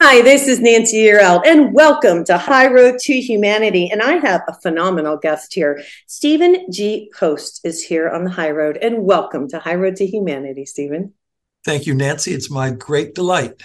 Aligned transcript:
Hi, 0.00 0.22
this 0.22 0.46
is 0.46 0.60
Nancy 0.60 0.98
Yearout, 0.98 1.44
and 1.44 1.74
welcome 1.74 2.24
to 2.26 2.38
High 2.38 2.68
Road 2.68 3.00
to 3.00 3.20
Humanity. 3.20 3.90
And 3.90 4.00
I 4.00 4.12
have 4.24 4.42
a 4.46 4.54
phenomenal 4.54 5.16
guest 5.16 5.52
here. 5.52 5.82
Stephen 6.06 6.70
G. 6.70 7.10
Post 7.18 7.62
is 7.64 7.82
here 7.82 8.08
on 8.08 8.22
the 8.22 8.30
High 8.30 8.52
Road, 8.52 8.76
and 8.76 9.02
welcome 9.02 9.48
to 9.48 9.58
High 9.58 9.74
Road 9.74 9.96
to 9.96 10.06
Humanity, 10.06 10.66
Stephen. 10.66 11.14
Thank 11.64 11.84
you, 11.86 11.94
Nancy. 11.94 12.32
It's 12.32 12.48
my 12.48 12.70
great 12.70 13.16
delight. 13.16 13.60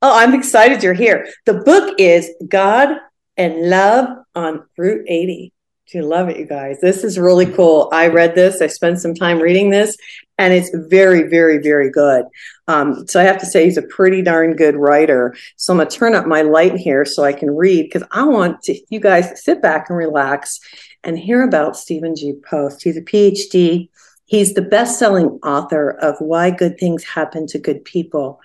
Oh, 0.00 0.16
I'm 0.16 0.34
excited 0.34 0.84
you're 0.84 0.94
here. 0.94 1.26
The 1.46 1.54
book 1.54 1.96
is 1.98 2.30
God 2.46 2.98
and 3.36 3.68
Love 3.68 4.18
on 4.36 4.64
Route 4.78 5.04
80. 5.08 5.52
You 5.94 6.02
love 6.02 6.28
it, 6.28 6.38
you 6.38 6.46
guys? 6.46 6.80
This 6.80 7.04
is 7.04 7.18
really 7.18 7.46
cool. 7.46 7.88
I 7.92 8.08
read 8.08 8.34
this. 8.34 8.62
I 8.62 8.66
spent 8.66 9.00
some 9.00 9.14
time 9.14 9.40
reading 9.40 9.70
this, 9.70 9.96
and 10.38 10.54
it's 10.54 10.70
very, 10.88 11.24
very, 11.24 11.58
very 11.58 11.90
good. 11.90 12.24
Um, 12.66 13.06
so 13.06 13.20
I 13.20 13.24
have 13.24 13.38
to 13.38 13.46
say, 13.46 13.64
he's 13.64 13.76
a 13.76 13.82
pretty 13.82 14.22
darn 14.22 14.56
good 14.56 14.76
writer. 14.76 15.34
So 15.56 15.72
I'm 15.72 15.78
going 15.78 15.88
to 15.88 15.96
turn 15.96 16.14
up 16.14 16.26
my 16.26 16.42
light 16.42 16.76
here 16.76 17.04
so 17.04 17.24
I 17.24 17.32
can 17.32 17.54
read 17.54 17.84
because 17.84 18.06
I 18.10 18.24
want 18.24 18.62
to, 18.62 18.80
you 18.88 19.00
guys 19.00 19.28
to 19.30 19.36
sit 19.36 19.60
back 19.60 19.90
and 19.90 19.98
relax 19.98 20.60
and 21.04 21.18
hear 21.18 21.42
about 21.42 21.76
Stephen 21.76 22.16
G. 22.16 22.34
Post. 22.48 22.82
He's 22.82 22.96
a 22.96 23.02
PhD. 23.02 23.88
He's 24.24 24.54
the 24.54 24.62
best 24.62 24.98
selling 24.98 25.26
author 25.44 25.90
of 25.90 26.16
Why 26.20 26.50
Good 26.50 26.78
Things 26.78 27.04
Happen 27.04 27.46
to 27.48 27.58
Good 27.58 27.84
People 27.84 28.40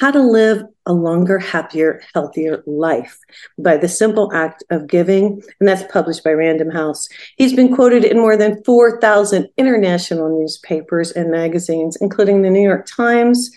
how 0.00 0.10
to 0.10 0.20
live 0.20 0.64
a 0.86 0.92
longer, 0.92 1.38
happier, 1.38 2.02
healthier 2.14 2.62
life 2.66 3.18
by 3.58 3.76
the 3.76 3.88
simple 3.88 4.32
act 4.32 4.64
of 4.70 4.86
giving. 4.86 5.42
And 5.60 5.68
that's 5.68 5.90
published 5.92 6.24
by 6.24 6.32
Random 6.32 6.70
House. 6.70 7.08
He's 7.36 7.52
been 7.52 7.74
quoted 7.74 8.04
in 8.04 8.18
more 8.18 8.36
than 8.36 8.62
4,000 8.64 9.48
international 9.56 10.40
newspapers 10.40 11.12
and 11.12 11.30
magazines, 11.30 11.96
including 12.00 12.42
the 12.42 12.50
New 12.50 12.62
York 12.62 12.86
Times, 12.86 13.50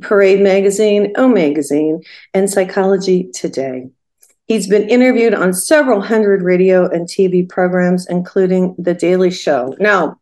Parade 0.00 0.40
Magazine, 0.40 1.12
O 1.16 1.28
Magazine, 1.28 2.02
and 2.34 2.48
Psychology 2.48 3.30
Today. 3.34 3.88
He's 4.46 4.66
been 4.66 4.88
interviewed 4.88 5.34
on 5.34 5.52
several 5.52 6.00
hundred 6.00 6.42
radio 6.42 6.88
and 6.88 7.06
TV 7.06 7.48
programs, 7.48 8.06
including 8.08 8.74
The 8.78 8.94
Daily 8.94 9.30
Show. 9.30 9.76
Now, 9.78 10.19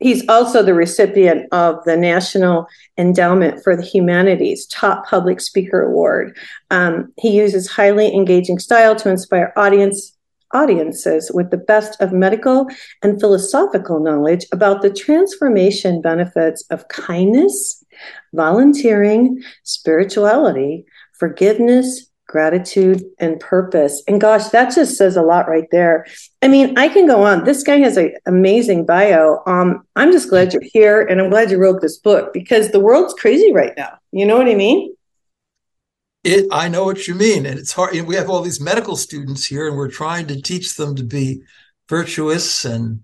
He's 0.00 0.26
also 0.28 0.62
the 0.62 0.74
recipient 0.74 1.46
of 1.52 1.84
the 1.84 1.96
National 1.96 2.66
Endowment 2.96 3.62
for 3.62 3.76
the 3.76 3.82
Humanities 3.82 4.66
Top 4.66 5.06
Public 5.06 5.40
Speaker 5.40 5.82
Award. 5.82 6.36
Um, 6.70 7.12
he 7.18 7.36
uses 7.36 7.68
highly 7.68 8.14
engaging 8.14 8.58
style 8.58 8.96
to 8.96 9.10
inspire 9.10 9.52
audience 9.56 10.16
audiences 10.52 11.30
with 11.32 11.50
the 11.50 11.56
best 11.56 12.00
of 12.00 12.12
medical 12.12 12.66
and 13.02 13.20
philosophical 13.20 14.00
knowledge 14.00 14.44
about 14.52 14.82
the 14.82 14.90
transformation 14.90 16.00
benefits 16.00 16.64
of 16.70 16.88
kindness, 16.88 17.84
volunteering, 18.32 19.40
spirituality, 19.62 20.84
forgiveness, 21.12 22.09
gratitude 22.30 23.02
and 23.18 23.40
purpose. 23.40 24.02
And 24.06 24.20
gosh, 24.20 24.48
that 24.48 24.74
just 24.74 24.96
says 24.96 25.16
a 25.16 25.22
lot 25.22 25.48
right 25.48 25.68
there. 25.70 26.06
I 26.40 26.48
mean, 26.48 26.78
I 26.78 26.88
can 26.88 27.06
go 27.06 27.24
on. 27.24 27.44
This 27.44 27.62
guy 27.62 27.78
has 27.78 27.96
an 27.96 28.14
amazing 28.24 28.86
bio. 28.86 29.42
Um, 29.46 29.84
I'm 29.96 30.12
just 30.12 30.30
glad 30.30 30.52
you're 30.52 30.62
here 30.62 31.02
and 31.02 31.20
I'm 31.20 31.28
glad 31.28 31.50
you 31.50 31.58
wrote 31.58 31.80
this 31.80 31.98
book 31.98 32.32
because 32.32 32.70
the 32.70 32.80
world's 32.80 33.14
crazy 33.14 33.52
right 33.52 33.74
now. 33.76 33.98
You 34.12 34.26
know 34.26 34.38
what 34.38 34.48
I 34.48 34.54
mean? 34.54 34.94
It, 36.22 36.46
I 36.52 36.68
know 36.68 36.84
what 36.84 37.08
you 37.08 37.14
mean. 37.14 37.46
And 37.46 37.58
it's 37.58 37.72
hard. 37.72 37.98
We 38.00 38.14
have 38.14 38.30
all 38.30 38.42
these 38.42 38.60
medical 38.60 38.96
students 38.96 39.44
here 39.44 39.66
and 39.66 39.76
we're 39.76 39.90
trying 39.90 40.28
to 40.28 40.40
teach 40.40 40.76
them 40.76 40.94
to 40.96 41.02
be 41.02 41.42
virtuous 41.88 42.64
and 42.64 43.02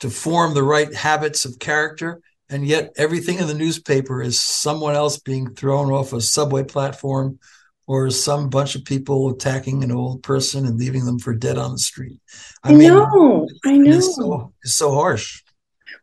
to 0.00 0.10
form 0.10 0.54
the 0.54 0.62
right 0.64 0.92
habits 0.92 1.44
of 1.44 1.58
character. 1.60 2.20
And 2.50 2.66
yet 2.66 2.92
everything 2.96 3.38
in 3.38 3.46
the 3.46 3.54
newspaper 3.54 4.20
is 4.20 4.40
someone 4.40 4.94
else 4.94 5.18
being 5.18 5.54
thrown 5.54 5.90
off 5.90 6.12
a 6.12 6.20
subway 6.20 6.64
platform 6.64 7.38
or 7.86 8.10
some 8.10 8.48
bunch 8.48 8.74
of 8.74 8.84
people 8.84 9.30
attacking 9.30 9.84
an 9.84 9.92
old 9.92 10.22
person 10.22 10.66
and 10.66 10.78
leaving 10.78 11.04
them 11.04 11.18
for 11.18 11.34
dead 11.34 11.58
on 11.58 11.72
the 11.72 11.78
street. 11.78 12.18
I, 12.62 12.70
I 12.70 12.74
mean, 12.74 12.88
know, 12.88 13.48
I 13.64 13.76
know. 13.76 13.96
It's 13.96 14.16
so, 14.16 14.52
it's 14.62 14.74
so, 14.74 14.94
harsh. 14.94 15.42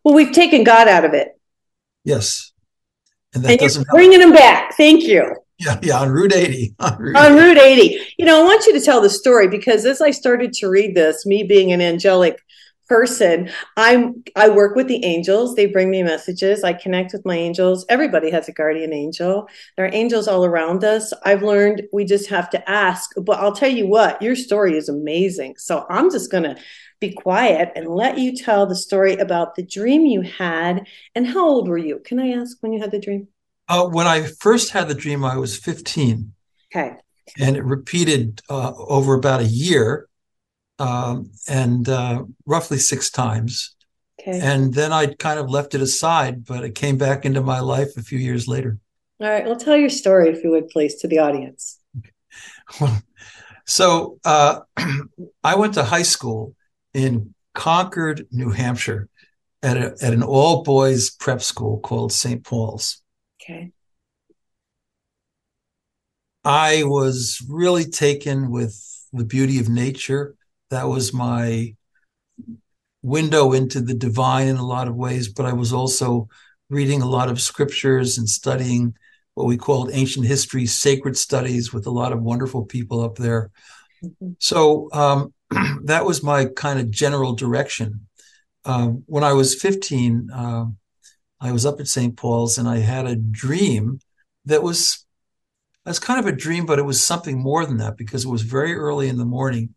Well, 0.04 0.14
we've 0.14 0.32
taken 0.32 0.64
God 0.64 0.88
out 0.88 1.06
of 1.06 1.14
it. 1.14 1.40
Yes, 2.04 2.52
and 3.34 3.44
that 3.44 3.52
and 3.52 3.60
doesn't 3.60 3.82
you're 3.82 3.96
bringing 3.96 4.22
him 4.22 4.34
back. 4.34 4.76
Thank 4.76 5.04
you. 5.04 5.36
Yeah, 5.60 5.80
yeah, 5.84 6.00
on 6.00 6.10
Route 6.10 6.34
80. 6.34 6.76
On 6.80 6.98
Route, 6.98 7.16
on 7.16 7.34
80. 7.34 7.40
Route 7.40 7.58
80. 7.60 8.00
You 8.18 8.26
know, 8.26 8.42
I 8.42 8.44
want 8.44 8.66
you 8.66 8.74
to 8.74 8.84
tell 8.84 9.00
the 9.00 9.12
story 9.12 9.48
because 9.48 9.86
as 9.86 10.02
I 10.02 10.10
started 10.10 10.54
to 10.54 10.68
read 10.68 10.96
this, 10.96 11.24
me 11.24 11.44
being 11.44 11.72
an 11.72 11.82
angelic 11.82 12.42
person. 12.92 13.50
I'm 13.78 14.22
i 14.36 14.50
work 14.50 14.76
with 14.76 14.90
the 14.90 15.06
angels. 15.06 15.56
They 15.56 15.66
bring 15.66 15.90
me 15.90 16.04
messages. 16.04 16.62
I 16.62 16.74
connect 16.74 17.14
with 17.14 17.26
my 17.26 17.38
angels. 17.38 17.86
Everybody 17.88 18.30
has 18.32 18.50
a 18.50 18.52
guardian 18.52 18.92
angel. 18.92 19.48
There 19.78 19.86
are 19.86 19.94
angels 19.94 20.28
all 20.28 20.44
around 20.44 20.84
us. 20.84 21.14
I've 21.24 21.42
learned 21.42 21.84
we 21.94 22.04
just 22.04 22.30
have 22.30 22.50
to 22.50 22.70
ask. 22.70 23.12
But 23.16 23.40
i'll 23.40 23.56
tell 23.56 23.72
you 23.72 23.88
what 23.88 24.22
your 24.22 24.36
story 24.36 24.76
is 24.76 24.90
amazing. 24.90 25.56
So 25.58 25.86
i'm 25.90 26.12
just 26.12 26.30
going 26.30 26.44
to 26.44 26.58
be 27.00 27.14
quiet 27.14 27.72
and 27.78 27.88
let 27.88 28.18
you 28.18 28.36
tell 28.36 28.68
the 28.68 28.76
story 28.76 29.16
about 29.16 29.56
the 29.56 29.64
dream 29.64 30.06
you 30.06 30.22
had. 30.22 30.86
And 31.16 31.26
how 31.26 31.48
old 31.48 31.70
were 31.70 31.84
you? 31.88 32.00
Can 32.00 32.20
i 32.20 32.32
ask 32.32 32.58
when 32.60 32.74
you 32.74 32.82
had 32.82 32.92
the 32.92 33.00
dream? 33.00 33.30
Uh, 33.70 33.88
when 33.88 34.08
i 34.16 34.24
first 34.46 34.72
had 34.72 34.90
the 34.90 35.02
dream 35.04 35.24
i 35.24 35.38
was 35.38 35.58
15 35.58 36.34
okay. 36.68 36.98
And 37.40 37.56
it 37.56 37.64
repeated 37.64 38.42
uh, 38.50 38.74
over 38.76 39.14
about 39.14 39.40
a 39.40 39.52
year 39.64 40.10
um, 40.82 41.32
and 41.48 41.88
uh, 41.88 42.24
roughly 42.48 42.80
six 42.80 43.12
times. 43.12 43.76
Okay. 44.20 44.40
And 44.42 44.74
then 44.74 44.92
I 44.92 45.14
kind 45.14 45.40
of 45.40 45.50
left 45.50 45.76
it 45.76 45.82
aside, 45.82 46.44
but 46.46 46.64
it 46.64 46.74
came 46.74 46.98
back 46.98 47.24
into 47.24 47.42
my 47.42 47.60
life 47.60 47.98
a 47.98 48.02
few 48.02 48.18
years 48.18 48.48
later. 48.48 48.80
All 49.20 49.30
right. 49.30 49.46
Well, 49.46 49.56
tell 49.56 49.78
your 49.78 49.90
story, 49.90 50.30
if 50.30 50.44
you 50.44 50.50
would, 50.50 50.70
please, 50.70 50.96
to 51.02 51.08
the 51.08 51.20
audience. 51.20 51.80
so 53.66 54.18
uh, 54.26 54.62
I 55.44 55.56
went 55.56 55.76
to 55.76 55.84
high 55.84 56.02
school 56.02 56.56
in 56.96 57.36
Concord, 57.54 58.26
New 58.32 58.50
Hampshire, 58.50 59.08
at, 59.62 59.78
a, 59.78 59.96
at 60.02 60.14
an 60.14 60.24
all 60.24 60.64
boys 60.64 61.12
prep 61.12 61.44
school 61.44 61.80
called 61.80 62.12
St. 62.12 62.44
Paul's. 62.44 63.04
Okay. 63.40 63.72
I 66.44 66.82
was 66.86 67.46
really 67.48 67.86
taken 67.86 68.50
with 68.50 68.76
the 69.14 69.26
beauty 69.26 69.60
of 69.60 69.70
nature 69.70 70.36
that 70.72 70.88
was 70.88 71.14
my 71.14 71.76
window 73.04 73.52
into 73.52 73.82
the 73.82 73.94
divine 73.94 74.48
in 74.48 74.58
a 74.58 74.66
lot 74.66 74.88
of 74.88 74.96
ways, 74.96 75.30
but 75.30 75.46
I 75.46 75.54
was 75.54 75.74
also 75.74 76.28
reading 76.70 77.02
a 77.02 77.10
lot 77.10 77.30
of 77.30 77.42
scriptures 77.42 78.18
and 78.18 78.28
studying 78.28 78.96
what 79.34 79.48
we 79.48 79.58
called 79.58 79.92
ancient 79.94 80.26
history, 80.26 80.66
sacred 80.66 81.18
studies 81.18 81.74
with 81.74 81.86
a 81.86 81.92
lot 81.92 82.14
of 82.14 82.22
wonderful 82.22 82.66
people 82.66 83.04
up 83.04 83.18
there. 83.18 83.52
Mm-hmm. 84.04 84.32
So 84.40 84.90
um, 84.94 85.34
that 85.84 86.06
was 86.06 86.24
my 86.24 86.46
kind 86.46 86.80
of 86.80 86.90
general 86.90 87.34
direction. 87.34 88.08
Um, 88.64 89.04
when 89.08 89.24
I 89.24 89.34
was 89.34 89.60
15, 89.60 90.30
uh, 90.34 90.66
I 91.40 91.52
was 91.52 91.66
up 91.66 91.80
at 91.80 91.88
St. 91.88 92.16
Paul's 92.16 92.58
and 92.58 92.68
I 92.68 92.78
had 92.78 93.08
a 93.08 93.16
dream 93.16 94.00
that 94.46 94.64
was, 94.64 95.06
was 95.86 96.00
kind 96.00 96.20
of 96.20 96.28
a 96.28 96.36
dream, 96.36 96.66
but 96.66 96.80
it 96.80 96.86
was 96.86 97.04
something 97.04 97.40
more 97.40 97.66
than 97.66 97.78
that 97.78 97.98
because 97.98 98.26
it 98.26 98.30
was 98.30 98.44
very 98.44 98.76
early 98.76 99.10
in 99.10 99.18
the 99.18 99.26
morning 99.26 99.74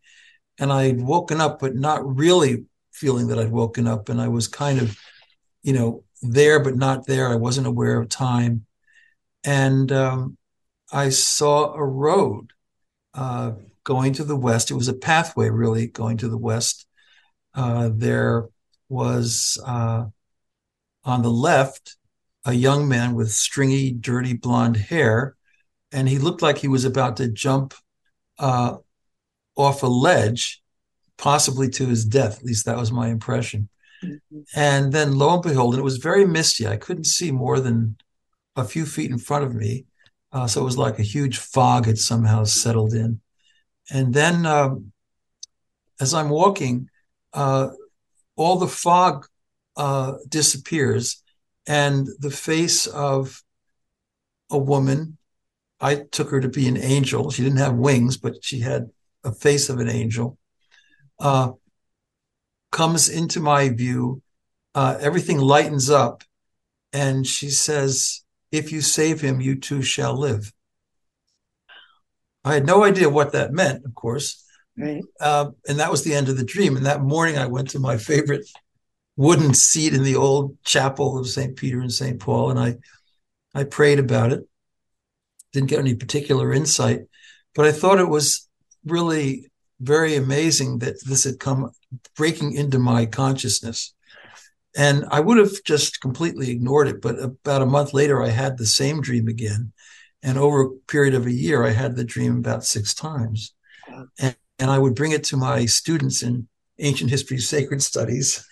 and 0.58 0.72
I'd 0.72 1.00
woken 1.00 1.40
up, 1.40 1.60
but 1.60 1.74
not 1.74 2.16
really 2.16 2.64
feeling 2.92 3.28
that 3.28 3.38
I'd 3.38 3.50
woken 3.50 3.86
up. 3.86 4.08
And 4.08 4.20
I 4.20 4.28
was 4.28 4.48
kind 4.48 4.80
of, 4.80 4.96
you 5.62 5.72
know, 5.72 6.04
there, 6.22 6.60
but 6.60 6.76
not 6.76 7.06
there. 7.06 7.28
I 7.28 7.36
wasn't 7.36 7.66
aware 7.66 8.00
of 8.00 8.08
time. 8.08 8.66
And 9.44 9.90
um, 9.92 10.38
I 10.92 11.10
saw 11.10 11.74
a 11.74 11.84
road 11.84 12.52
uh, 13.14 13.52
going 13.82 14.12
to 14.14 14.24
the 14.24 14.36
west. 14.36 14.70
It 14.70 14.74
was 14.74 14.88
a 14.88 14.94
pathway, 14.94 15.50
really, 15.50 15.86
going 15.86 16.16
to 16.18 16.28
the 16.28 16.38
west. 16.38 16.86
Uh, 17.54 17.90
there 17.92 18.48
was 18.88 19.60
uh, 19.66 20.06
on 21.04 21.22
the 21.22 21.30
left 21.30 21.96
a 22.44 22.52
young 22.52 22.88
man 22.88 23.14
with 23.14 23.32
stringy, 23.32 23.90
dirty 23.90 24.34
blonde 24.34 24.76
hair, 24.76 25.36
and 25.92 26.08
he 26.08 26.18
looked 26.18 26.42
like 26.42 26.58
he 26.58 26.68
was 26.68 26.84
about 26.84 27.16
to 27.16 27.28
jump 27.28 27.74
uh, 28.38 28.76
off 29.56 29.82
a 29.82 29.86
ledge, 29.86 30.62
possibly 31.16 31.68
to 31.70 31.86
his 31.86 32.04
death. 32.04 32.38
At 32.38 32.44
least 32.44 32.66
that 32.66 32.76
was 32.76 32.92
my 32.92 33.08
impression. 33.08 33.68
Mm-hmm. 34.02 34.40
And 34.54 34.92
then 34.92 35.16
lo 35.16 35.34
and 35.34 35.42
behold, 35.42 35.74
and 35.74 35.80
it 35.80 35.84
was 35.84 35.98
very 35.98 36.26
misty. 36.26 36.66
I 36.66 36.76
couldn't 36.76 37.06
see 37.06 37.30
more 37.30 37.60
than 37.60 37.96
a 38.56 38.64
few 38.64 38.86
feet 38.86 39.10
in 39.10 39.18
front 39.18 39.44
of 39.44 39.54
me. 39.54 39.86
Uh, 40.32 40.46
so 40.46 40.60
it 40.60 40.64
was 40.64 40.78
like 40.78 40.98
a 40.98 41.02
huge 41.02 41.38
fog 41.38 41.86
had 41.86 41.98
somehow 41.98 42.44
settled 42.44 42.92
in. 42.92 43.20
And 43.90 44.12
then 44.12 44.46
um, 44.46 44.92
as 46.00 46.12
I'm 46.12 46.28
walking, 46.28 46.88
uh, 47.32 47.68
all 48.36 48.56
the 48.56 48.68
fog 48.68 49.26
uh, 49.76 50.14
disappears, 50.28 51.22
and 51.66 52.08
the 52.18 52.30
face 52.30 52.86
of 52.86 53.42
a 54.50 54.58
woman. 54.58 55.18
I 55.80 55.96
took 55.96 56.30
her 56.30 56.40
to 56.40 56.48
be 56.48 56.68
an 56.68 56.76
angel. 56.76 57.30
She 57.30 57.42
didn't 57.42 57.58
have 57.58 57.74
wings, 57.74 58.16
but 58.16 58.42
she 58.42 58.60
had 58.60 58.90
a 59.24 59.32
face 59.32 59.68
of 59.68 59.78
an 59.78 59.88
angel. 59.88 60.38
Uh, 61.18 61.52
comes 62.70 63.08
into 63.08 63.40
my 63.40 63.68
view. 63.68 64.22
Uh, 64.74 64.96
everything 65.00 65.38
lightens 65.38 65.90
up, 65.90 66.24
and 66.92 67.26
she 67.26 67.48
says, 67.48 68.22
"If 68.50 68.72
you 68.72 68.80
save 68.80 69.20
him, 69.20 69.40
you 69.40 69.54
too 69.54 69.82
shall 69.82 70.18
live." 70.18 70.52
I 72.44 72.54
had 72.54 72.66
no 72.66 72.84
idea 72.84 73.08
what 73.08 73.32
that 73.32 73.52
meant, 73.52 73.84
of 73.84 73.94
course. 73.94 74.44
Right. 74.76 75.02
Uh, 75.20 75.50
and 75.68 75.78
that 75.78 75.90
was 75.90 76.02
the 76.02 76.14
end 76.14 76.28
of 76.28 76.36
the 76.36 76.44
dream. 76.44 76.76
And 76.76 76.84
that 76.84 77.00
morning, 77.00 77.38
I 77.38 77.46
went 77.46 77.70
to 77.70 77.78
my 77.78 77.96
favorite 77.96 78.46
wooden 79.16 79.54
seat 79.54 79.94
in 79.94 80.02
the 80.02 80.16
old 80.16 80.56
chapel 80.64 81.18
of 81.18 81.28
St. 81.28 81.56
Peter 81.56 81.80
and 81.80 81.92
St. 81.92 82.18
Paul, 82.20 82.50
and 82.50 82.58
I 82.58 82.76
I 83.54 83.64
prayed 83.64 84.00
about 84.00 84.32
it. 84.32 84.48
Didn't 85.52 85.70
get 85.70 85.78
any 85.78 85.94
particular 85.94 86.52
insight, 86.52 87.02
but 87.54 87.66
I 87.66 87.72
thought 87.72 88.00
it 88.00 88.08
was 88.08 88.48
really 88.84 89.50
very 89.80 90.16
amazing 90.16 90.78
that 90.78 91.02
this 91.04 91.24
had 91.24 91.38
come 91.38 91.70
breaking 92.16 92.52
into 92.52 92.78
my 92.78 93.06
consciousness. 93.06 93.94
And 94.76 95.04
I 95.10 95.20
would 95.20 95.38
have 95.38 95.52
just 95.64 96.00
completely 96.00 96.50
ignored 96.50 96.88
it. 96.88 97.00
But 97.00 97.20
about 97.20 97.62
a 97.62 97.66
month 97.66 97.94
later, 97.94 98.22
I 98.22 98.28
had 98.28 98.58
the 98.58 98.66
same 98.66 99.00
dream 99.00 99.28
again. 99.28 99.72
And 100.22 100.38
over 100.38 100.62
a 100.62 100.70
period 100.88 101.14
of 101.14 101.26
a 101.26 101.32
year, 101.32 101.64
I 101.64 101.70
had 101.70 101.96
the 101.96 102.04
dream 102.04 102.38
about 102.38 102.64
six 102.64 102.94
times. 102.94 103.54
And, 104.18 104.36
and 104.58 104.70
I 104.70 104.78
would 104.78 104.94
bring 104.94 105.12
it 105.12 105.24
to 105.24 105.36
my 105.36 105.66
students 105.66 106.22
in 106.22 106.48
ancient 106.78 107.10
history, 107.10 107.38
sacred 107.38 107.82
studies, 107.82 108.44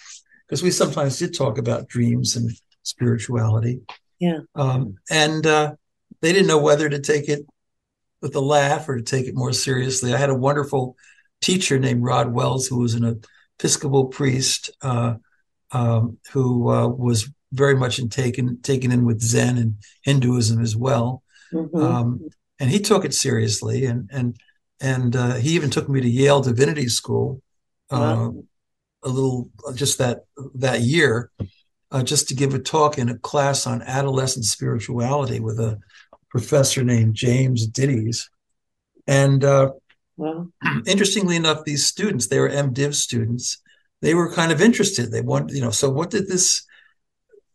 because 0.46 0.62
we 0.62 0.70
sometimes 0.70 1.18
did 1.18 1.34
talk 1.34 1.58
about 1.58 1.88
dreams 1.88 2.36
and 2.36 2.50
spirituality. 2.82 3.80
Yeah. 4.18 4.40
Um, 4.54 4.96
and 5.10 5.44
uh, 5.46 5.74
they 6.20 6.32
didn't 6.32 6.46
know 6.46 6.62
whether 6.62 6.88
to 6.88 7.00
take 7.00 7.28
it 7.28 7.46
with 8.22 8.34
a 8.36 8.40
laugh 8.40 8.88
or 8.88 8.96
to 8.96 9.02
take 9.02 9.26
it 9.26 9.34
more 9.34 9.52
seriously. 9.52 10.14
I 10.14 10.16
had 10.16 10.30
a 10.30 10.34
wonderful 10.34 10.96
teacher 11.42 11.78
named 11.78 12.02
Rod 12.02 12.32
Wells, 12.32 12.68
who 12.68 12.78
was 12.78 12.94
an 12.94 13.20
Episcopal 13.58 14.06
priest 14.06 14.70
uh, 14.80 15.14
um, 15.72 16.18
who 16.32 16.70
uh, 16.70 16.88
was 16.88 17.28
very 17.52 17.74
much 17.74 17.98
in 17.98 18.08
taken 18.08 18.60
taken 18.62 18.90
in 18.90 19.04
with 19.04 19.20
Zen 19.20 19.58
and 19.58 19.74
Hinduism 20.02 20.62
as 20.62 20.74
well. 20.76 21.22
Mm-hmm. 21.52 21.76
Um, 21.76 22.28
and 22.58 22.70
he 22.70 22.80
took 22.80 23.04
it 23.04 23.14
seriously, 23.14 23.84
and 23.84 24.08
and 24.12 24.36
and 24.80 25.14
uh, 25.14 25.34
he 25.34 25.50
even 25.50 25.70
took 25.70 25.88
me 25.88 26.00
to 26.00 26.08
Yale 26.08 26.40
Divinity 26.40 26.88
School. 26.88 27.42
Wow. 27.90 28.00
Uh, 28.00 28.30
a 29.04 29.08
little 29.08 29.50
just 29.74 29.98
that 29.98 30.24
that 30.54 30.80
year, 30.80 31.30
uh, 31.90 32.02
just 32.02 32.28
to 32.28 32.34
give 32.34 32.54
a 32.54 32.58
talk 32.58 32.98
in 32.98 33.08
a 33.08 33.18
class 33.18 33.66
on 33.66 33.82
adolescent 33.82 34.44
spirituality 34.44 35.40
with 35.40 35.58
a 35.58 35.78
professor 36.32 36.82
named 36.82 37.14
James 37.14 37.68
Dittes. 37.68 38.28
And 39.06 39.44
uh, 39.44 39.72
well, 40.16 40.50
interestingly 40.86 41.36
enough, 41.36 41.64
these 41.64 41.86
students, 41.86 42.26
they 42.26 42.40
were 42.40 42.48
MDiv 42.48 42.94
students, 42.94 43.58
they 44.00 44.14
were 44.14 44.32
kind 44.32 44.50
of 44.50 44.60
interested. 44.60 45.12
They 45.12 45.20
wanted, 45.20 45.54
you 45.54 45.60
know, 45.60 45.70
so 45.70 45.90
what 45.90 46.10
did 46.10 46.26
this 46.26 46.64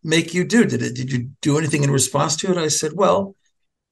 make 0.04 0.34
you 0.34 0.46
do? 0.46 0.64
Did 0.64 0.82
it, 0.84 0.96
did 0.96 1.12
you 1.12 1.32
do 1.42 1.58
anything 1.58 1.84
in 1.84 1.92
response 1.92 2.36
to 2.38 2.52
it? 2.52 2.58
I 2.58 2.68
said, 2.68 2.94
well, 2.94 3.36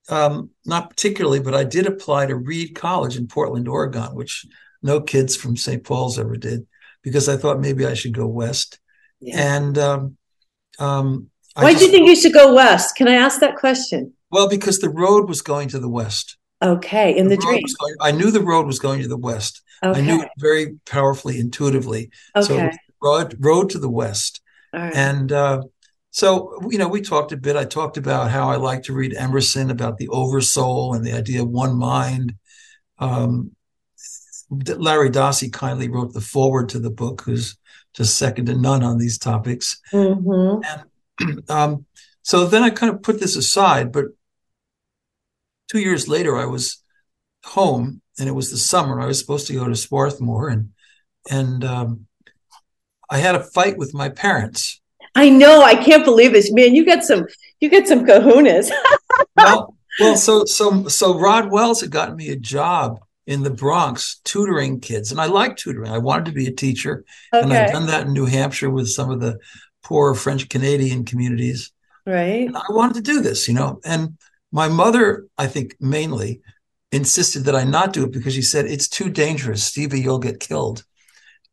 um, 0.08 0.52
not 0.66 0.92
particularly, 0.92 1.40
but 1.40 1.56
I 1.56 1.64
did 1.64 1.88
apply 1.88 2.28
to 2.28 2.36
Reed 2.36 2.76
College 2.76 3.18
in 3.18 3.28
Portland, 3.28 3.68
Oregon, 3.68 4.14
which 4.14 4.46
no 4.84 5.02
kids 5.02 5.36
from 5.36 5.58
St. 5.58 5.84
Paul's 5.84 6.20
ever 6.20 6.38
did, 6.38 6.68
because 7.02 7.28
I 7.28 7.38
thought 7.38 7.60
maybe 7.60 7.88
I 7.88 7.96
should 7.96 8.14
go 8.14 8.28
west. 8.28 8.80
Yeah. 9.20 9.56
And 9.56 9.78
um, 9.80 10.18
um, 10.78 11.32
why 11.56 11.74
do 11.74 11.86
you 11.86 11.92
think 11.92 12.08
you 12.08 12.16
should 12.16 12.34
go 12.34 12.54
west? 12.54 12.96
Can 12.96 13.08
I 13.08 13.16
ask 13.16 13.40
that 13.40 13.56
question? 13.56 14.14
Well, 14.36 14.50
because 14.50 14.80
the 14.80 14.90
road 14.90 15.30
was 15.30 15.42
going 15.42 15.70
to 15.70 15.80
the 15.80 15.88
west. 15.88 16.36
Okay, 16.62 17.16
in 17.16 17.30
the, 17.30 17.38
the 17.38 17.42
dream. 17.42 17.64
Going, 17.80 17.96
I 18.02 18.12
knew 18.12 18.32
the 18.32 18.42
road 18.42 18.66
was 18.66 18.80
going 18.80 19.02
to 19.02 19.08
the 19.08 19.16
west. 19.16 19.62
Okay. 19.82 19.98
I 19.98 20.04
knew 20.04 20.22
it 20.22 20.30
very 20.38 20.76
powerfully, 20.86 21.40
intuitively. 21.40 22.12
Okay. 22.36 22.46
So 22.46 22.70
road, 23.02 23.38
road 23.40 23.70
to 23.70 23.80
the 23.80 23.90
west. 23.90 24.42
And 24.74 25.32
uh, 25.32 25.62
so, 26.12 26.60
you 26.70 26.78
know, 26.78 26.90
we 26.90 27.00
talked 27.00 27.32
a 27.32 27.38
bit. 27.38 27.56
I 27.56 27.64
talked 27.64 27.96
about 27.96 28.30
how 28.30 28.50
I 28.50 28.58
like 28.58 28.84
to 28.84 28.94
read 28.94 29.16
Emerson 29.16 29.72
about 29.72 30.00
the 30.00 30.10
oversoul 30.10 30.94
and 30.94 31.06
the 31.06 31.14
idea 31.14 31.42
of 31.42 31.48
one 31.48 31.78
mind. 31.78 32.36
Um, 33.00 33.52
Larry 34.50 35.12
Dossey 35.12 35.50
kindly 35.50 35.88
wrote 35.88 36.14
the 36.14 36.20
foreword 36.20 36.68
to 36.70 36.80
the 36.80 36.92
book, 36.92 37.22
who's 37.22 37.58
just 37.94 38.18
second 38.18 38.48
to 38.48 38.56
none 38.58 38.84
on 38.84 38.98
these 38.98 39.18
topics. 39.18 39.80
Mm-hmm. 39.94 40.84
And, 41.22 41.42
um, 41.50 41.86
so 42.22 42.46
then 42.46 42.64
I 42.64 42.70
kind 42.70 42.94
of 42.94 43.02
put 43.02 43.22
this 43.22 43.38
aside, 43.38 43.94
but 43.94 44.08
two 45.70 45.80
years 45.80 46.08
later, 46.08 46.38
I 46.38 46.46
was 46.46 46.84
home 47.44 48.02
and 48.20 48.28
it 48.28 48.34
was 48.34 48.52
the 48.52 48.58
summer. 48.58 49.00
I 49.00 49.06
was 49.06 49.20
supposed 49.20 49.48
to 49.48 49.54
go 49.54 49.68
to 49.68 49.76
Swarthmore 49.76 50.50
and 50.50 50.70
and 51.30 51.64
um, 51.64 52.06
I 53.10 53.18
had 53.18 53.36
a 53.36 53.44
fight 53.44 53.78
with 53.78 53.94
my 53.94 54.10
parents. 54.10 54.82
I 55.16 55.30
know. 55.30 55.62
I 55.62 55.76
can't 55.76 56.06
believe 56.06 56.34
this, 56.34 56.52
man. 56.52 56.76
You 56.76 56.86
got 56.86 57.04
some. 57.04 57.26
You 57.60 57.70
got 57.70 57.88
some 57.88 58.06
kahunas. 58.06 58.70
well, 59.38 59.76
well, 60.00 60.18
so 60.18 60.46
so 60.46 60.88
so 60.88 61.18
Rod 61.18 61.50
Wells 61.52 61.82
had 61.82 61.90
gotten 61.90 62.16
me 62.16 62.30
a 62.30 62.36
job 62.36 63.00
in 63.26 63.44
the 63.44 63.50
Bronx 63.50 64.20
tutoring 64.24 64.82
kids, 64.82 65.12
and 65.12 65.22
I 65.22 65.26
like 65.26 65.56
tutoring. 65.56 65.92
I 65.92 66.00
wanted 66.00 66.26
to 66.26 66.32
be 66.32 66.48
a 66.48 66.52
teacher, 66.52 67.06
okay. 67.34 67.44
and 67.44 67.54
I've 67.54 67.72
done 67.72 67.88
that 67.88 68.08
in 68.08 68.14
New 68.14 68.26
Hampshire 68.26 68.70
with 68.70 68.90
some 68.90 69.10
of 69.10 69.20
the 69.20 69.40
poor 69.84 70.14
French 70.16 70.50
Canadian 70.50 71.06
communities. 71.06 71.72
Right. 72.06 72.48
And 72.48 72.58
I 72.58 72.66
wanted 72.70 72.96
to 72.96 73.02
do 73.02 73.22
this, 73.22 73.48
you 73.48 73.54
know, 73.54 73.80
and 73.84 74.18
my 74.52 74.68
mother, 74.68 75.28
I 75.38 75.48
think, 75.48 75.76
mainly 75.80 76.42
insisted 76.92 77.46
that 77.46 77.56
I 77.56 77.64
not 77.64 77.94
do 77.94 78.06
it 78.06 78.12
because 78.12 78.34
she 78.34 78.42
said 78.42 78.66
it's 78.66 78.88
too 78.88 79.10
dangerous, 79.10 79.64
Stevie. 79.64 80.02
You'll 80.02 80.20
get 80.20 80.40
killed. 80.40 80.86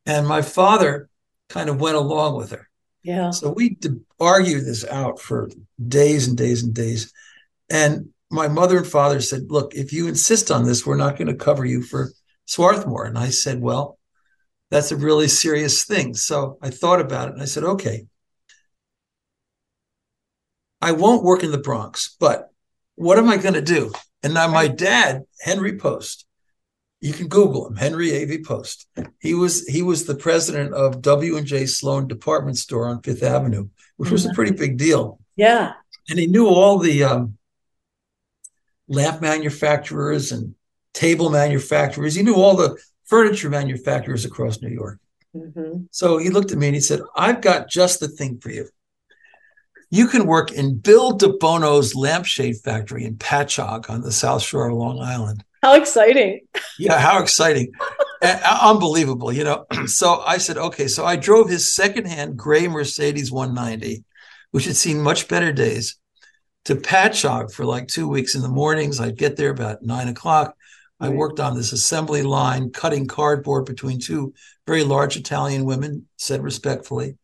And 0.07 0.27
my 0.27 0.43
father 0.43 1.09
kind 1.49 1.69
of 1.69 1.81
went 1.81 1.97
along 1.97 2.37
with 2.37 2.51
her. 2.51 2.69
Yeah. 3.03 3.31
So 3.31 3.51
we 3.51 3.77
argued 4.21 4.65
this 4.65 4.85
out 4.87 5.21
for 5.21 5.51
days 5.89 6.29
and 6.29 6.37
days 6.37 6.63
and 6.63 6.73
days. 6.73 7.13
And 7.69 8.11
my 8.31 8.49
mother 8.49 8.79
and 8.79 8.87
father 8.87 9.21
said, 9.21 9.51
Look, 9.51 9.75
if 9.75 9.93
you 9.93 10.07
insist 10.07 10.51
on 10.51 10.65
this, 10.65 10.87
we're 10.87 10.97
not 10.97 11.17
going 11.17 11.29
to 11.29 11.35
cover 11.35 11.65
you 11.65 11.83
for 11.83 12.13
Swarthmore. 12.47 13.05
And 13.05 13.19
I 13.19 13.31
said, 13.31 13.61
Well, 13.61 13.99
that's 14.71 14.93
a 14.93 14.97
really 14.97 15.29
serious 15.29 15.85
thing. 15.85 16.15
So 16.15 16.59
I 16.63 16.71
thought 16.71 17.01
about 17.01 17.29
it 17.29 17.35
and 17.35 17.43
I 17.43 17.47
said, 17.47 17.65
Okay, 17.65 18.07
I 20.81 20.93
won't 20.93 21.25
work 21.25 21.43
in 21.43 21.51
the 21.51 21.59
Bronx, 21.59 22.17
but 22.19 22.52
what 22.97 23.19
am 23.19 23.29
I 23.29 23.37
going 23.37 23.55
to 23.55 23.63
do? 23.63 23.93
And 24.23 24.35
now 24.35 24.49
my 24.49 24.69
dad, 24.69 25.23
Henry 25.41 25.77
Post, 25.79 26.27
you 27.01 27.13
can 27.13 27.27
Google 27.27 27.67
him, 27.67 27.77
Henry 27.77 28.13
A.V. 28.13 28.45
Post. 28.45 28.87
He 29.21 29.35
was 29.35 29.67
he 29.67 29.83
was 29.83 30.05
the 30.05 30.15
president 30.15 30.73
of 30.73 31.03
W 31.03 31.37
and 31.37 31.47
J 31.47 31.67
Sloane 31.67 32.07
Department 32.07 32.57
Store 32.57 32.87
on 32.87 33.03
Fifth 33.03 33.25
Avenue, 33.25 33.69
which 33.97 34.11
was 34.11 34.25
a 34.25 34.29
mm-hmm. 34.29 34.37
pretty 34.37 34.53
big 34.53 34.79
deal. 34.79 35.19
Yeah, 35.35 35.73
and 36.09 36.19
he 36.19 36.29
knew 36.29 36.47
all 36.47 36.79
the 36.79 37.03
um, 37.03 37.39
lamp 38.87 39.21
manufacturers 39.21 40.31
and 40.31 40.55
table 40.95 41.29
manufacturers. 41.29 42.15
He 42.15 42.23
knew 42.23 42.37
all 42.37 42.55
the 42.55 42.81
furniture 43.05 43.51
manufacturers 43.51 44.25
across 44.25 44.63
New 44.63 44.71
York. 44.71 45.01
Mm-hmm. 45.35 45.85
So 45.91 46.19
he 46.19 46.31
looked 46.31 46.53
at 46.53 46.59
me 46.59 46.69
and 46.69 46.77
he 46.77 46.81
said, 46.81 47.01
"I've 47.17 47.41
got 47.41 47.69
just 47.69 47.99
the 47.99 48.09
thing 48.09 48.39
for 48.39 48.51
you." 48.51 48.69
You 49.93 50.09
can 50.09 50.25
work 50.27 50.51
in 50.53 50.79
Bill 50.79 51.19
DeBono's 51.19 51.95
lampshade 51.95 52.57
factory 52.65 53.05
in 53.05 53.17
Patchogue 53.17 53.91
on 53.91 54.01
the 54.01 54.11
South 54.11 54.41
Shore 54.41 54.71
of 54.71 54.77
Long 54.79 55.03
Island. 55.03 55.45
How 55.63 55.75
exciting. 55.75 56.41
Yeah, 56.79 56.99
how 56.99 57.21
exciting. 57.21 57.71
unbelievable, 58.23 59.31
you 59.31 59.45
know. 59.45 59.67
So 59.87 60.21
I 60.21 60.39
said, 60.39 60.57
okay. 60.57 60.89
So 60.89 61.05
I 61.05 61.17
drove 61.17 61.51
his 61.51 61.75
secondhand 61.75 62.39
gray 62.39 62.67
Mercedes 62.69 63.31
190, 63.31 64.03
which 64.53 64.65
had 64.65 64.77
seen 64.77 65.03
much 65.03 65.29
better 65.29 65.53
days, 65.53 65.99
to 66.65 66.75
Patchogue 66.75 67.53
for 67.53 67.67
like 67.67 67.87
two 67.89 68.09
weeks 68.09 68.35
in 68.35 68.41
the 68.41 68.49
mornings. 68.49 68.99
I'd 68.99 69.19
get 69.19 69.37
there 69.37 69.51
about 69.51 69.83
nine 69.83 70.09
o'clock. 70.09 70.57
I 70.99 71.11
worked 71.11 71.39
on 71.39 71.55
this 71.55 71.73
assembly 71.73 72.23
line, 72.23 72.71
cutting 72.71 73.07
cardboard 73.07 73.67
between 73.67 74.01
two 74.01 74.33
very 74.67 74.85
large 74.85 75.19
Italian 75.19 75.67
women, 75.67 76.09
said 76.17 76.43
respectfully. 76.43 77.19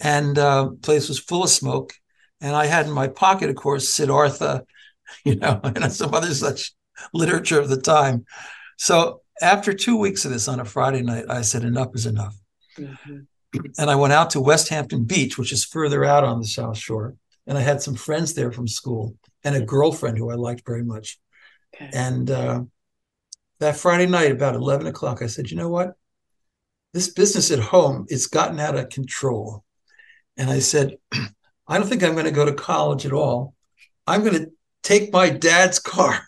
And 0.00 0.38
uh, 0.38 0.70
place 0.82 1.08
was 1.08 1.18
full 1.18 1.44
of 1.44 1.50
smoke. 1.50 1.92
And 2.40 2.54
I 2.54 2.66
had 2.66 2.86
in 2.86 2.92
my 2.92 3.08
pocket, 3.08 3.50
of 3.50 3.56
course, 3.56 3.88
Siddhartha, 3.88 4.64
you 5.24 5.36
know, 5.36 5.60
and 5.62 5.92
some 5.92 6.14
other 6.14 6.32
such 6.34 6.72
literature 7.12 7.60
of 7.60 7.68
the 7.68 7.80
time. 7.80 8.24
So 8.76 9.22
after 9.40 9.72
two 9.72 9.96
weeks 9.96 10.24
of 10.24 10.30
this 10.30 10.48
on 10.48 10.60
a 10.60 10.64
Friday 10.64 11.02
night, 11.02 11.24
I 11.28 11.42
said, 11.42 11.64
enough 11.64 11.90
is 11.94 12.06
enough. 12.06 12.36
Mm-hmm. 12.76 13.20
And 13.78 13.90
I 13.90 13.94
went 13.94 14.12
out 14.12 14.30
to 14.30 14.40
Westhampton 14.40 15.04
Beach, 15.04 15.38
which 15.38 15.52
is 15.52 15.64
further 15.64 16.04
out 16.04 16.24
on 16.24 16.40
the 16.40 16.46
South 16.46 16.76
Shore. 16.76 17.16
And 17.46 17.56
I 17.56 17.62
had 17.62 17.80
some 17.80 17.94
friends 17.94 18.34
there 18.34 18.52
from 18.52 18.68
school. 18.68 19.16
and 19.42 19.56
a 19.56 19.60
girlfriend 19.60 20.18
who 20.18 20.30
I 20.30 20.34
liked 20.34 20.66
very 20.66 20.84
much. 20.84 21.18
Okay. 21.74 21.90
And 21.94 22.30
uh, 22.30 22.62
that 23.60 23.76
Friday 23.76 24.06
night, 24.06 24.32
about 24.32 24.54
11 24.54 24.86
o'clock, 24.86 25.22
I 25.22 25.26
said, 25.26 25.50
you 25.50 25.56
know 25.56 25.68
what? 25.68 25.94
This 26.92 27.08
business 27.08 27.50
at 27.50 27.58
home, 27.58 28.06
it's 28.08 28.26
gotten 28.26 28.60
out 28.60 28.76
of 28.76 28.88
control. 28.88 29.64
And 30.38 30.48
I 30.48 30.60
said, 30.60 30.96
I 31.66 31.78
don't 31.78 31.88
think 31.88 32.02
I'm 32.02 32.14
going 32.14 32.24
to 32.24 32.30
go 32.30 32.46
to 32.46 32.54
college 32.54 33.04
at 33.04 33.12
all. 33.12 33.54
I'm 34.06 34.22
going 34.22 34.36
to 34.36 34.50
take 34.82 35.12
my 35.12 35.28
dad's 35.28 35.78
car. 35.78 36.26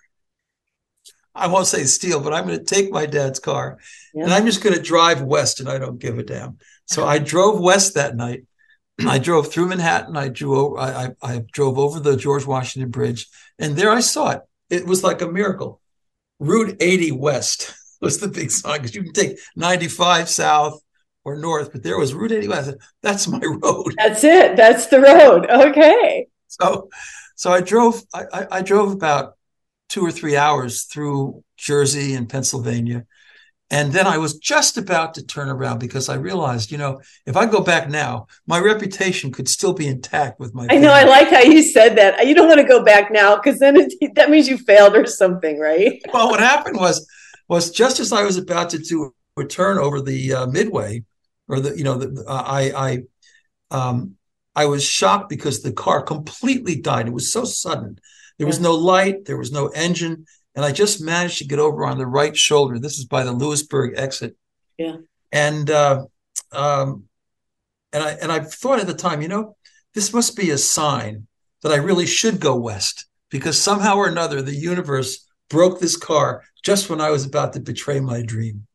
I 1.35 1.47
won't 1.47 1.69
say 1.69 1.85
steal, 1.85 2.21
but 2.21 2.35
I'm 2.35 2.47
going 2.47 2.59
to 2.59 2.65
take 2.65 2.91
my 2.91 3.07
dad's 3.07 3.39
car 3.39 3.79
yeah. 4.13 4.25
and 4.25 4.33
I'm 4.33 4.45
just 4.45 4.63
going 4.63 4.75
to 4.75 4.83
drive 4.83 5.23
west 5.23 5.61
and 5.61 5.69
I 5.69 5.79
don't 5.79 6.01
give 6.01 6.19
a 6.19 6.25
damn. 6.25 6.59
So 6.87 7.07
I 7.07 7.19
drove 7.19 7.61
west 7.61 7.95
that 7.95 8.17
night. 8.17 8.45
I 9.07 9.19
drove 9.19 9.51
through 9.51 9.69
Manhattan. 9.69 10.17
I 10.17 10.29
drove, 10.29 10.77
I, 10.77 11.15
I, 11.23 11.35
I 11.35 11.43
drove 11.53 11.79
over 11.79 12.01
the 12.01 12.17
George 12.17 12.45
Washington 12.45 12.91
Bridge 12.91 13.29
and 13.59 13.77
there 13.77 13.91
I 13.91 14.01
saw 14.01 14.31
it. 14.31 14.41
It 14.69 14.87
was 14.87 15.05
like 15.05 15.23
a 15.23 15.31
miracle. 15.31 15.81
Route 16.41 16.77
80 16.81 17.13
West 17.13 17.75
was 18.01 18.19
the 18.19 18.29
big 18.29 18.51
sign 18.51 18.79
because 18.79 18.95
you 18.95 19.05
can 19.05 19.13
take 19.13 19.39
95 19.57 20.29
south 20.29 20.83
or 21.25 21.37
north, 21.37 21.73
but 21.73 21.83
there 21.83 21.99
was 21.99 22.15
Route 22.15 22.33
80 22.33 22.49
West. 22.49 22.75
That's 23.03 23.29
my 23.29 23.41
road. 23.63 23.95
That's 23.97 24.25
it. 24.25 24.57
That's 24.57 24.87
the 24.87 25.01
road. 25.01 25.47
Okay. 25.49 26.27
So, 26.49 26.89
so 27.37 27.53
I 27.53 27.61
drove. 27.61 28.03
I, 28.13 28.25
I, 28.33 28.47
I 28.51 28.63
drove 28.63 28.93
about 28.93 29.35
two 29.89 30.05
or 30.05 30.11
three 30.11 30.37
hours 30.37 30.85
through 30.85 31.45
Jersey 31.57 32.15
and 32.15 32.29
Pennsylvania, 32.29 33.07
and 33.71 33.93
then 33.93 34.07
I 34.07 34.19
was 34.19 34.37
just 34.37 34.77
about 34.77 35.15
to 35.15 35.25
turn 35.25 35.49
around 35.49 35.79
because 35.79 36.09
I 36.09 36.17
realized, 36.17 36.73
you 36.73 36.79
know, 36.79 37.01
if 37.25 37.37
I 37.37 37.47
go 37.47 37.61
back 37.61 37.89
now, 37.89 38.27
my 38.47 38.59
reputation 38.59 39.31
could 39.31 39.49
still 39.49 39.73
be 39.73 39.87
intact 39.87 40.41
with 40.41 40.53
my. 40.55 40.67
I 40.69 40.77
know. 40.77 40.93
I 40.93 41.05
like 41.05 41.29
how 41.29 41.41
you 41.41 41.63
said 41.63 41.97
that. 41.97 42.27
You 42.27 42.35
don't 42.35 42.49
want 42.49 42.61
to 42.61 42.67
go 42.67 42.83
back 42.83 43.13
now 43.13 43.37
because 43.37 43.61
then 43.61 43.77
it, 43.77 44.15
that 44.17 44.31
means 44.31 44.49
you 44.49 44.59
failed 44.59 44.97
or 44.97 45.07
something, 45.07 45.59
right? 45.61 46.01
well, 46.13 46.31
what 46.31 46.41
happened 46.41 46.79
was, 46.79 47.07
was 47.49 47.71
just 47.71 48.01
as 48.01 48.13
I 48.13 48.25
was 48.25 48.37
about 48.37 48.71
to 48.71 48.79
do 48.79 49.15
a 49.39 49.45
turn 49.45 49.79
over 49.79 50.01
the 50.01 50.35
uh, 50.35 50.47
midway, 50.47 51.05
or 51.51 51.61
the, 51.61 51.77
you 51.77 51.85
know, 51.85 51.95
the, 51.95 52.25
uh, 52.27 52.33
I, 52.33 53.03
I, 53.71 53.77
um, 53.77 54.17
I 54.55 54.67
was 54.67 54.85
shocked 54.85 55.29
because 55.29 55.63
the 55.63 55.73
car 55.73 56.03
completely 56.03 56.77
died. 56.81 57.07
It 57.07 57.13
was 57.13 57.33
so 57.33 57.45
sudden. 57.45 57.99
There 58.39 58.47
was 58.47 58.61
no 58.61 58.75
light. 58.75 59.27
There 59.27 59.37
was 59.37 59.53
no 59.53 59.69
engine 59.69 60.27
and 60.55 60.65
I 60.65 60.73
just 60.73 61.01
managed 61.01 61.39
to 61.39 61.47
get 61.47 61.59
over 61.59 61.85
on 61.85 61.99
the 61.99 62.07
right 62.07 62.37
shoulder. 62.37 62.79
This 62.79 62.99
is 62.99 63.05
by 63.05 63.25
the 63.25 63.33
Lewisburg 63.33 63.95
exit. 63.97 64.37
Yeah. 64.79 64.97
And 65.33 65.71
uh, 65.71 66.07
um, 66.53 67.05
and 67.93 68.03
I 68.03 68.11
and 68.13 68.33
I 68.33 68.41
thought 68.41 68.81
at 68.81 68.87
the 68.87 68.95
time, 68.95 69.23
you 69.23 69.29
know, 69.29 69.57
this 69.95 70.13
must 70.13 70.37
be 70.37 70.51
a 70.51 70.59
sign 70.59 71.27
that 71.63 71.73
I 71.73 71.77
really 71.77 72.07
should 72.07 72.41
go 72.41 72.57
west 72.57 73.07
because 73.31 73.61
somehow 73.61 73.97
or 73.97 74.09
another 74.09 74.43
the 74.43 74.55
universe 74.55 75.27
broke 75.49 75.81
this 75.81 75.97
car 75.97 76.45
just 76.63 76.91
when 76.91 77.01
I 77.01 77.11
was 77.11 77.25
about 77.25 77.53
to 77.53 77.61
betray 77.61 78.01
my 78.01 78.23
dream. 78.23 78.67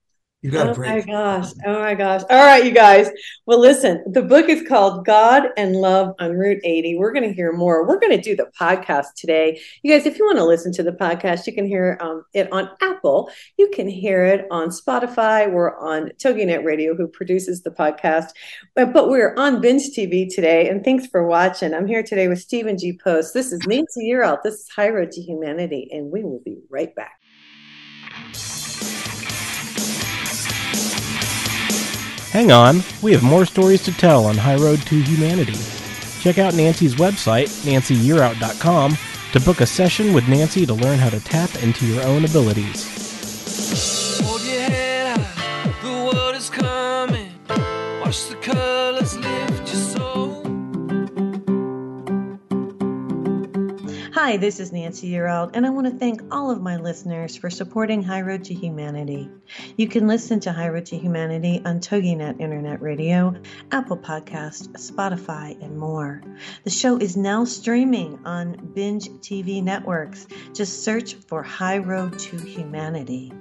You 0.46 0.52
got 0.52 0.68
oh 0.68 0.72
a 0.74 0.76
break. 0.76 0.92
Oh 0.92 0.96
my 0.96 1.02
gosh. 1.02 1.52
Oh 1.66 1.80
my 1.80 1.96
gosh. 1.96 2.22
All 2.30 2.46
right, 2.46 2.64
you 2.64 2.70
guys. 2.70 3.10
Well, 3.48 3.60
listen, 3.60 4.04
the 4.12 4.22
book 4.22 4.48
is 4.48 4.62
called 4.68 5.04
God 5.04 5.48
and 5.58 5.76
Love 5.76 6.14
on 6.20 6.34
Route 6.34 6.62
80. 6.64 7.00
We're 7.00 7.14
going 7.14 7.28
to 7.28 7.34
hear 7.34 7.52
more. 7.52 7.88
We're 7.88 8.00
going 8.00 8.16
to 8.16 8.22
do 8.22 8.36
the 8.36 8.52
podcast 8.62 9.16
today. 9.18 9.60
You 9.82 9.92
guys, 9.92 10.06
if 10.06 10.20
you 10.20 10.26
want 10.26 10.38
to 10.38 10.46
listen 10.46 10.72
to 10.74 10.84
the 10.84 10.92
podcast, 10.92 11.48
you 11.48 11.54
can 11.54 11.66
hear 11.66 11.98
um, 12.00 12.26
it 12.36 12.54
on 12.54 12.70
Apple. 12.80 13.32
You 13.58 13.72
can 13.74 13.88
hear 13.88 14.24
it 14.24 14.46
on 14.52 14.70
Spotify. 14.70 15.52
We're 15.52 15.76
on 15.80 16.12
TogiNet 16.24 16.64
Radio, 16.64 16.96
who 16.96 17.08
produces 17.08 17.64
the 17.64 17.72
podcast. 17.72 18.28
But, 18.76 18.94
we're 19.10 19.34
on 19.38 19.62
Binge 19.62 19.96
TV 19.98 20.32
today. 20.32 20.70
And 20.70 20.84
thanks 20.84 21.08
for 21.08 21.26
watching. 21.26 21.74
I'm 21.74 21.88
here 21.88 22.04
today 22.04 22.28
with 22.28 22.40
Stephen 22.40 22.78
G. 22.78 23.00
Post. 23.04 23.34
This 23.34 23.52
is 23.52 23.66
Nancy 23.66 24.12
Yearout. 24.12 24.44
This 24.44 24.60
is 24.60 24.70
High 24.70 24.90
Road 24.90 25.10
to 25.14 25.22
Humanity. 25.22 25.90
And 25.92 26.12
we 26.12 26.24
will 26.24 26.44
be 26.46 26.60
right 26.70 26.94
back. 26.94 27.20
Hang 32.36 32.52
on, 32.52 32.84
we 33.02 33.14
have 33.14 33.24
more 33.24 33.46
stories 33.46 33.82
to 33.84 33.94
tell 33.94 34.26
on 34.26 34.36
High 34.36 34.58
Road 34.58 34.82
to 34.88 35.02
Humanity. 35.02 35.56
Check 36.20 36.38
out 36.38 36.54
Nancy's 36.54 36.96
website, 36.96 37.48
nancyyearout.com, 37.64 38.98
to 39.32 39.40
book 39.40 39.62
a 39.62 39.66
session 39.66 40.14
with 40.14 40.28
Nancy 40.28 40.66
to 40.66 40.74
learn 40.74 41.00
how 41.00 41.10
to 41.10 41.22
tap 41.22 41.56
into 41.64 41.86
your 41.86 42.04
own 42.04 42.26
abilities. 42.26 42.84
Hi, 54.26 54.38
this 54.38 54.60
is 54.60 54.72
Nancy 54.72 55.12
Yearout, 55.12 55.52
and 55.54 55.68
I 55.68 55.70
want 55.70 55.86
to 55.86 55.96
thank 55.96 56.34
all 56.34 56.50
of 56.50 56.60
my 56.60 56.78
listeners 56.78 57.36
for 57.36 57.52
supporting 57.52 58.02
High 58.02 58.24
Road 58.24 58.46
to 58.46 58.56
Humanity. 58.56 59.30
You 59.78 59.88
can 59.88 60.08
listen 60.08 60.40
to 60.40 60.52
High 60.52 60.70
Road 60.70 60.88
to 60.88 60.98
Humanity 60.98 61.62
on 61.64 61.80
TogiNet 61.80 62.42
Internet 62.42 62.82
Radio, 62.82 63.36
Apple 63.72 63.98
Podcast, 63.98 64.70
Spotify, 64.80 65.62
and 65.64 65.78
more. 65.78 66.24
The 66.64 66.72
show 66.72 66.98
is 66.98 67.16
now 67.16 67.46
streaming 67.46 68.18
on 68.26 68.72
Binge 68.74 69.10
TV 69.10 69.62
networks. 69.62 70.26
Just 70.56 70.84
search 70.84 71.14
for 71.14 71.44
High 71.44 71.78
Road 71.78 72.18
to 72.18 72.40
Humanity. 72.40 73.32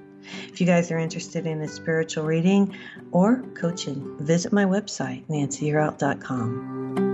If 0.48 0.60
you 0.60 0.66
guys 0.66 0.90
are 0.90 0.98
interested 0.98 1.46
in 1.46 1.62
a 1.62 1.68
spiritual 1.68 2.24
reading 2.24 2.76
or 3.10 3.42
coaching, 3.54 4.18
visit 4.18 4.52
my 4.52 4.66
website, 4.66 5.24
nancyyearout.com. 5.28 7.13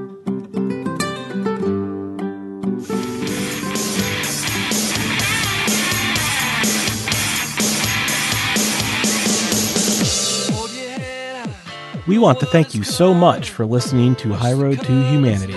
We 12.10 12.18
want 12.18 12.40
to 12.40 12.46
thank 12.46 12.74
you 12.74 12.82
so 12.82 13.14
much 13.14 13.50
for 13.50 13.64
listening 13.64 14.16
to 14.16 14.32
High 14.32 14.54
Road 14.54 14.80
to 14.80 15.10
Humanity. 15.12 15.56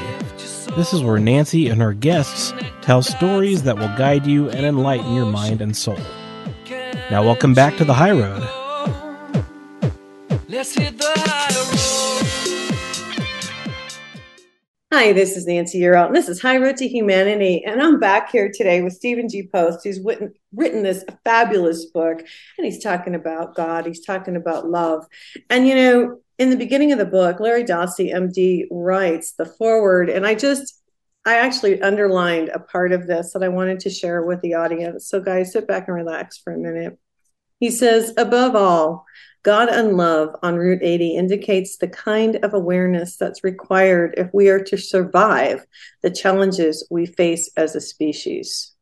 This 0.76 0.94
is 0.94 1.02
where 1.02 1.18
Nancy 1.18 1.68
and 1.68 1.82
her 1.82 1.96
guests 1.96 2.54
tell 2.84 3.02
stories 3.02 3.64
that 3.64 3.76
will 3.76 3.88
guide 3.98 4.28
you 4.28 4.52
and 4.52 4.64
enlighten 4.64 5.16
your 5.16 5.26
mind 5.26 5.62
and 5.62 5.76
soul. 5.76 5.98
Now, 7.10 7.24
welcome 7.24 7.56
back 7.56 7.76
to 7.78 7.86
the 7.86 7.96
High 7.96 8.12
Road. 8.12 8.44
Hi, 14.94 15.12
this 15.12 15.36
is 15.36 15.48
Nancy 15.48 15.80
Yearout, 15.80 16.06
and 16.06 16.16
this 16.16 16.30
is 16.30 16.40
High 16.40 16.58
Road 16.58 16.78
to 16.78 16.88
Humanity. 16.88 17.64
And 17.66 17.82
I'm 17.82 18.00
back 18.00 18.32
here 18.32 18.52
today 18.54 18.84
with 18.84 18.94
Stephen 18.94 19.28
G. 19.28 19.42
Post, 19.52 19.80
who's 19.84 20.00
written, 20.00 20.32
written 20.56 20.84
this 20.84 21.04
fabulous 21.24 21.86
book, 21.86 22.20
and 22.20 22.66
he's 22.66 22.84
talking 22.84 23.16
about 23.16 23.56
God, 23.56 23.88
he's 23.88 24.06
talking 24.06 24.36
about 24.36 24.70
love. 24.70 25.08
And, 25.50 25.68
you 25.68 25.74
know, 25.74 26.20
in 26.38 26.50
the 26.50 26.58
beginning 26.58 26.92
of 26.92 26.98
the 26.98 27.06
book, 27.06 27.40
Larry 27.40 27.64
Dossey, 27.64 28.14
MD, 28.14 28.66
writes 28.72 29.34
the 29.34 29.46
foreword, 29.46 30.10
and 30.10 30.26
I 30.26 30.36
just 30.36 30.82
I 31.26 31.36
actually 31.36 31.82
underlined 31.82 32.50
a 32.50 32.60
part 32.60 32.92
of 32.92 33.08
this 33.08 33.32
that 33.32 33.44
I 33.44 33.48
wanted 33.48 33.80
to 33.82 33.90
share 33.90 34.24
with 34.24 34.42
the 34.42 34.56
audience. 34.56 35.08
So, 35.08 35.22
guys, 35.22 35.54
sit 35.54 35.68
back 35.68 35.88
and 35.88 35.96
relax 35.96 36.38
for 36.38 36.54
a 36.54 36.58
minute. 36.58 37.00
He 37.60 37.72
says, 37.72 38.14
above 38.18 38.58
all, 38.58 39.06
God 39.44 39.70
and 39.70 39.96
love 39.96 40.36
on 40.44 40.58
Route 40.58 40.82
80 40.82 41.16
indicates 41.16 41.78
the 41.78 41.88
kind 41.88 42.38
of 42.44 42.54
awareness 42.54 43.16
that's 43.16 43.44
required 43.44 44.16
if 44.18 44.30
we 44.34 44.50
are 44.50 44.64
to 44.66 44.78
survive 44.78 45.66
the 46.02 46.12
challenges 46.12 46.86
we 46.90 47.06
face 47.06 47.50
as 47.56 47.76
a 47.76 47.82
species. 47.82 48.74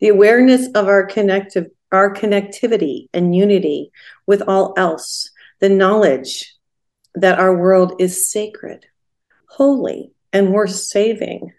The 0.00 0.08
awareness 0.08 0.68
of 0.74 0.86
our 0.86 1.06
connective 1.06 1.66
our 1.92 2.14
connectivity 2.14 3.08
and 3.12 3.34
unity 3.34 3.90
with 4.26 4.42
all 4.46 4.74
else, 4.76 5.30
the 5.58 5.68
knowledge 5.68 6.54
that 7.14 7.38
our 7.38 7.56
world 7.56 7.94
is 7.98 8.30
sacred, 8.30 8.86
holy, 9.46 10.12
and 10.32 10.52
worth 10.52 10.74
saving. 10.74 11.52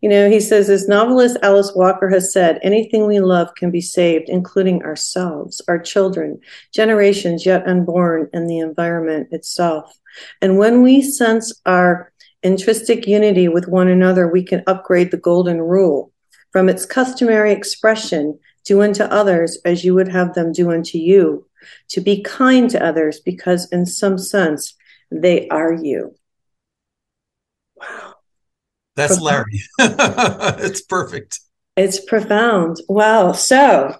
You 0.00 0.10
know, 0.10 0.28
he 0.28 0.40
says, 0.40 0.68
as 0.68 0.86
novelist 0.86 1.38
Alice 1.42 1.72
Walker 1.74 2.10
has 2.10 2.32
said, 2.32 2.58
anything 2.62 3.06
we 3.06 3.20
love 3.20 3.54
can 3.54 3.70
be 3.70 3.80
saved, 3.80 4.28
including 4.28 4.82
ourselves, 4.82 5.62
our 5.66 5.78
children, 5.78 6.40
generations 6.74 7.46
yet 7.46 7.66
unborn, 7.66 8.28
and 8.34 8.48
the 8.48 8.58
environment 8.58 9.28
itself. 9.30 9.98
And 10.42 10.58
when 10.58 10.82
we 10.82 11.00
sense 11.00 11.54
our 11.64 12.12
intrinsic 12.42 13.06
unity 13.06 13.48
with 13.48 13.68
one 13.68 13.88
another, 13.88 14.28
we 14.28 14.42
can 14.42 14.62
upgrade 14.66 15.10
the 15.10 15.16
golden 15.16 15.62
rule 15.62 16.12
from 16.50 16.68
its 16.68 16.84
customary 16.84 17.52
expression 17.52 18.38
do 18.64 18.82
unto 18.82 19.04
others 19.04 19.58
as 19.64 19.84
you 19.84 19.94
would 19.94 20.08
have 20.08 20.34
them 20.34 20.52
do 20.52 20.70
unto 20.70 20.98
you 20.98 21.46
to 21.88 22.00
be 22.00 22.22
kind 22.22 22.70
to 22.70 22.84
others 22.84 23.20
because, 23.20 23.68
in 23.70 23.86
some 23.86 24.18
sense, 24.18 24.74
they 25.10 25.48
are 25.48 25.72
you. 25.72 26.14
Wow. 27.76 28.14
That's 28.96 29.18
profound. 29.18 29.46
Larry. 29.78 30.58
it's 30.64 30.82
perfect. 30.82 31.40
It's 31.76 32.04
profound. 32.04 32.78
Wow. 32.88 33.32
So 33.32 33.96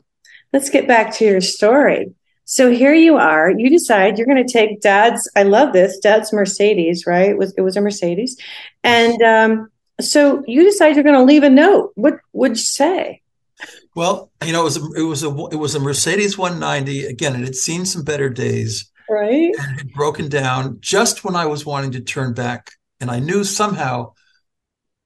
let's 0.53 0.71
get 0.71 0.87
back 0.87 1.15
to 1.15 1.25
your 1.25 1.41
story. 1.41 2.15
So 2.45 2.71
here 2.71 2.93
you 2.93 3.17
are. 3.17 3.51
You 3.51 3.71
decide 3.71 4.19
you're 4.19 4.27
going 4.27 4.47
to 4.47 4.53
take 4.53 4.81
dad's, 4.81 5.31
I 5.37 5.45
love 5.45 5.73
this, 5.73 5.99
dad's 5.99 6.33
Mercedes, 6.33 7.07
right? 7.07 7.31
It 7.31 7.39
was, 7.39 7.55
it 7.57 7.63
was 7.63 7.77
a 7.77 7.81
Mercedes. 7.81 8.37
And 8.85 9.23
um, 9.23 9.69
so 10.01 10.43
you 10.47 10.65
decide 10.65 10.95
you're 10.95 11.05
going 11.05 11.19
to 11.19 11.25
leave 11.25 11.45
a 11.45 11.51
note. 11.51 11.93
What 11.95 12.19
would 12.33 12.53
you 12.53 12.57
say? 12.57 13.22
Well, 13.95 14.31
you 14.45 14.53
know, 14.53 14.63
it 14.63 14.65
was 14.65 14.77
a, 14.77 14.85
it 14.97 15.03
was 15.03 15.23
a 15.23 15.29
it 15.53 15.57
was 15.57 15.75
a 15.75 15.81
Mercedes 15.81 16.39
190. 16.39 17.07
Again, 17.07 17.37
it 17.37 17.45
had 17.45 17.55
seen 17.55 17.85
some 17.85 18.03
better 18.03 18.31
days, 18.31 18.91
right? 19.09 19.53
And 19.59 19.73
it 19.73 19.79
had 19.79 19.93
broken 19.93 20.29
down 20.29 20.79
just 20.81 21.25
when 21.25 21.37
I 21.37 21.47
was 21.47 21.67
wanting 21.67 21.93
to 21.93 22.01
turn 22.01 22.33
back, 22.33 22.73
and 23.01 23.11
I 23.11 23.19
knew 23.19 23.45
somehow 23.45 24.13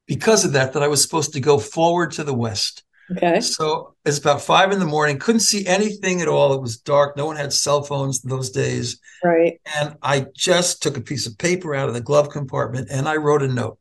because 0.07 0.45
of 0.45 0.52
that 0.52 0.73
that 0.75 0.83
I 0.83 0.88
was 0.88 1.02
supposed 1.02 1.33
to 1.33 1.40
go 1.40 1.59
forward 1.59 2.12
to 2.12 2.25
the 2.25 2.35
west. 2.35 2.85
Okay. 3.11 3.40
So 3.40 3.95
it's 4.05 4.19
about 4.19 4.43
five 4.43 4.73
in 4.73 4.81
the 4.81 4.85
morning. 4.85 5.19
Couldn't 5.19 5.40
see 5.40 5.66
anything 5.66 6.21
at 6.21 6.28
all. 6.28 6.55
It 6.55 6.61
was 6.61 6.76
dark. 6.76 7.16
No 7.16 7.26
one 7.26 7.37
had 7.37 7.52
cell 7.52 7.83
phones 7.83 8.21
those 8.23 8.50
days. 8.50 9.00
Right. 9.23 9.61
And 9.78 9.97
I 10.02 10.26
just 10.35 10.83
took 10.83 10.97
a 10.97 11.00
piece 11.00 11.26
of 11.26 11.38
paper 11.38 11.75
out 11.75 11.88
of 11.88 11.95
the 11.95 12.00
glove 12.00 12.31
compartment 12.31 12.88
and 12.90 13.09
I 13.09 13.16
wrote 13.16 13.43
a 13.43 13.49
note 13.49 13.78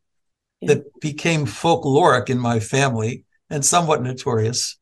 yeah. 0.61 0.75
that 0.75 0.99
became 0.99 1.45
folkloric 1.45 2.29
in 2.29 2.37
my 2.37 2.59
family 2.59 3.25
and 3.49 3.65
somewhat 3.65 4.03
notorious 4.03 4.77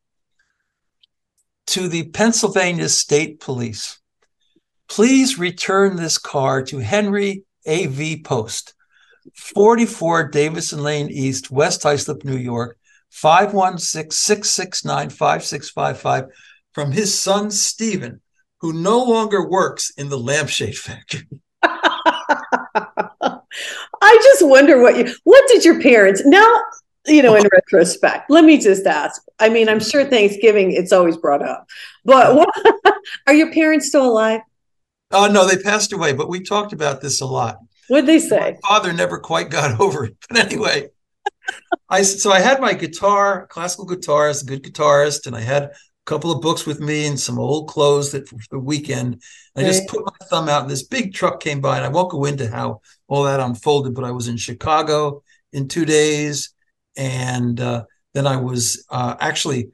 to 1.67 1.87
the 1.87 2.09
Pennsylvania 2.09 2.89
State 2.89 3.39
Police. 3.39 3.99
Please 4.89 5.39
return 5.39 5.95
this 5.95 6.17
car 6.17 6.61
to 6.63 6.79
Henry 6.79 7.43
A.V. 7.65 8.21
Post, 8.23 8.73
44 9.35 10.29
Davison 10.29 10.83
Lane 10.83 11.09
East, 11.09 11.49
West 11.49 11.85
Islip, 11.85 12.23
New 12.23 12.37
York, 12.37 12.77
516 13.09 14.11
669 14.11 15.09
5655 15.09 16.25
from 16.73 16.91
his 16.91 17.17
son, 17.17 17.51
Stephen, 17.51 18.21
who 18.59 18.73
no 18.73 19.03
longer 19.03 19.47
works 19.47 19.91
in 19.97 20.09
the 20.09 20.17
lampshade 20.17 20.77
factory. 20.77 21.27
I 21.63 23.39
just 24.01 24.45
wonder 24.45 24.81
what 24.81 24.97
you, 24.97 25.13
what 25.23 25.47
did 25.47 25.63
your 25.63 25.81
parents, 25.81 26.23
now, 26.25 26.61
you 27.05 27.21
know, 27.21 27.35
in 27.35 27.43
retrospect, 27.51 28.29
let 28.29 28.45
me 28.45 28.57
just 28.57 28.85
ask. 28.85 29.21
I 29.39 29.49
mean, 29.49 29.69
I'm 29.69 29.79
sure 29.79 30.05
Thanksgiving, 30.05 30.71
it's 30.71 30.91
always 30.91 31.17
brought 31.17 31.41
up, 31.41 31.67
but 32.05 32.35
what, 32.35 32.49
are 33.27 33.33
your 33.33 33.51
parents 33.51 33.87
still 33.87 34.05
alive? 34.05 34.41
Oh, 35.11 35.25
uh, 35.25 35.27
no, 35.27 35.45
they 35.45 35.57
passed 35.57 35.93
away, 35.93 36.13
but 36.13 36.29
we 36.29 36.41
talked 36.41 36.73
about 36.73 37.01
this 37.01 37.21
a 37.21 37.25
lot. 37.25 37.57
What'd 37.87 38.07
they 38.07 38.19
say? 38.19 38.57
My 38.63 38.67
father 38.67 38.93
never 38.93 39.19
quite 39.19 39.49
got 39.49 39.79
over 39.79 40.05
it. 40.05 40.15
But 40.29 40.39
anyway, 40.39 40.89
I 41.89 42.01
so 42.01 42.31
I 42.31 42.39
had 42.39 42.61
my 42.61 42.73
guitar, 42.73 43.47
classical 43.47 43.85
guitarist, 43.85 44.43
a 44.43 44.45
good 44.45 44.63
guitarist, 44.63 45.27
and 45.27 45.35
I 45.35 45.41
had 45.41 45.63
a 45.63 45.71
couple 46.05 46.31
of 46.31 46.41
books 46.41 46.65
with 46.65 46.79
me 46.79 47.05
and 47.05 47.19
some 47.19 47.37
old 47.37 47.69
clothes 47.69 48.11
that 48.11 48.27
for 48.27 48.37
the 48.49 48.59
weekend. 48.59 49.21
I 49.55 49.61
just 49.61 49.87
put 49.87 50.05
my 50.05 50.25
thumb 50.27 50.49
out, 50.49 50.63
and 50.63 50.71
this 50.71 50.83
big 50.83 51.13
truck 51.13 51.39
came 51.39 51.61
by, 51.61 51.77
and 51.77 51.85
I 51.85 51.89
won't 51.89 52.11
go 52.11 52.25
into 52.25 52.49
how 52.49 52.81
all 53.07 53.23
that 53.23 53.39
unfolded, 53.39 53.93
but 53.93 54.05
I 54.05 54.11
was 54.11 54.27
in 54.27 54.37
Chicago 54.37 55.21
in 55.51 55.67
two 55.67 55.85
days, 55.85 56.52
and 56.95 57.59
uh, 57.59 57.85
then 58.13 58.27
I 58.27 58.37
was 58.37 58.85
uh, 58.89 59.15
actually 59.19 59.71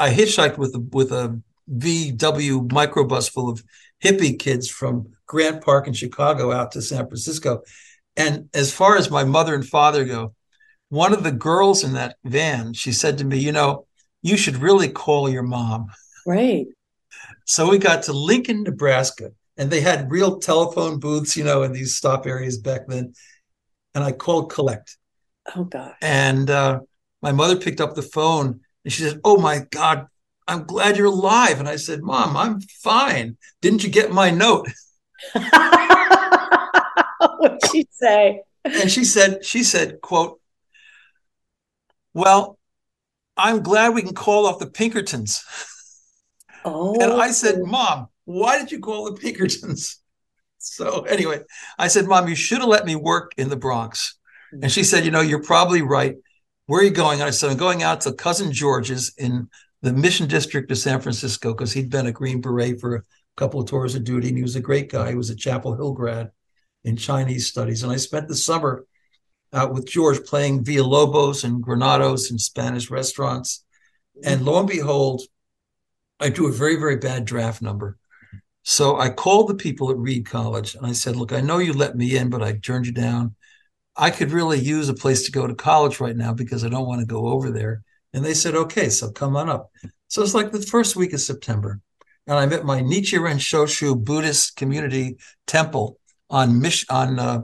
I 0.00 0.12
hitchhiked 0.12 0.58
with 0.58 0.74
a 0.74 0.80
with 0.80 1.12
a 1.12 1.40
VW 1.70 2.68
microbus 2.68 3.30
full 3.30 3.48
of 3.48 3.62
hippie 4.02 4.38
kids 4.38 4.68
from 4.68 5.08
Grant 5.26 5.62
Park 5.62 5.86
in 5.86 5.92
Chicago 5.92 6.52
out 6.52 6.72
to 6.72 6.82
San 6.82 7.06
Francisco. 7.06 7.62
And 8.16 8.48
as 8.54 8.72
far 8.72 8.96
as 8.96 9.10
my 9.10 9.24
mother 9.24 9.54
and 9.54 9.66
father 9.66 10.04
go, 10.04 10.34
one 10.88 11.12
of 11.12 11.22
the 11.22 11.32
girls 11.32 11.84
in 11.84 11.92
that 11.92 12.16
van, 12.24 12.72
she 12.72 12.92
said 12.92 13.18
to 13.18 13.24
me, 13.24 13.38
you 13.38 13.52
know, 13.52 13.86
you 14.22 14.36
should 14.36 14.56
really 14.56 14.88
call 14.88 15.28
your 15.28 15.42
mom. 15.42 15.88
Right. 16.26 16.66
So 17.44 17.70
we 17.70 17.78
got 17.78 18.04
to 18.04 18.12
Lincoln, 18.12 18.62
Nebraska, 18.62 19.30
and 19.56 19.70
they 19.70 19.80
had 19.80 20.10
real 20.10 20.38
telephone 20.38 20.98
booths, 20.98 21.36
you 21.36 21.44
know, 21.44 21.62
in 21.62 21.72
these 21.72 21.94
stop 21.94 22.26
areas 22.26 22.58
back 22.58 22.82
then. 22.88 23.14
And 23.94 24.02
I 24.02 24.12
called 24.12 24.50
collect. 24.50 24.96
Oh 25.56 25.64
God. 25.64 25.94
And 26.02 26.50
uh, 26.50 26.80
my 27.22 27.32
mother 27.32 27.56
picked 27.56 27.80
up 27.80 27.94
the 27.94 28.02
phone 28.02 28.60
and 28.84 28.92
she 28.92 29.02
said, 29.02 29.20
Oh 29.24 29.38
my 29.38 29.66
God, 29.70 30.06
I'm 30.46 30.64
glad 30.64 30.96
you're 30.96 31.06
alive. 31.06 31.60
And 31.60 31.68
I 31.68 31.76
said, 31.76 32.02
Mom, 32.02 32.36
I'm 32.36 32.60
fine. 32.60 33.36
Didn't 33.60 33.84
you 33.84 33.90
get 33.90 34.10
my 34.10 34.30
note? 34.30 34.68
What'd 37.38 37.70
she 37.70 37.86
say? 37.90 38.42
And 38.64 38.90
she 38.90 39.04
said, 39.04 39.44
she 39.44 39.62
said, 39.62 40.00
quote, 40.00 40.40
well, 42.14 42.58
I'm 43.36 43.62
glad 43.62 43.94
we 43.94 44.02
can 44.02 44.14
call 44.14 44.46
off 44.46 44.58
the 44.58 44.66
Pinkertons. 44.66 45.44
Oh. 46.64 47.00
And 47.00 47.12
I 47.12 47.30
said, 47.30 47.60
Mom, 47.62 48.08
why 48.24 48.58
did 48.58 48.72
you 48.72 48.80
call 48.80 49.04
the 49.10 49.20
Pinkertons? 49.20 50.00
So 50.60 51.02
anyway, 51.02 51.40
I 51.78 51.86
said, 51.86 52.08
Mom, 52.08 52.28
you 52.28 52.34
should 52.34 52.58
have 52.58 52.68
let 52.68 52.84
me 52.84 52.96
work 52.96 53.30
in 53.38 53.48
the 53.48 53.56
Bronx. 53.56 54.17
And 54.52 54.70
she 54.70 54.84
said, 54.84 55.04
You 55.04 55.10
know, 55.10 55.20
you're 55.20 55.42
probably 55.42 55.82
right. 55.82 56.16
Where 56.66 56.80
are 56.80 56.84
you 56.84 56.90
going? 56.90 57.20
And 57.20 57.28
I 57.28 57.30
said, 57.30 57.50
I'm 57.50 57.56
going 57.56 57.82
out 57.82 58.02
to 58.02 58.12
cousin 58.12 58.52
George's 58.52 59.12
in 59.16 59.48
the 59.82 59.92
Mission 59.92 60.28
District 60.28 60.70
of 60.70 60.78
San 60.78 61.00
Francisco 61.00 61.54
because 61.54 61.72
he'd 61.72 61.90
been 61.90 62.06
a 62.06 62.12
Green 62.12 62.40
Beret 62.40 62.80
for 62.80 62.96
a 62.96 63.02
couple 63.36 63.60
of 63.60 63.68
tours 63.68 63.94
of 63.94 64.04
duty. 64.04 64.28
And 64.28 64.36
he 64.36 64.42
was 64.42 64.56
a 64.56 64.60
great 64.60 64.90
guy. 64.90 65.10
He 65.10 65.14
was 65.14 65.30
a 65.30 65.36
Chapel 65.36 65.74
Hill 65.74 65.92
grad 65.92 66.30
in 66.84 66.96
Chinese 66.96 67.46
studies. 67.46 67.82
And 67.82 67.92
I 67.92 67.96
spent 67.96 68.28
the 68.28 68.34
summer 68.34 68.84
out 69.52 69.72
with 69.72 69.88
George 69.88 70.24
playing 70.24 70.64
Villalobos 70.64 71.44
and 71.44 71.62
Granados 71.62 72.30
and 72.30 72.40
Spanish 72.40 72.90
restaurants. 72.90 73.64
And 74.24 74.44
lo 74.44 74.58
and 74.58 74.68
behold, 74.68 75.22
I 76.20 76.28
drew 76.30 76.48
a 76.48 76.52
very, 76.52 76.76
very 76.76 76.96
bad 76.96 77.24
draft 77.24 77.62
number. 77.62 77.96
So 78.64 78.98
I 78.98 79.08
called 79.08 79.48
the 79.48 79.54
people 79.54 79.90
at 79.90 79.96
Reed 79.96 80.26
College 80.26 80.74
and 80.74 80.84
I 80.84 80.92
said, 80.92 81.16
Look, 81.16 81.32
I 81.32 81.40
know 81.40 81.58
you 81.58 81.72
let 81.72 81.96
me 81.96 82.16
in, 82.16 82.28
but 82.28 82.42
I 82.42 82.52
turned 82.52 82.86
you 82.86 82.92
down. 82.92 83.34
I 83.98 84.10
could 84.10 84.30
really 84.30 84.58
use 84.58 84.88
a 84.88 84.94
place 84.94 85.24
to 85.24 85.32
go 85.32 85.46
to 85.46 85.54
college 85.54 86.00
right 86.00 86.16
now 86.16 86.32
because 86.32 86.64
I 86.64 86.68
don't 86.68 86.86
want 86.86 87.00
to 87.00 87.06
go 87.06 87.26
over 87.26 87.50
there. 87.50 87.82
And 88.12 88.24
they 88.24 88.34
said, 88.34 88.54
Okay, 88.54 88.88
so 88.88 89.10
come 89.10 89.36
on 89.36 89.50
up. 89.50 89.70
So 90.06 90.22
it's 90.22 90.34
like 90.34 90.52
the 90.52 90.62
first 90.62 90.96
week 90.96 91.12
of 91.12 91.20
September. 91.20 91.80
And 92.26 92.38
I'm 92.38 92.52
at 92.52 92.64
my 92.64 92.80
Nichiren 92.80 93.36
Shoshu 93.36 94.02
Buddhist 94.02 94.56
community 94.56 95.16
temple 95.46 95.98
on 96.30 96.60
Mich- 96.60 96.86
on 96.90 97.18
uh, 97.18 97.42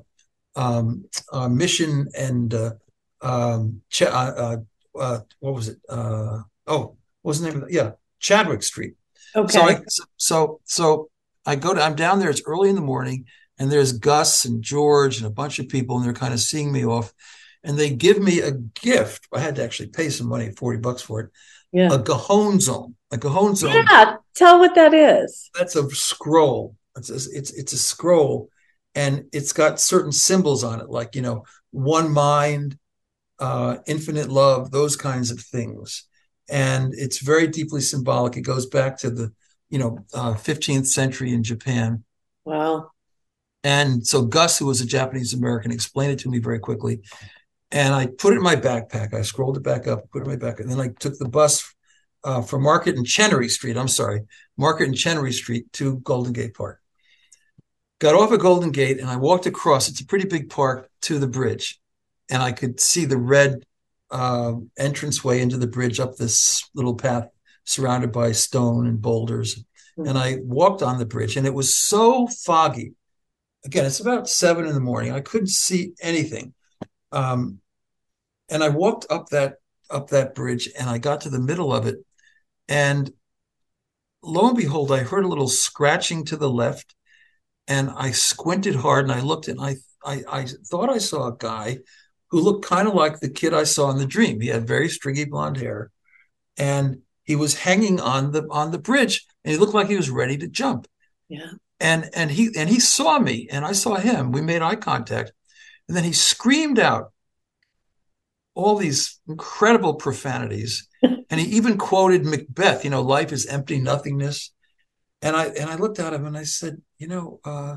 um, 0.56 1.06
uh, 1.32 1.48
Mission 1.48 2.08
and 2.16 2.54
uh, 2.54 2.72
um, 3.20 3.80
Ch- 3.90 4.02
uh, 4.02 4.06
uh, 4.06 4.56
uh, 4.98 5.20
what 5.40 5.54
was 5.54 5.68
it? 5.68 5.78
oh, 5.88 6.46
what 6.66 6.96
was 7.22 7.40
the 7.40 7.48
name 7.48 7.62
of 7.62 7.68
it? 7.68 7.72
Yeah, 7.72 7.92
Chadwick 8.20 8.62
Street. 8.62 8.94
Okay. 9.34 9.52
So, 9.52 9.62
I, 9.62 9.80
so 10.16 10.60
so 10.64 11.10
I 11.46 11.56
go 11.56 11.74
to 11.74 11.82
I'm 11.82 11.96
down 11.96 12.20
there. 12.20 12.30
It's 12.30 12.42
early 12.46 12.68
in 12.68 12.76
the 12.76 12.80
morning, 12.80 13.26
and 13.58 13.70
there's 13.70 13.92
Gus 13.92 14.44
and 14.44 14.62
George 14.62 15.18
and 15.18 15.26
a 15.26 15.30
bunch 15.30 15.58
of 15.58 15.68
people, 15.68 15.96
and 15.96 16.04
they're 16.04 16.12
kind 16.12 16.34
of 16.34 16.40
seeing 16.40 16.72
me 16.72 16.84
off, 16.84 17.12
and 17.62 17.78
they 17.78 17.90
give 17.90 18.20
me 18.20 18.40
a 18.40 18.52
gift. 18.52 19.28
I 19.32 19.40
had 19.40 19.56
to 19.56 19.64
actually 19.64 19.88
pay 19.88 20.10
some 20.10 20.28
money, 20.28 20.50
forty 20.50 20.78
bucks 20.78 21.02
for 21.02 21.20
it. 21.20 21.30
Yeah. 21.72 21.92
A 21.92 21.98
Gohonzon. 21.98 22.94
A 23.10 23.16
Gohonzon. 23.16 23.74
Yeah. 23.74 24.16
Tell 24.34 24.58
what 24.58 24.74
that 24.74 24.94
is. 24.94 25.50
That's 25.58 25.76
a 25.76 25.88
scroll. 25.90 26.76
It's 26.96 27.10
a, 27.10 27.14
it's 27.36 27.52
it's 27.52 27.72
a 27.72 27.78
scroll 27.78 28.50
and 28.94 29.24
it's 29.32 29.52
got 29.52 29.80
certain 29.80 30.12
symbols 30.12 30.62
on 30.62 30.80
it 30.80 30.88
like 30.88 31.14
you 31.14 31.22
know 31.22 31.44
one 31.70 32.12
mind 32.12 32.78
uh, 33.40 33.78
infinite 33.86 34.28
love 34.28 34.70
those 34.70 34.96
kinds 34.96 35.30
of 35.30 35.40
things 35.40 36.04
and 36.48 36.94
it's 36.96 37.18
very 37.18 37.46
deeply 37.46 37.80
symbolic 37.80 38.36
it 38.36 38.42
goes 38.42 38.66
back 38.66 38.96
to 38.98 39.10
the 39.10 39.32
you 39.70 39.78
know 39.78 39.98
uh, 40.14 40.34
15th 40.34 40.86
century 40.86 41.32
in 41.32 41.42
japan 41.42 42.04
wow 42.44 42.90
and 43.64 44.06
so 44.06 44.22
gus 44.22 44.58
who 44.58 44.66
was 44.66 44.80
a 44.80 44.86
japanese 44.86 45.34
american 45.34 45.72
explained 45.72 46.12
it 46.12 46.18
to 46.20 46.30
me 46.30 46.38
very 46.38 46.60
quickly 46.60 47.00
and 47.72 47.92
i 47.92 48.06
put 48.06 48.32
it 48.32 48.36
in 48.36 48.42
my 48.42 48.56
backpack 48.56 49.12
i 49.12 49.22
scrolled 49.22 49.56
it 49.56 49.62
back 49.62 49.88
up 49.88 50.08
put 50.10 50.22
it 50.22 50.30
in 50.30 50.30
my 50.30 50.36
backpack. 50.36 50.60
and 50.60 50.70
then 50.70 50.80
i 50.80 50.88
took 51.00 51.18
the 51.18 51.28
bus 51.28 51.74
uh, 52.22 52.40
from 52.40 52.62
market 52.62 52.96
and 52.96 53.06
chenery 53.06 53.48
street 53.48 53.76
i'm 53.76 53.88
sorry 53.88 54.20
market 54.56 54.86
and 54.86 54.96
chenery 54.96 55.32
street 55.32 55.70
to 55.72 55.96
golden 55.98 56.32
gate 56.32 56.54
park 56.54 56.80
got 58.04 58.14
off 58.14 58.32
at 58.32 58.40
Golden 58.40 58.70
Gate 58.70 59.00
and 59.00 59.08
I 59.08 59.16
walked 59.16 59.46
across. 59.46 59.88
It's 59.88 60.00
a 60.00 60.06
pretty 60.06 60.26
big 60.26 60.50
park 60.50 60.90
to 61.02 61.18
the 61.18 61.26
bridge, 61.26 61.80
and 62.30 62.42
I 62.42 62.52
could 62.52 62.80
see 62.80 63.06
the 63.06 63.16
red 63.16 63.64
uh, 64.10 64.54
entranceway 64.78 65.40
into 65.40 65.56
the 65.56 65.66
bridge 65.66 66.00
up 66.00 66.16
this 66.16 66.68
little 66.74 66.94
path 66.94 67.28
surrounded 67.64 68.12
by 68.12 68.32
stone 68.32 68.86
and 68.86 69.00
boulders. 69.00 69.64
And 69.96 70.18
I 70.18 70.38
walked 70.42 70.82
on 70.82 70.98
the 70.98 71.06
bridge, 71.06 71.36
and 71.36 71.46
it 71.46 71.54
was 71.54 71.76
so 71.76 72.26
foggy. 72.26 72.94
Again, 73.64 73.84
it's 73.84 74.00
about 74.00 74.28
seven 74.28 74.66
in 74.66 74.74
the 74.74 74.80
morning. 74.80 75.12
I 75.12 75.20
couldn't 75.20 75.48
see 75.48 75.92
anything. 76.00 76.52
Um, 77.12 77.60
and 78.50 78.62
I 78.62 78.68
walked 78.68 79.06
up 79.10 79.28
that 79.30 79.54
up 79.90 80.10
that 80.10 80.34
bridge, 80.34 80.68
and 80.78 80.88
I 80.88 80.98
got 80.98 81.22
to 81.22 81.30
the 81.30 81.40
middle 81.40 81.72
of 81.72 81.86
it, 81.86 81.96
and 82.68 83.10
lo 84.22 84.48
and 84.48 84.56
behold, 84.56 84.90
I 84.90 85.00
heard 85.00 85.24
a 85.24 85.28
little 85.28 85.48
scratching 85.48 86.24
to 86.26 86.36
the 86.36 86.50
left 86.50 86.94
and 87.68 87.90
I 87.90 88.10
squinted 88.10 88.74
hard 88.74 89.04
and 89.04 89.12
I 89.12 89.20
looked 89.20 89.48
and 89.48 89.60
I, 89.60 89.76
I, 90.04 90.22
I 90.28 90.46
thought 90.46 90.90
I 90.90 90.98
saw 90.98 91.28
a 91.28 91.36
guy 91.36 91.78
who 92.30 92.40
looked 92.40 92.64
kind 92.64 92.88
of 92.88 92.94
like 92.94 93.20
the 93.20 93.30
kid 93.30 93.54
I 93.54 93.64
saw 93.64 93.90
in 93.90 93.98
the 93.98 94.06
dream. 94.06 94.40
He 94.40 94.48
had 94.48 94.66
very 94.66 94.88
stringy 94.88 95.24
blonde 95.24 95.56
hair 95.56 95.90
and 96.56 96.98
he 97.22 97.36
was 97.36 97.54
hanging 97.54 98.00
on 98.00 98.32
the 98.32 98.46
on 98.50 98.70
the 98.70 98.78
bridge 98.78 99.24
and 99.44 99.52
he 99.52 99.58
looked 99.58 99.74
like 99.74 99.88
he 99.88 99.96
was 99.96 100.10
ready 100.10 100.36
to 100.38 100.48
jump. 100.48 100.86
Yeah. 101.28 101.52
And 101.84 102.08
and 102.14 102.30
he 102.30 102.48
and 102.56 102.70
he 102.70 102.80
saw 102.80 103.18
me 103.18 103.46
and 103.50 103.62
I 103.62 103.72
saw 103.72 103.96
him. 103.96 104.32
We 104.32 104.40
made 104.40 104.62
eye 104.62 104.76
contact. 104.76 105.32
And 105.86 105.94
then 105.94 106.04
he 106.04 106.14
screamed 106.14 106.78
out, 106.78 107.12
all 108.54 108.76
these 108.76 109.20
incredible 109.28 109.94
profanities. 109.94 110.88
and 111.02 111.38
he 111.38 111.56
even 111.56 111.76
quoted 111.76 112.24
Macbeth, 112.24 112.84
you 112.84 112.90
know, 112.90 113.02
life 113.02 113.32
is 113.32 113.44
empty 113.44 113.78
nothingness. 113.80 114.50
And 115.20 115.36
I 115.36 115.48
and 115.48 115.68
I 115.68 115.76
looked 115.76 115.98
at 115.98 116.14
him 116.14 116.24
and 116.24 116.38
I 116.38 116.44
said, 116.44 116.80
you 116.96 117.06
know, 117.06 117.40
uh, 117.44 117.76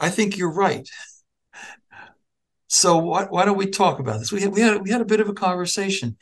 I 0.00 0.10
think 0.10 0.36
you're 0.36 0.52
right. 0.52 0.88
So 2.70 2.98
why, 2.98 3.24
why 3.24 3.46
don't 3.46 3.56
we 3.56 3.70
talk 3.70 3.98
about 3.98 4.18
this? 4.18 4.30
We 4.30 4.42
had, 4.42 4.52
we 4.52 4.60
had 4.60 4.82
we 4.82 4.90
had 4.90 5.00
a 5.00 5.06
bit 5.06 5.20
of 5.20 5.28
a 5.30 5.32
conversation, 5.32 6.18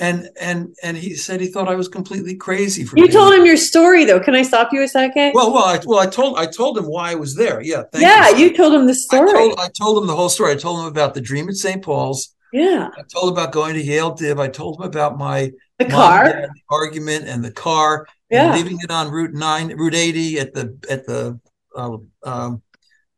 and 0.00 0.28
and 0.40 0.74
and 0.82 0.96
he 0.96 1.14
said 1.14 1.40
he 1.40 1.46
thought 1.46 1.68
I 1.68 1.74
was 1.74 1.86
completely 1.86 2.34
crazy 2.34 2.84
for. 2.84 2.98
You 2.98 3.06
told 3.06 3.34
him 3.34 3.44
your 3.44 3.58
story 3.58 4.04
though. 4.04 4.18
Can 4.18 4.34
I 4.34 4.42
stop 4.42 4.72
you 4.72 4.82
a 4.82 4.88
second? 4.88 5.32
Well, 5.34 5.52
well, 5.52 5.64
I, 5.64 5.78
well, 5.84 5.98
I 5.98 6.06
told 6.06 6.38
I 6.38 6.46
told 6.46 6.78
him 6.78 6.86
why 6.86 7.12
I 7.12 7.14
was 7.14 7.36
there. 7.36 7.60
Yeah, 7.60 7.82
yeah, 7.94 8.30
you. 8.30 8.46
you. 8.46 8.56
told 8.56 8.72
him 8.72 8.86
the 8.86 8.94
story. 8.94 9.30
I 9.30 9.34
told, 9.34 9.60
I 9.60 9.68
told 9.68 10.02
him 10.02 10.06
the 10.06 10.16
whole 10.16 10.30
story. 10.30 10.52
I 10.52 10.56
told 10.56 10.80
him 10.80 10.86
about 10.86 11.12
the 11.14 11.20
dream 11.20 11.48
at 11.48 11.54
St. 11.54 11.82
Paul's. 11.82 12.34
Yeah. 12.52 12.88
I 12.96 13.02
told 13.02 13.28
him 13.28 13.38
about 13.38 13.52
going 13.52 13.74
to 13.74 13.82
Yale 13.82 14.14
Div. 14.14 14.40
I 14.40 14.48
told 14.48 14.80
him 14.80 14.86
about 14.86 15.18
my 15.18 15.52
the 15.78 15.84
car 15.84 16.24
the 16.24 16.48
argument 16.70 17.26
and 17.28 17.44
the 17.44 17.52
car. 17.52 18.06
Yeah. 18.30 18.54
leaving 18.54 18.78
it 18.80 18.90
on 18.90 19.10
Route 19.10 19.34
nine, 19.34 19.68
Route 19.76 19.94
eighty 19.94 20.38
at 20.38 20.54
the 20.54 20.76
at 20.88 21.06
the 21.06 21.38
uh, 21.76 21.98
um, 22.22 22.62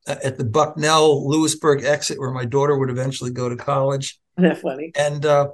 at 0.07 0.37
the 0.37 0.45
Bucknell 0.45 1.29
Lewisburg 1.29 1.85
exit 1.85 2.19
where 2.19 2.33
my 2.33 2.45
daughter 2.45 2.77
would 2.77 2.91
eventually 2.91 3.31
go 3.31 3.49
to 3.49 3.57
college. 3.57 4.19
That's 4.37 4.61
funny. 4.61 4.91
And 4.97 5.25
uh, 5.25 5.49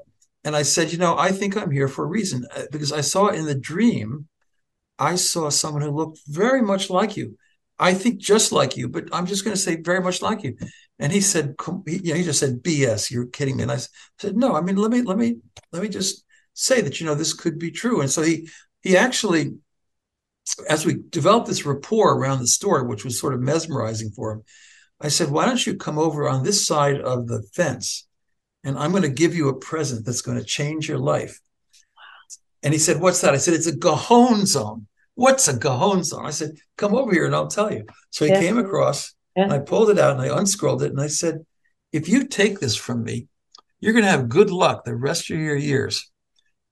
and 0.48 0.56
I 0.56 0.62
said, 0.62 0.92
you 0.92 0.98
know, 0.98 1.16
I 1.16 1.30
think 1.30 1.56
I'm 1.56 1.70
here 1.70 1.88
for 1.88 2.04
a 2.04 2.08
reason 2.08 2.46
uh, 2.56 2.64
because 2.72 2.92
I 2.92 3.02
saw 3.02 3.28
in 3.28 3.44
the 3.44 3.54
dream, 3.54 4.26
I 4.98 5.14
saw 5.14 5.50
someone 5.50 5.82
who 5.82 5.90
looked 5.90 6.20
very 6.26 6.62
much 6.62 6.90
like 6.90 7.16
you. 7.16 7.36
I 7.78 7.94
think 7.94 8.18
just 8.18 8.50
like 8.50 8.76
you, 8.76 8.88
but 8.88 9.04
I'm 9.12 9.26
just 9.26 9.44
going 9.44 9.54
to 9.54 9.60
say 9.60 9.76
very 9.76 10.00
much 10.00 10.20
like 10.20 10.42
you. 10.42 10.56
And 10.98 11.12
he 11.12 11.20
said, 11.20 11.54
you 11.86 12.00
know, 12.02 12.14
he 12.14 12.24
just 12.24 12.40
said, 12.40 12.62
"BS, 12.62 13.10
you're 13.10 13.26
kidding 13.26 13.58
me." 13.58 13.62
And 13.62 13.70
I 13.70 13.78
said, 14.18 14.36
"No, 14.36 14.56
I 14.56 14.60
mean, 14.62 14.74
let 14.74 14.90
me, 14.90 15.02
let 15.02 15.16
me, 15.16 15.36
let 15.70 15.82
me 15.82 15.88
just 15.88 16.24
say 16.54 16.80
that 16.80 16.98
you 16.98 17.06
know 17.06 17.14
this 17.14 17.34
could 17.34 17.56
be 17.56 17.70
true." 17.70 18.00
And 18.00 18.10
so 18.10 18.22
he 18.22 18.48
he 18.82 18.96
actually 18.96 19.52
as 20.68 20.86
we 20.86 21.02
developed 21.10 21.46
this 21.46 21.66
rapport 21.66 22.14
around 22.14 22.40
the 22.40 22.46
story, 22.46 22.82
which 22.82 23.04
was 23.04 23.20
sort 23.20 23.34
of 23.34 23.40
mesmerizing 23.40 24.10
for 24.10 24.32
him, 24.32 24.42
I 25.00 25.08
said, 25.08 25.30
Why 25.30 25.46
don't 25.46 25.64
you 25.64 25.76
come 25.76 25.98
over 25.98 26.28
on 26.28 26.42
this 26.42 26.66
side 26.66 27.00
of 27.00 27.28
the 27.28 27.42
fence? 27.54 28.07
And 28.64 28.78
I'm 28.78 28.90
going 28.90 29.02
to 29.02 29.08
give 29.08 29.34
you 29.34 29.48
a 29.48 29.58
present 29.58 30.04
that's 30.04 30.22
going 30.22 30.38
to 30.38 30.44
change 30.44 30.88
your 30.88 30.98
life. 30.98 31.40
And 32.62 32.72
he 32.72 32.78
said, 32.78 33.00
What's 33.00 33.20
that? 33.20 33.34
I 33.34 33.38
said, 33.38 33.54
It's 33.54 33.66
a 33.66 33.76
Gohonzon. 33.76 34.86
What's 35.14 35.48
a 35.48 35.54
Gohonzon? 35.54 36.24
I 36.24 36.30
said, 36.30 36.52
Come 36.76 36.94
over 36.94 37.12
here 37.12 37.26
and 37.26 37.34
I'll 37.34 37.48
tell 37.48 37.72
you. 37.72 37.84
So 38.10 38.24
he 38.24 38.32
yeah. 38.32 38.40
came 38.40 38.58
across 38.58 39.14
yeah. 39.36 39.44
and 39.44 39.52
I 39.52 39.58
pulled 39.58 39.90
it 39.90 39.98
out 39.98 40.12
and 40.12 40.20
I 40.20 40.36
unscrolled 40.36 40.82
it 40.82 40.90
and 40.90 41.00
I 41.00 41.06
said, 41.06 41.44
If 41.92 42.08
you 42.08 42.26
take 42.26 42.58
this 42.58 42.76
from 42.76 43.04
me, 43.04 43.28
you're 43.80 43.92
going 43.92 44.04
to 44.04 44.10
have 44.10 44.28
good 44.28 44.50
luck 44.50 44.84
the 44.84 44.96
rest 44.96 45.30
of 45.30 45.38
your 45.38 45.56
years. 45.56 46.10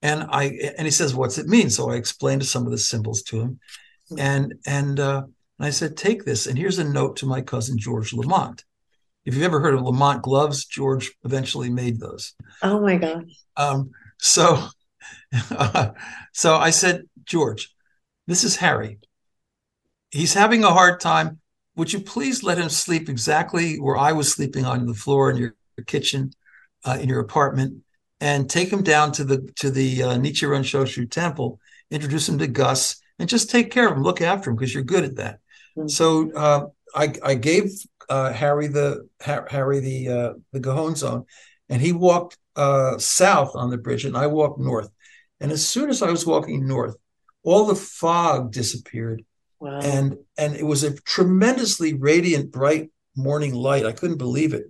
And 0.02 0.24
I 0.28 0.44
and 0.76 0.86
he 0.86 0.90
says, 0.90 1.14
"What's 1.14 1.38
it 1.38 1.46
mean?" 1.46 1.70
So 1.70 1.90
I 1.90 1.96
explained 1.96 2.44
some 2.44 2.66
of 2.66 2.70
the 2.70 2.78
symbols 2.78 3.22
to 3.24 3.40
him, 3.40 3.60
and 4.18 4.54
and 4.66 5.00
uh, 5.00 5.22
I 5.58 5.70
said, 5.70 5.96
"Take 5.96 6.24
this." 6.24 6.46
And 6.46 6.58
here's 6.58 6.78
a 6.78 6.84
note 6.84 7.16
to 7.16 7.26
my 7.26 7.40
cousin 7.40 7.78
George 7.78 8.12
Lamont. 8.12 8.62
If 9.26 9.34
you've 9.34 9.42
ever 9.42 9.60
heard 9.60 9.74
of 9.74 9.82
Lamont 9.82 10.22
gloves, 10.22 10.64
George 10.64 11.12
eventually 11.24 11.68
made 11.68 12.00
those. 12.00 12.34
Oh 12.62 12.80
my 12.80 12.96
gosh! 12.96 13.24
Um, 13.56 13.90
so, 14.18 14.68
uh, 15.50 15.90
so 16.32 16.56
I 16.56 16.70
said, 16.70 17.02
George, 17.24 17.74
this 18.26 18.44
is 18.44 18.56
Harry. 18.56 18.98
He's 20.10 20.32
having 20.32 20.64
a 20.64 20.72
hard 20.72 21.00
time. 21.00 21.40
Would 21.74 21.92
you 21.92 22.00
please 22.00 22.42
let 22.42 22.56
him 22.56 22.70
sleep 22.70 23.10
exactly 23.10 23.76
where 23.76 23.98
I 23.98 24.12
was 24.12 24.32
sleeping 24.32 24.64
on 24.64 24.86
the 24.86 24.94
floor 24.94 25.30
in 25.30 25.36
your 25.36 25.54
kitchen, 25.86 26.32
uh, 26.86 26.96
in 26.98 27.08
your 27.10 27.20
apartment? 27.20 27.82
and 28.20 28.48
take 28.48 28.72
him 28.72 28.82
down 28.82 29.12
to 29.12 29.24
the 29.24 29.48
to 29.56 29.70
the 29.70 30.02
uh, 30.02 30.16
Nichiren 30.16 30.62
Shoshu 30.62 31.10
temple, 31.10 31.60
introduce 31.90 32.28
him 32.28 32.38
to 32.38 32.46
Gus, 32.46 33.00
and 33.18 33.28
just 33.28 33.50
take 33.50 33.70
care 33.70 33.88
of 33.88 33.96
him, 33.96 34.02
look 34.02 34.20
after 34.20 34.50
him 34.50 34.56
because 34.56 34.72
you're 34.72 34.82
good 34.82 35.04
at 35.04 35.16
that. 35.16 35.40
Mm-hmm. 35.76 35.88
So 35.88 36.32
uh, 36.32 36.66
I 36.94 37.14
I 37.22 37.34
gave 37.34 37.70
uh, 38.08 38.32
Harry 38.32 38.68
the 38.68 39.08
Harry 39.20 39.80
the 39.80 40.08
uh, 40.08 40.32
the 40.52 40.60
Gohonzon, 40.60 41.24
and 41.68 41.80
he 41.82 41.92
walked 41.92 42.38
uh, 42.54 42.98
south 42.98 43.52
on 43.54 43.70
the 43.70 43.78
bridge, 43.78 44.04
and 44.04 44.16
I 44.16 44.26
walked 44.26 44.60
north. 44.60 44.88
And 45.40 45.52
as 45.52 45.66
soon 45.66 45.90
as 45.90 46.02
I 46.02 46.10
was 46.10 46.26
walking 46.26 46.66
north, 46.66 46.96
all 47.42 47.66
the 47.66 47.74
fog 47.74 48.52
disappeared, 48.52 49.24
wow. 49.60 49.80
and 49.80 50.16
and 50.38 50.56
it 50.56 50.64
was 50.64 50.82
a 50.82 50.94
tremendously 51.00 51.94
radiant, 51.94 52.50
bright 52.50 52.90
morning 53.14 53.54
light. 53.54 53.86
I 53.86 53.92
couldn't 53.92 54.18
believe 54.18 54.54
it, 54.54 54.64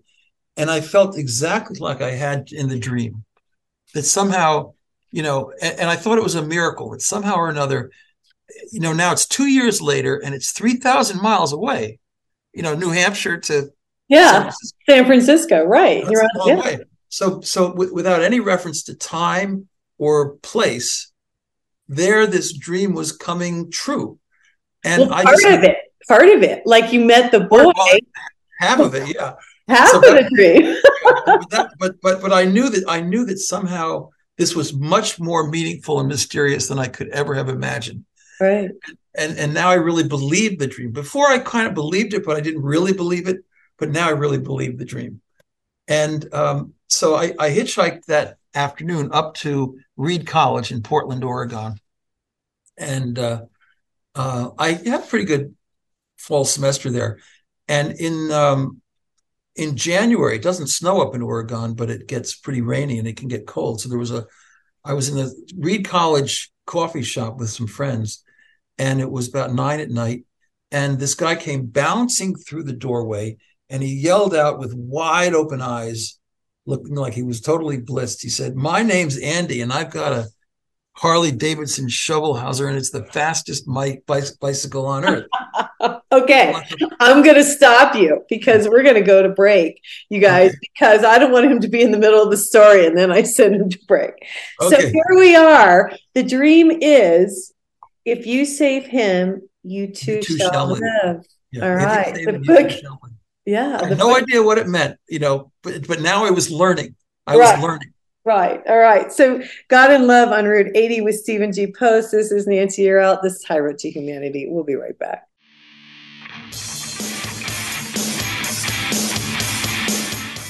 and 0.56 0.70
I 0.70 0.80
felt 0.80 1.18
exactly 1.18 1.78
like 1.78 2.00
I 2.00 2.12
had 2.12 2.50
in 2.52 2.68
the 2.68 2.78
dream 2.78 3.24
that 3.94 4.04
somehow, 4.04 4.74
you 5.10 5.22
know, 5.22 5.52
and, 5.60 5.80
and 5.80 5.90
I 5.90 5.96
thought 5.96 6.18
it 6.18 6.24
was 6.24 6.34
a 6.34 6.46
miracle 6.46 6.90
that 6.90 7.02
somehow 7.02 7.36
or 7.36 7.48
another, 7.48 7.90
you 8.72 8.80
know, 8.80 8.92
now 8.92 9.12
it's 9.12 9.26
two 9.26 9.46
years 9.46 9.80
later 9.80 10.20
and 10.22 10.34
it's 10.34 10.52
3,000 10.52 11.20
miles 11.20 11.52
away, 11.52 11.98
you 12.56 12.62
know, 12.62 12.74
New 12.74 12.90
Hampshire 12.90 13.36
to 13.36 13.70
yeah, 14.08 14.30
San 14.30 14.42
Francisco, 14.42 14.78
San 14.88 15.06
Francisco 15.06 15.64
right? 15.64 16.02
That's 16.02 16.12
You're 16.12 16.28
long 16.36 16.48
yeah. 16.48 16.60
way. 16.60 16.78
So, 17.10 17.40
so 17.42 17.68
w- 17.68 17.94
without 17.94 18.22
any 18.22 18.40
reference 18.40 18.84
to 18.84 18.94
time 18.94 19.68
or 19.98 20.36
place, 20.36 21.12
there 21.88 22.26
this 22.26 22.56
dream 22.56 22.94
was 22.94 23.12
coming 23.12 23.70
true, 23.70 24.18
and 24.82 25.02
well, 25.02 25.14
I 25.14 25.24
part 25.24 25.36
just, 25.36 25.58
of 25.58 25.64
it, 25.64 25.76
part 26.08 26.28
of 26.28 26.42
it, 26.42 26.62
like 26.64 26.92
you 26.92 27.04
met 27.04 27.30
the 27.30 27.40
boy, 27.40 27.64
well, 27.66 27.98
half 28.58 28.80
of 28.80 28.94
it, 28.94 29.14
yeah. 29.14 29.34
Half 29.68 29.88
so 29.88 29.96
of 29.96 30.02
that, 30.02 30.28
the 30.30 30.36
dream. 30.36 30.76
but, 31.26 31.50
that, 31.50 31.70
but 31.80 32.00
but 32.00 32.22
but 32.22 32.32
I 32.32 32.44
knew 32.44 32.68
that 32.68 32.84
I 32.86 33.00
knew 33.00 33.26
that 33.26 33.40
somehow 33.40 34.10
this 34.38 34.54
was 34.54 34.72
much 34.72 35.18
more 35.18 35.50
meaningful 35.50 35.98
and 35.98 36.08
mysterious 36.08 36.68
than 36.68 36.78
I 36.78 36.86
could 36.86 37.08
ever 37.08 37.34
have 37.34 37.48
imagined. 37.48 38.04
Right. 38.40 38.70
And 39.16 39.38
and 39.38 39.54
now 39.54 39.70
I 39.70 39.74
really 39.74 40.06
believe 40.06 40.58
the 40.58 40.66
dream. 40.66 40.92
Before 40.92 41.26
I 41.26 41.38
kind 41.38 41.66
of 41.66 41.74
believed 41.74 42.14
it, 42.14 42.24
but 42.24 42.36
I 42.36 42.40
didn't 42.40 42.62
really 42.62 42.92
believe 42.92 43.28
it. 43.28 43.38
But 43.78 43.90
now 43.90 44.08
I 44.08 44.12
really 44.12 44.38
believe 44.38 44.78
the 44.78 44.84
dream. 44.84 45.20
And 45.88 46.32
um, 46.34 46.74
so 46.88 47.14
I, 47.14 47.34
I 47.38 47.50
hitchhiked 47.50 48.06
that 48.06 48.38
afternoon 48.54 49.10
up 49.12 49.34
to 49.34 49.78
Reed 49.96 50.26
College 50.26 50.72
in 50.72 50.82
Portland, 50.82 51.22
Oregon, 51.22 51.74
and 52.76 53.18
uh, 53.18 53.42
uh, 54.14 54.50
I 54.58 54.72
had 54.72 55.02
a 55.02 55.06
pretty 55.06 55.26
good 55.26 55.54
fall 56.16 56.44
semester 56.44 56.90
there. 56.90 57.18
And 57.68 57.92
in 57.92 58.30
um, 58.32 58.80
in 59.56 59.76
January, 59.76 60.36
it 60.36 60.42
doesn't 60.42 60.68
snow 60.68 61.00
up 61.00 61.14
in 61.14 61.22
Oregon, 61.22 61.74
but 61.74 61.90
it 61.90 62.06
gets 62.06 62.34
pretty 62.34 62.60
rainy 62.60 62.98
and 62.98 63.08
it 63.08 63.16
can 63.16 63.28
get 63.28 63.46
cold. 63.46 63.80
So 63.80 63.88
there 63.88 63.98
was 63.98 64.10
a, 64.10 64.26
I 64.84 64.92
was 64.92 65.08
in 65.08 65.16
the 65.16 65.34
Reed 65.56 65.86
College 65.86 66.52
coffee 66.66 67.02
shop 67.02 67.38
with 67.38 67.50
some 67.50 67.66
friends, 67.66 68.22
and 68.78 69.00
it 69.00 69.10
was 69.10 69.28
about 69.28 69.52
nine 69.52 69.80
at 69.80 69.90
night. 69.90 70.24
And 70.70 70.98
this 70.98 71.14
guy 71.14 71.36
came 71.36 71.66
bouncing 71.66 72.34
through 72.34 72.64
the 72.64 72.72
doorway 72.72 73.36
and 73.70 73.82
he 73.82 73.94
yelled 73.94 74.34
out 74.34 74.58
with 74.58 74.74
wide 74.74 75.34
open 75.34 75.60
eyes, 75.60 76.18
looking 76.66 76.94
like 76.94 77.14
he 77.14 77.22
was 77.22 77.40
totally 77.40 77.78
blissed. 77.78 78.22
He 78.22 78.28
said, 78.28 78.56
My 78.56 78.82
name's 78.82 79.18
Andy, 79.18 79.60
and 79.60 79.72
I've 79.72 79.90
got 79.90 80.12
a 80.12 80.28
Harley 80.96 81.30
Davidson 81.30 81.88
Shovelhauser, 81.88 82.68
and 82.68 82.76
it's 82.76 82.90
the 82.90 83.04
fastest 83.04 83.66
bike 83.66 84.04
bicycle 84.06 84.86
on 84.86 85.04
earth. 85.04 85.26
okay, 86.12 86.54
I'm 87.00 87.22
going 87.22 87.34
to 87.34 87.44
stop 87.44 87.94
you 87.94 88.24
because 88.28 88.68
we're 88.68 88.82
going 88.82 88.94
to 88.94 89.02
go 89.02 89.22
to 89.22 89.28
break, 89.28 89.80
you 90.08 90.20
guys, 90.20 90.50
okay. 90.50 90.58
because 90.72 91.04
I 91.04 91.18
don't 91.18 91.32
want 91.32 91.50
him 91.50 91.60
to 91.60 91.68
be 91.68 91.82
in 91.82 91.90
the 91.90 91.98
middle 91.98 92.22
of 92.22 92.30
the 92.30 92.36
story 92.36 92.86
and 92.86 92.96
then 92.96 93.12
I 93.12 93.22
send 93.24 93.56
him 93.56 93.68
to 93.68 93.78
break. 93.86 94.14
Okay. 94.62 94.76
So 94.76 94.88
here 94.88 95.16
we 95.16 95.36
are. 95.36 95.92
The 96.14 96.22
dream 96.22 96.70
is 96.70 97.52
if 98.06 98.24
you 98.24 98.44
save 98.46 98.86
him, 98.86 99.42
you 99.64 99.88
too, 99.88 100.12
you 100.12 100.22
too 100.22 100.38
shall, 100.38 100.52
shall, 100.52 100.66
live. 100.68 100.80
live. 100.80 101.26
Yeah. 101.50 101.68
All 101.68 101.74
right. 101.74 102.14
The 102.14 102.38
book, 102.38 102.70
yeah. 103.44 103.78
I 103.82 103.88
had 103.88 103.98
no 103.98 104.08
book. 104.08 104.22
idea 104.22 104.42
what 104.42 104.58
it 104.58 104.68
meant, 104.68 104.98
you 105.08 105.18
know, 105.18 105.50
but, 105.62 105.86
but 105.88 106.00
now 106.00 106.24
I 106.24 106.30
was 106.30 106.50
learning. 106.50 106.94
I 107.26 107.36
right. 107.36 107.56
was 107.56 107.64
learning. 107.64 107.92
Right. 108.24 108.62
All 108.68 108.78
right. 108.78 109.12
So, 109.12 109.42
God 109.68 109.90
and 109.90 110.06
Love 110.06 110.30
on 110.30 110.46
Route 110.46 110.70
80 110.74 111.00
with 111.00 111.16
Stephen 111.16 111.52
G. 111.52 111.72
Post. 111.72 112.12
This 112.12 112.30
is 112.30 112.46
Nancy 112.46 112.84
Yearout. 112.84 113.22
This 113.22 113.34
is 113.34 113.44
High 113.44 113.58
Road 113.58 113.78
to 113.78 113.90
Humanity. 113.90 114.46
We'll 114.48 114.64
be 114.64 114.76
right 114.76 114.98
back. 114.98 115.26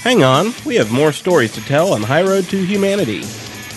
Hang 0.02 0.22
on, 0.22 0.54
we 0.64 0.76
have 0.76 0.92
more 0.92 1.10
stories 1.10 1.52
to 1.54 1.60
tell 1.62 1.92
on 1.92 2.02
High 2.02 2.22
Road 2.22 2.44
to 2.44 2.64
Humanity. 2.64 3.24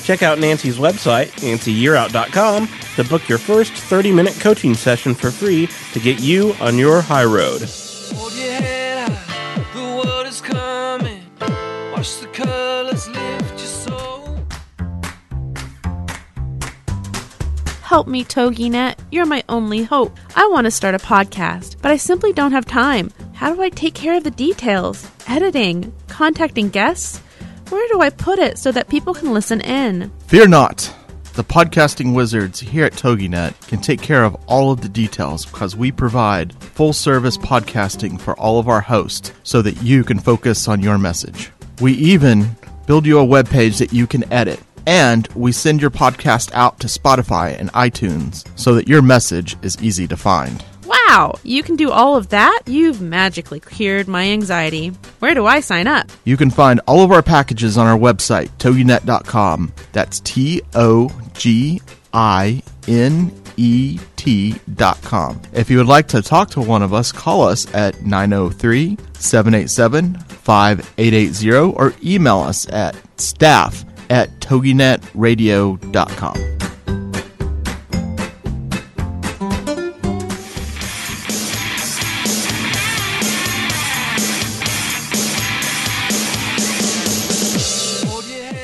Check 0.10 0.24
out 0.24 0.40
Nancy's 0.40 0.80
website, 0.80 1.28
nancyyearout.com, 1.42 2.68
to 2.96 3.04
book 3.04 3.30
your 3.30 3.38
first 3.38 3.74
30 3.74 4.12
minute 4.12 4.36
coaching 4.40 4.74
session 4.74 5.14
for 5.14 5.30
free 5.30 5.70
to 5.94 6.00
get 6.00 6.20
you 6.20 6.56
on 6.60 6.80
your 6.80 7.00
high 7.00 7.26
road. 7.26 7.62
Help 17.84 18.08
me, 18.08 18.24
TogiNet. 18.24 18.96
You're 19.12 19.28
my 19.28 19.44
only 19.48 19.84
hope. 19.84 20.18
I 20.36 20.48
want 20.48 20.66
to 20.66 20.72
start 20.72 20.96
a 20.96 20.98
podcast, 20.98 21.76
but 21.84 21.92
I 21.92 21.98
simply 21.98 22.34
don't 22.34 22.54
have 22.54 22.66
time. 22.66 23.12
How 23.36 23.54
do 23.54 23.62
I 23.62 23.70
take 23.70 23.94
care 23.94 24.18
of 24.18 24.24
the 24.24 24.32
details? 24.32 25.08
Editing? 25.28 25.94
Contacting 26.08 26.70
guests? 26.70 27.22
Where 27.70 27.88
do 27.90 28.02
I 28.02 28.10
put 28.10 28.40
it 28.40 28.58
so 28.58 28.72
that 28.72 28.90
people 28.90 29.14
can 29.14 29.32
listen 29.32 29.62
in? 29.62 30.12
Fear 30.26 30.48
not. 30.48 30.92
The 31.34 31.44
podcasting 31.44 32.16
wizards 32.16 32.60
here 32.60 32.84
at 32.86 32.94
TogiNet 32.94 33.68
can 33.68 33.80
take 33.80 34.02
care 34.02 34.24
of 34.24 34.36
all 34.48 34.72
of 34.72 34.82
the 34.82 34.90
details 34.90 35.46
because 35.46 35.76
we 35.76 35.92
provide 35.92 36.56
full 36.64 36.94
service 36.94 37.38
podcasting 37.38 38.20
for 38.20 38.38
all 38.40 38.58
of 38.58 38.68
our 38.68 38.82
hosts 38.82 39.32
so 39.44 39.62
that 39.62 39.84
you 39.84 40.04
can 40.04 40.18
focus 40.18 40.68
on 40.68 40.82
your 40.82 40.98
message. 40.98 41.52
We 41.80 41.94
even 41.94 42.56
build 42.88 43.06
you 43.06 43.20
a 43.20 43.24
web 43.24 43.48
page 43.48 43.78
that 43.78 43.94
you 43.94 44.08
can 44.08 44.32
edit. 44.34 44.60
And 44.88 45.28
we 45.36 45.52
send 45.52 45.80
your 45.80 45.92
podcast 45.92 46.52
out 46.54 46.80
to 46.80 46.88
Spotify 46.88 47.56
and 47.60 47.72
iTunes 47.74 48.48
so 48.58 48.74
that 48.74 48.88
your 48.88 49.04
message 49.04 49.56
is 49.62 49.80
easy 49.80 50.08
to 50.08 50.18
find. 50.18 50.66
Wow, 50.90 51.36
you 51.44 51.62
can 51.62 51.76
do 51.76 51.92
all 51.92 52.16
of 52.16 52.30
that? 52.30 52.64
You've 52.66 53.00
magically 53.00 53.60
cured 53.60 54.08
my 54.08 54.28
anxiety. 54.30 54.88
Where 55.20 55.36
do 55.36 55.46
I 55.46 55.60
sign 55.60 55.86
up? 55.86 56.10
You 56.24 56.36
can 56.36 56.50
find 56.50 56.82
all 56.88 57.04
of 57.04 57.12
our 57.12 57.22
packages 57.22 57.78
on 57.78 57.86
our 57.86 57.98
website, 57.98 58.50
toginet.com. 58.58 59.72
That's 59.92 60.20
T 60.22 60.64
O 60.74 61.12
G 61.34 61.80
I 62.12 62.64
N 62.88 63.32
E 63.56 64.00
T.com. 64.16 65.42
If 65.54 65.70
you 65.70 65.78
would 65.78 65.88
like 65.88 66.08
to 66.10 66.24
talk 66.24 66.50
to 66.52 66.62
one 66.62 66.82
of 66.82 66.94
us, 66.94 67.12
call 67.12 67.44
us 67.44 67.72
at 67.74 68.02
903 68.02 68.98
787 69.14 70.18
5880 70.18 71.78
or 71.78 71.94
email 72.04 72.40
us 72.40 72.68
at 72.70 72.96
staff 73.20 73.86
at 74.10 74.32
toginetradio.com. 74.40 76.59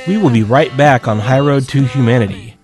We 0.07 0.17
will 0.17 0.29
be 0.29 0.43
right 0.43 0.75
back 0.77 1.07
on 1.07 1.17
High 1.17 1.39
Road 1.39 1.67
to 1.69 1.83
Humanity. 1.83 2.55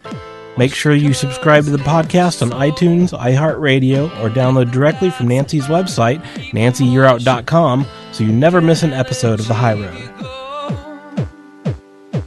Make 0.57 0.75
sure 0.75 0.93
you 0.93 1.11
subscribe 1.11 1.63
to 1.63 1.71
the 1.71 1.79
podcast 1.79 2.43
on 2.43 2.51
iTunes, 2.51 3.17
iHeartRadio, 3.17 4.15
or 4.21 4.29
download 4.29 4.71
directly 4.71 5.09
from 5.09 5.29
Nancy's 5.29 5.65
website, 5.65 6.21
nancyyearout.com, 6.51 7.87
so 8.11 8.23
you 8.23 8.31
never 8.31 8.61
miss 8.61 8.83
an 8.83 8.93
episode 8.93 9.39
of 9.39 9.47
The 9.47 9.55
High 9.55 9.73
Road. 9.73 10.11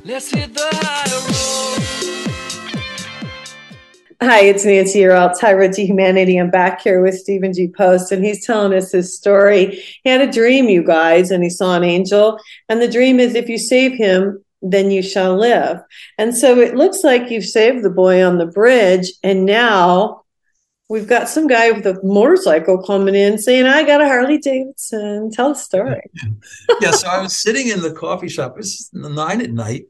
Let's 0.04 0.32
hit 0.32 0.52
the 0.52 0.68
high 0.72 1.12
road. 1.12 1.34
Hi, 4.20 4.40
it's 4.40 4.64
Nancy 4.64 5.00
Yearout, 5.00 5.40
High 5.40 5.52
Road 5.52 5.74
to 5.74 5.86
Humanity. 5.86 6.38
I'm 6.38 6.50
back 6.50 6.80
here 6.80 7.00
with 7.02 7.14
Stephen 7.14 7.52
G. 7.52 7.68
Post, 7.68 8.10
and 8.10 8.24
he's 8.24 8.44
telling 8.44 8.76
us 8.76 8.90
his 8.90 9.16
story. 9.16 9.80
He 10.02 10.10
had 10.10 10.20
a 10.22 10.32
dream, 10.32 10.68
you 10.68 10.82
guys, 10.82 11.30
and 11.30 11.44
he 11.44 11.50
saw 11.50 11.76
an 11.76 11.84
angel. 11.84 12.40
And 12.68 12.82
the 12.82 12.88
dream 12.88 13.20
is 13.20 13.34
if 13.34 13.48
you 13.48 13.58
save 13.58 13.92
him, 13.92 14.43
then 14.64 14.90
you 14.90 15.02
shall 15.02 15.36
live. 15.36 15.80
And 16.18 16.36
so 16.36 16.58
it 16.58 16.74
looks 16.74 17.04
like 17.04 17.30
you've 17.30 17.44
saved 17.44 17.84
the 17.84 17.90
boy 17.90 18.24
on 18.24 18.38
the 18.38 18.46
bridge, 18.46 19.12
and 19.22 19.44
now 19.46 20.22
we've 20.88 21.06
got 21.08 21.28
some 21.28 21.46
guy 21.46 21.70
with 21.70 21.86
a 21.86 21.98
motorcycle 22.02 22.82
coming 22.82 23.14
in 23.14 23.38
saying, 23.38 23.66
I 23.66 23.84
got 23.84 24.00
a 24.02 24.06
Harley 24.06 24.38
Davidson. 24.38 25.30
Tell 25.30 25.50
the 25.50 25.54
story. 25.54 26.02
yeah, 26.80 26.90
so 26.90 27.08
I 27.08 27.20
was 27.22 27.36
sitting 27.36 27.68
in 27.68 27.82
the 27.82 27.92
coffee 27.92 28.28
shop. 28.28 28.52
It 28.52 28.58
was 28.58 28.90
nine 28.92 29.40
at 29.40 29.50
night, 29.50 29.84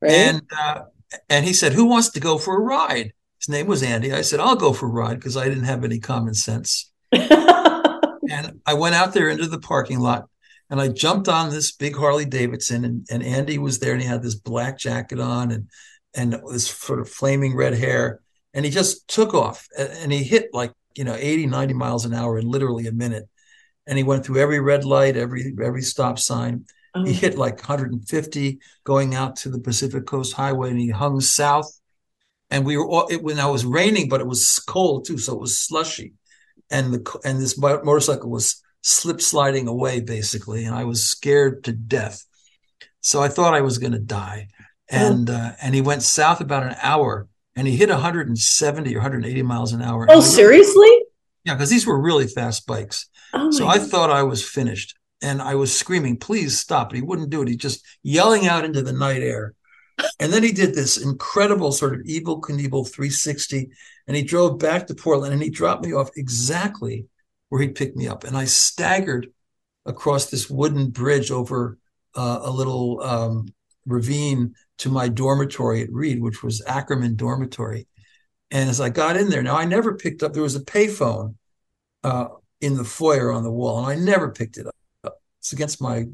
Right? 0.00 0.12
and 0.12 0.42
uh, 0.58 0.80
and 1.28 1.44
he 1.44 1.52
said, 1.52 1.72
"Who 1.72 1.86
wants 1.86 2.10
to 2.10 2.20
go 2.20 2.38
for 2.38 2.56
a 2.56 2.60
ride?" 2.60 3.12
His 3.40 3.48
name 3.48 3.66
was 3.66 3.82
Andy. 3.82 4.12
I 4.12 4.22
said, 4.22 4.40
"I'll 4.40 4.56
go 4.56 4.72
for 4.72 4.86
a 4.86 4.90
ride" 4.90 5.18
because 5.18 5.36
I 5.36 5.48
didn't 5.48 5.64
have 5.64 5.84
any 5.84 5.98
common 6.00 6.34
sense. 6.34 6.90
And 8.30 8.60
I 8.66 8.74
went 8.74 8.94
out 8.94 9.12
there 9.12 9.28
into 9.28 9.46
the 9.46 9.58
parking 9.60 10.00
lot, 10.00 10.28
and 10.70 10.80
I 10.80 10.88
jumped 10.88 11.28
on 11.28 11.50
this 11.50 11.72
big 11.72 11.96
Harley 11.96 12.24
Davidson, 12.24 12.84
and, 12.84 13.06
and 13.10 13.22
Andy 13.22 13.58
was 13.58 13.78
there, 13.78 13.92
and 13.92 14.02
he 14.02 14.08
had 14.08 14.22
this 14.22 14.34
black 14.34 14.78
jacket 14.78 15.20
on, 15.20 15.50
and 15.50 15.68
and 16.14 16.40
this 16.50 16.68
sort 16.68 17.00
of 17.00 17.08
flaming 17.08 17.56
red 17.56 17.74
hair, 17.74 18.20
and 18.52 18.64
he 18.64 18.70
just 18.70 19.08
took 19.08 19.34
off, 19.34 19.66
and, 19.76 20.12
he 20.12 20.22
hit 20.22 20.48
like 20.52 20.72
you 20.94 21.04
know 21.04 21.14
80, 21.14 21.46
90 21.46 21.74
miles 21.74 22.04
an 22.04 22.14
hour 22.14 22.38
in 22.38 22.48
literally 22.48 22.86
a 22.86 22.92
minute, 22.92 23.28
and 23.86 23.98
he 23.98 24.04
went 24.04 24.24
through 24.24 24.40
every 24.40 24.60
red 24.60 24.84
light, 24.84 25.16
every 25.16 25.54
every 25.62 25.82
stop 25.82 26.18
sign. 26.18 26.64
Oh, 26.94 27.04
he 27.04 27.12
hit 27.12 27.36
like 27.36 27.56
150 27.56 28.58
going 28.84 29.14
out 29.16 29.36
to 29.36 29.48
the 29.50 29.58
Pacific 29.58 30.06
Coast 30.06 30.34
Highway, 30.34 30.70
and 30.70 30.78
he 30.78 30.90
hung 30.90 31.20
south. 31.20 31.68
And 32.50 32.64
we 32.64 32.76
were 32.76 32.86
all, 32.86 33.08
it 33.08 33.22
when 33.22 33.38
it 33.38 33.50
was 33.50 33.64
raining, 33.64 34.08
but 34.08 34.20
it 34.20 34.26
was 34.26 34.60
cold 34.60 35.06
too, 35.06 35.18
so 35.18 35.34
it 35.34 35.40
was 35.40 35.58
slushy, 35.58 36.12
and 36.70 36.94
the 36.94 37.20
and 37.24 37.40
this 37.40 37.58
motorcycle 37.58 38.30
was 38.30 38.62
slip 38.84 39.20
sliding 39.20 39.66
away 39.66 40.00
basically, 40.00 40.64
and 40.64 40.74
I 40.74 40.84
was 40.84 41.04
scared 41.08 41.64
to 41.64 41.72
death. 41.72 42.24
So 43.00 43.20
I 43.22 43.28
thought 43.28 43.54
I 43.54 43.60
was 43.62 43.78
going 43.78 43.92
to 43.92 43.98
die, 43.98 44.48
and 44.90 45.28
uh, 45.28 45.52
and 45.60 45.74
he 45.74 45.80
went 45.80 46.02
south 46.02 46.40
about 46.40 46.62
an 46.64 46.76
hour, 46.82 47.26
and 47.56 47.66
he 47.66 47.76
hit 47.76 47.88
170 47.88 48.94
or 48.94 48.98
180 48.98 49.42
miles 49.42 49.72
an 49.72 49.82
hour. 49.82 50.06
oh, 50.10 50.14
And 50.14 50.22
seriously? 50.22 50.90
Yeah, 51.44 51.54
because 51.54 51.70
these 51.70 51.86
were 51.86 52.00
really 52.00 52.26
fast 52.26 52.66
bikes. 52.66 53.08
Oh, 53.32 53.50
So 53.50 53.66
I 53.66 53.78
God. 53.78 53.90
thought 53.90 54.10
I 54.10 54.22
was 54.22 54.46
finished 54.48 54.94
and 55.20 55.42
I 55.42 55.54
was 55.56 55.76
screaming, 55.76 56.16
please 56.16 56.58
stop. 56.58 56.88
But 56.90 56.96
he 56.96 57.02
wouldn't 57.02 57.30
do 57.30 57.42
it. 57.42 57.48
He 57.48 57.56
just 57.56 57.84
yelling 58.02 58.46
out 58.46 58.64
into 58.64 58.80
the 58.82 58.92
night 58.92 59.22
air. 59.22 59.54
And 60.18 60.32
then 60.32 60.42
he 60.42 60.52
did 60.52 60.74
this 60.74 60.96
incredible 60.96 61.70
sort 61.72 61.94
of 61.94 62.00
Evel 62.06 62.40
Knievel 62.40 62.88
360 62.90 63.70
and 64.08 64.16
he 64.16 64.22
drove 64.22 64.58
back 64.58 64.86
to 64.86 64.94
Portland 64.94 65.32
and 65.32 65.42
he 65.42 65.50
dropped 65.50 65.84
me 65.84 65.92
off 65.92 66.10
exactly 66.16 67.06
where 67.48 67.62
he 67.62 67.68
picked 67.68 67.96
me 67.96 68.08
up. 68.08 68.24
And 68.24 68.36
I 68.36 68.44
staggered 68.44 69.28
across 69.86 70.26
this 70.26 70.48
wooden 70.48 70.90
bridge 70.90 71.30
over 71.30 71.78
uh, 72.14 72.40
a 72.42 72.50
little 72.50 73.00
um, 73.02 73.48
ravine 73.86 74.54
to 74.78 74.88
my 74.88 75.08
dormitory 75.08 75.82
at 75.82 75.92
Reed, 75.92 76.20
which 76.20 76.42
was 76.42 76.62
Ackerman 76.66 77.16
Dormitory. 77.16 77.86
And 78.50 78.70
as 78.70 78.80
I 78.80 78.88
got 78.88 79.16
in 79.16 79.30
there, 79.30 79.42
now 79.42 79.56
I 79.56 79.64
never 79.64 79.96
picked 79.96 80.22
up, 80.22 80.32
there 80.32 80.42
was 80.42 80.56
a 80.56 80.64
payphone 80.64 81.34
uh, 82.02 82.28
in 82.60 82.76
the 82.76 82.84
foyer 82.84 83.32
on 83.32 83.42
the 83.42 83.50
wall, 83.50 83.78
and 83.78 83.86
I 83.86 84.02
never 84.02 84.30
picked 84.30 84.56
it 84.56 84.66
up. 84.66 85.20
It's 85.38 85.52
against 85.52 85.82
my 85.82 86.06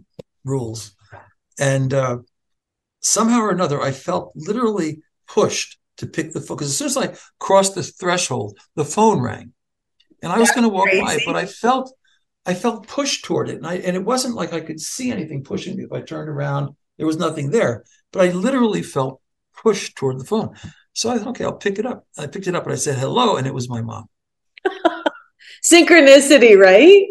rules. 0.44 0.94
And 1.58 1.92
uh, 1.92 2.18
somehow 3.00 3.40
or 3.40 3.50
another, 3.50 3.80
I 3.80 3.92
felt 3.92 4.32
literally 4.34 5.02
pushed 5.28 5.78
to 5.98 6.06
pick 6.06 6.32
the 6.32 6.40
phone 6.40 6.56
because 6.56 6.70
as 6.70 6.76
soon 6.76 6.86
as 6.86 6.96
I 6.96 7.16
crossed 7.38 7.74
the 7.74 7.82
threshold, 7.82 8.58
the 8.74 8.84
phone 8.84 9.20
rang, 9.20 9.52
and 10.22 10.32
I 10.32 10.38
was 10.38 10.50
going 10.50 10.62
to 10.62 10.68
walk 10.68 10.86
by, 10.86 11.14
crazy. 11.14 11.24
but 11.26 11.36
I 11.36 11.46
felt 11.46 11.92
I 12.46 12.54
felt 12.54 12.86
pushed 12.86 13.24
toward 13.24 13.48
it, 13.48 13.56
and 13.56 13.66
I 13.66 13.74
and 13.76 13.96
it 13.96 14.04
wasn't 14.04 14.34
like 14.34 14.52
I 14.52 14.60
could 14.60 14.80
see 14.80 15.10
anything 15.10 15.44
pushing 15.44 15.76
me. 15.76 15.84
If 15.84 15.92
I 15.92 16.00
turned 16.00 16.28
around, 16.28 16.74
there 16.96 17.06
was 17.06 17.18
nothing 17.18 17.50
there, 17.50 17.84
but 18.12 18.22
I 18.22 18.32
literally 18.32 18.82
felt 18.82 19.20
pushed 19.62 19.96
toward 19.96 20.18
the 20.18 20.24
phone. 20.24 20.54
So 20.92 21.10
I 21.10 21.18
thought, 21.18 21.28
okay, 21.28 21.44
I'll 21.44 21.52
pick 21.52 21.78
it 21.78 21.86
up. 21.86 22.06
I 22.18 22.26
picked 22.26 22.46
it 22.46 22.54
up 22.54 22.64
and 22.64 22.72
I 22.72 22.76
said 22.76 22.98
hello, 22.98 23.36
and 23.36 23.46
it 23.46 23.54
was 23.54 23.68
my 23.68 23.82
mom. 23.82 24.08
Synchronicity, 25.64 26.56
right? 26.58 27.06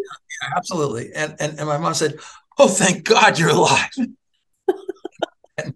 Absolutely. 0.56 1.12
And, 1.13 1.36
and 1.39 1.60
and 1.60 1.67
my 1.67 1.78
mom 1.78 1.93
said, 1.93 2.15
"Oh, 2.58 2.67
thank 2.67 3.04
God 3.04 3.38
you're 3.38 3.50
alive." 3.50 3.89
and 5.58 5.76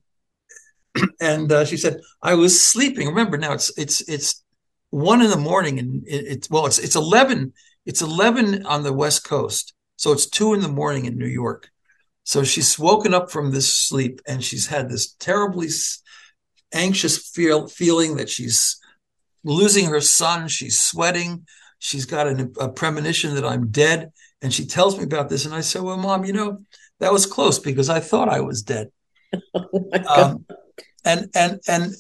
and 1.22 1.52
uh, 1.52 1.65
she 1.65 1.78
said, 1.78 2.00
"I 2.22 2.36
was 2.36 2.62
sleeping. 2.62 3.08
Remember 3.08 3.38
now 3.38 3.54
it's 3.54 3.78
it's 3.78 4.02
it's 4.10 4.42
one 4.93 5.21
in 5.21 5.29
the 5.32 5.38
morning, 5.38 5.79
and 5.79 6.08
it, 6.08 6.25
it's 6.27 6.49
well, 6.49 6.67
it's 6.67 6.77
it's 6.77 6.95
eleven. 6.95 7.53
It's 7.86 8.01
eleven 8.01 8.65
on 8.65 8.84
the 8.84 8.93
West 8.93 9.25
Coast, 9.25 9.73
so 9.95 10.12
it's 10.12 10.27
two 10.27 10.53
in 10.53 10.62
the 10.62 10.67
morning 10.67 11.06
in 11.06 11.17
New 11.17 11.27
York. 11.27 11.69
So 12.23 12.43
she's 12.43 12.77
woken 12.77 13.13
up 13.13 13.32
from 13.32 13.51
this 13.51 13.75
sleep, 13.75 14.21
and 14.27 14.43
she's 14.43 14.67
had 14.67 14.89
this 14.89 15.13
terribly 15.13 15.69
anxious 16.73 17.17
feel 17.17 17.67
feeling 17.67 18.17
that 18.17 18.29
she's 18.29 18.79
losing 19.43 19.86
her 19.86 19.99
son. 19.99 20.47
She's 20.47 20.79
sweating. 20.79 21.47
She's 21.79 22.06
got 22.06 22.27
an, 22.27 22.53
a 22.60 22.69
premonition 22.69 23.34
that 23.36 23.45
I'm 23.45 23.71
dead. 23.71 24.12
And 24.41 24.53
she 24.53 24.65
tells 24.65 24.97
me 24.97 25.03
about 25.03 25.27
this. 25.27 25.45
And 25.45 25.56
I 25.56 25.62
said, 25.62 25.82
Well, 25.82 25.97
mom, 25.97 26.23
you 26.23 26.34
know, 26.34 26.60
that 26.99 27.12
was 27.12 27.25
close 27.25 27.60
because 27.60 27.89
I 27.89 27.99
thought 27.99 28.29
I 28.29 28.41
was 28.41 28.62
dead. 28.62 28.91
Oh. 29.56 30.23
Um, 30.23 30.45
and, 31.06 31.30
and, 31.36 31.60
and, 31.68 31.94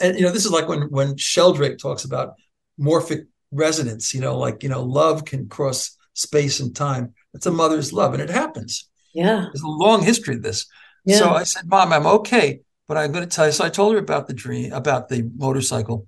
and, 0.00 0.18
you 0.18 0.24
know, 0.24 0.32
this 0.32 0.44
is 0.44 0.50
like 0.50 0.68
when, 0.68 0.82
when 0.90 1.16
Sheldrake 1.16 1.78
talks 1.78 2.04
about 2.04 2.34
morphic 2.78 3.26
resonance, 3.52 4.14
you 4.14 4.20
know, 4.20 4.38
like, 4.38 4.62
you 4.62 4.68
know, 4.68 4.82
love 4.82 5.24
can 5.24 5.48
cross 5.48 5.96
space 6.14 6.60
and 6.60 6.74
time. 6.74 7.14
It's 7.34 7.46
a 7.46 7.50
mother's 7.50 7.92
love. 7.92 8.14
And 8.14 8.22
it 8.22 8.30
happens. 8.30 8.88
yeah. 9.12 9.46
There's 9.52 9.62
a 9.62 9.68
long 9.68 10.02
history 10.02 10.36
of 10.36 10.42
this. 10.42 10.66
Yeah. 11.04 11.18
So 11.18 11.30
I 11.30 11.44
said, 11.44 11.66
Mom, 11.66 11.92
I'm 11.92 12.06
okay, 12.06 12.60
but 12.86 12.96
I'm 12.96 13.12
going 13.12 13.28
to 13.28 13.34
tell 13.34 13.46
you. 13.46 13.52
So 13.52 13.64
I 13.64 13.70
told 13.70 13.94
her 13.94 13.98
about 13.98 14.26
the 14.26 14.34
dream, 14.34 14.72
about 14.72 15.08
the 15.08 15.30
motorcycle, 15.36 16.06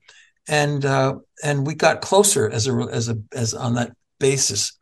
and 0.48 0.84
uh, 0.84 1.14
and 1.42 1.66
we 1.66 1.74
got 1.74 2.00
closer 2.00 2.50
as 2.50 2.66
a 2.66 2.72
as 2.72 3.08
a 3.08 3.16
as 3.32 3.54
on 3.54 3.74
that 3.76 3.92
basis. 4.18 4.76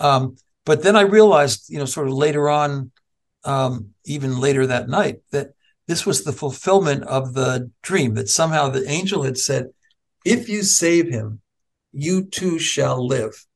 Um, 0.00 0.36
but 0.64 0.82
then 0.82 0.96
I 0.96 1.02
realized, 1.02 1.70
you 1.70 1.78
know, 1.78 1.84
sort 1.84 2.08
of 2.08 2.14
later 2.14 2.48
on, 2.48 2.90
um, 3.44 3.90
even 4.04 4.40
later 4.40 4.66
that 4.66 4.88
night, 4.88 5.20
that 5.30 5.52
this 5.86 6.04
was 6.06 6.24
the 6.24 6.32
fulfillment 6.32 7.04
of 7.04 7.34
the 7.34 7.70
dream. 7.82 8.14
That 8.14 8.28
somehow 8.28 8.68
the 8.68 8.88
angel 8.88 9.22
had 9.22 9.38
said, 9.38 9.68
"If 10.24 10.48
you 10.48 10.62
save 10.62 11.08
him, 11.08 11.40
you 11.92 12.24
too 12.24 12.58
shall 12.58 13.06
live." 13.06 13.46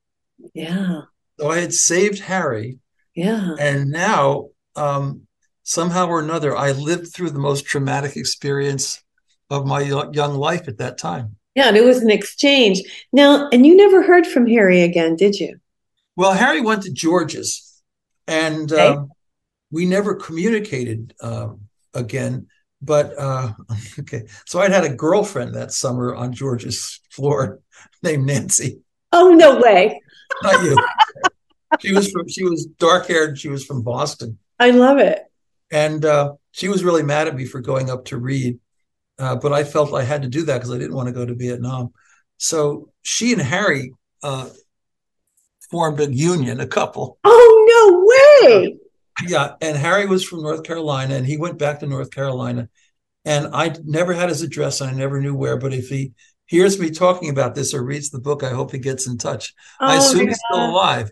yeah. 0.53 1.01
So 1.39 1.49
I 1.51 1.59
had 1.59 1.73
saved 1.73 2.19
Harry, 2.19 2.79
Yeah. 3.15 3.55
and 3.59 3.89
now 3.89 4.49
um, 4.75 5.27
somehow 5.63 6.07
or 6.07 6.19
another, 6.19 6.55
I 6.55 6.71
lived 6.71 7.13
through 7.13 7.31
the 7.31 7.39
most 7.39 7.65
traumatic 7.65 8.15
experience 8.15 9.01
of 9.49 9.65
my 9.65 9.81
young 9.81 10.35
life 10.35 10.67
at 10.67 10.77
that 10.77 10.97
time. 10.97 11.35
Yeah, 11.55 11.67
and 11.67 11.75
it 11.77 11.83
was 11.83 11.97
an 12.01 12.09
exchange. 12.11 12.81
Now, 13.11 13.49
and 13.49 13.65
you 13.65 13.75
never 13.75 14.01
heard 14.03 14.25
from 14.25 14.47
Harry 14.47 14.81
again, 14.81 15.15
did 15.15 15.39
you? 15.39 15.59
Well, 16.15 16.33
Harry 16.33 16.61
went 16.61 16.83
to 16.83 16.91
George's, 16.91 17.81
and 18.27 18.71
Okay. 18.71 18.87
um, 18.87 19.11
we 19.71 19.85
never 19.85 20.15
communicated 20.15 21.13
um, 21.21 21.61
again. 21.93 22.47
But 22.81 23.17
uh, 23.17 23.53
okay, 23.99 24.23
so 24.45 24.59
I'd 24.59 24.71
had 24.71 24.83
a 24.83 24.93
girlfriend 24.95 25.55
that 25.55 25.71
summer 25.71 26.15
on 26.15 26.33
George's 26.33 26.99
floor 27.11 27.59
named 28.03 28.25
Nancy. 28.25 28.81
Oh, 29.11 29.29
no 29.31 29.59
way. 29.59 30.01
Not 30.43 30.63
you. 30.63 30.77
she 31.79 31.93
was 31.93 32.09
from. 32.11 32.27
She 32.27 32.43
was 32.43 32.65
dark 32.79 33.07
haired. 33.07 33.37
She 33.37 33.49
was 33.49 33.65
from 33.65 33.81
Boston, 33.83 34.37
I 34.59 34.71
love 34.71 34.97
it. 34.99 35.19
and 35.71 36.03
uh, 36.05 36.33
she 36.51 36.69
was 36.69 36.83
really 36.83 37.03
mad 37.03 37.27
at 37.27 37.35
me 37.35 37.45
for 37.45 37.59
going 37.61 37.89
up 37.89 38.05
to 38.05 38.17
Reed. 38.17 38.59
Uh, 39.19 39.35
but 39.35 39.53
I 39.53 39.63
felt 39.63 39.93
I 39.93 40.03
had 40.03 40.21
to 40.23 40.27
do 40.29 40.43
that 40.43 40.55
because 40.57 40.71
I 40.71 40.77
didn't 40.77 40.95
want 40.95 41.07
to 41.07 41.13
go 41.13 41.25
to 41.25 41.35
Vietnam. 41.35 41.91
So 42.37 42.91
she 43.03 43.33
and 43.33 43.41
Harry 43.41 43.93
uh, 44.23 44.49
formed 45.69 45.99
a 45.99 46.11
union, 46.11 46.59
a 46.59 46.65
couple. 46.67 47.19
Oh, 47.23 48.39
no 48.41 48.49
way. 48.49 48.77
Yeah, 49.27 49.53
and 49.61 49.77
Harry 49.77 50.05
was 50.07 50.23
from 50.23 50.41
North 50.41 50.63
Carolina, 50.63 51.15
and 51.15 51.25
he 51.25 51.37
went 51.37 51.59
back 51.59 51.79
to 51.79 51.85
North 51.87 52.11
Carolina. 52.11 52.69
And 53.25 53.49
I 53.53 53.75
never 53.85 54.13
had 54.13 54.29
his 54.29 54.41
address, 54.41 54.81
and 54.81 54.89
I 54.89 54.93
never 54.93 55.21
knew 55.21 55.35
where. 55.35 55.57
But 55.57 55.73
if 55.73 55.89
he 55.89 56.13
hears 56.47 56.79
me 56.79 56.91
talking 56.91 57.29
about 57.29 57.55
this 57.55 57.73
or 57.73 57.83
reads 57.83 58.09
the 58.11 58.19
book, 58.19 58.43
I 58.43 58.51
hope 58.51 58.71
he 58.71 58.79
gets 58.79 59.07
in 59.07 59.17
touch. 59.17 59.53
I 59.85 59.95
Oh, 59.95 59.97
assume 59.97 60.27
he's 60.27 60.39
still 60.39 60.65
alive, 60.65 61.11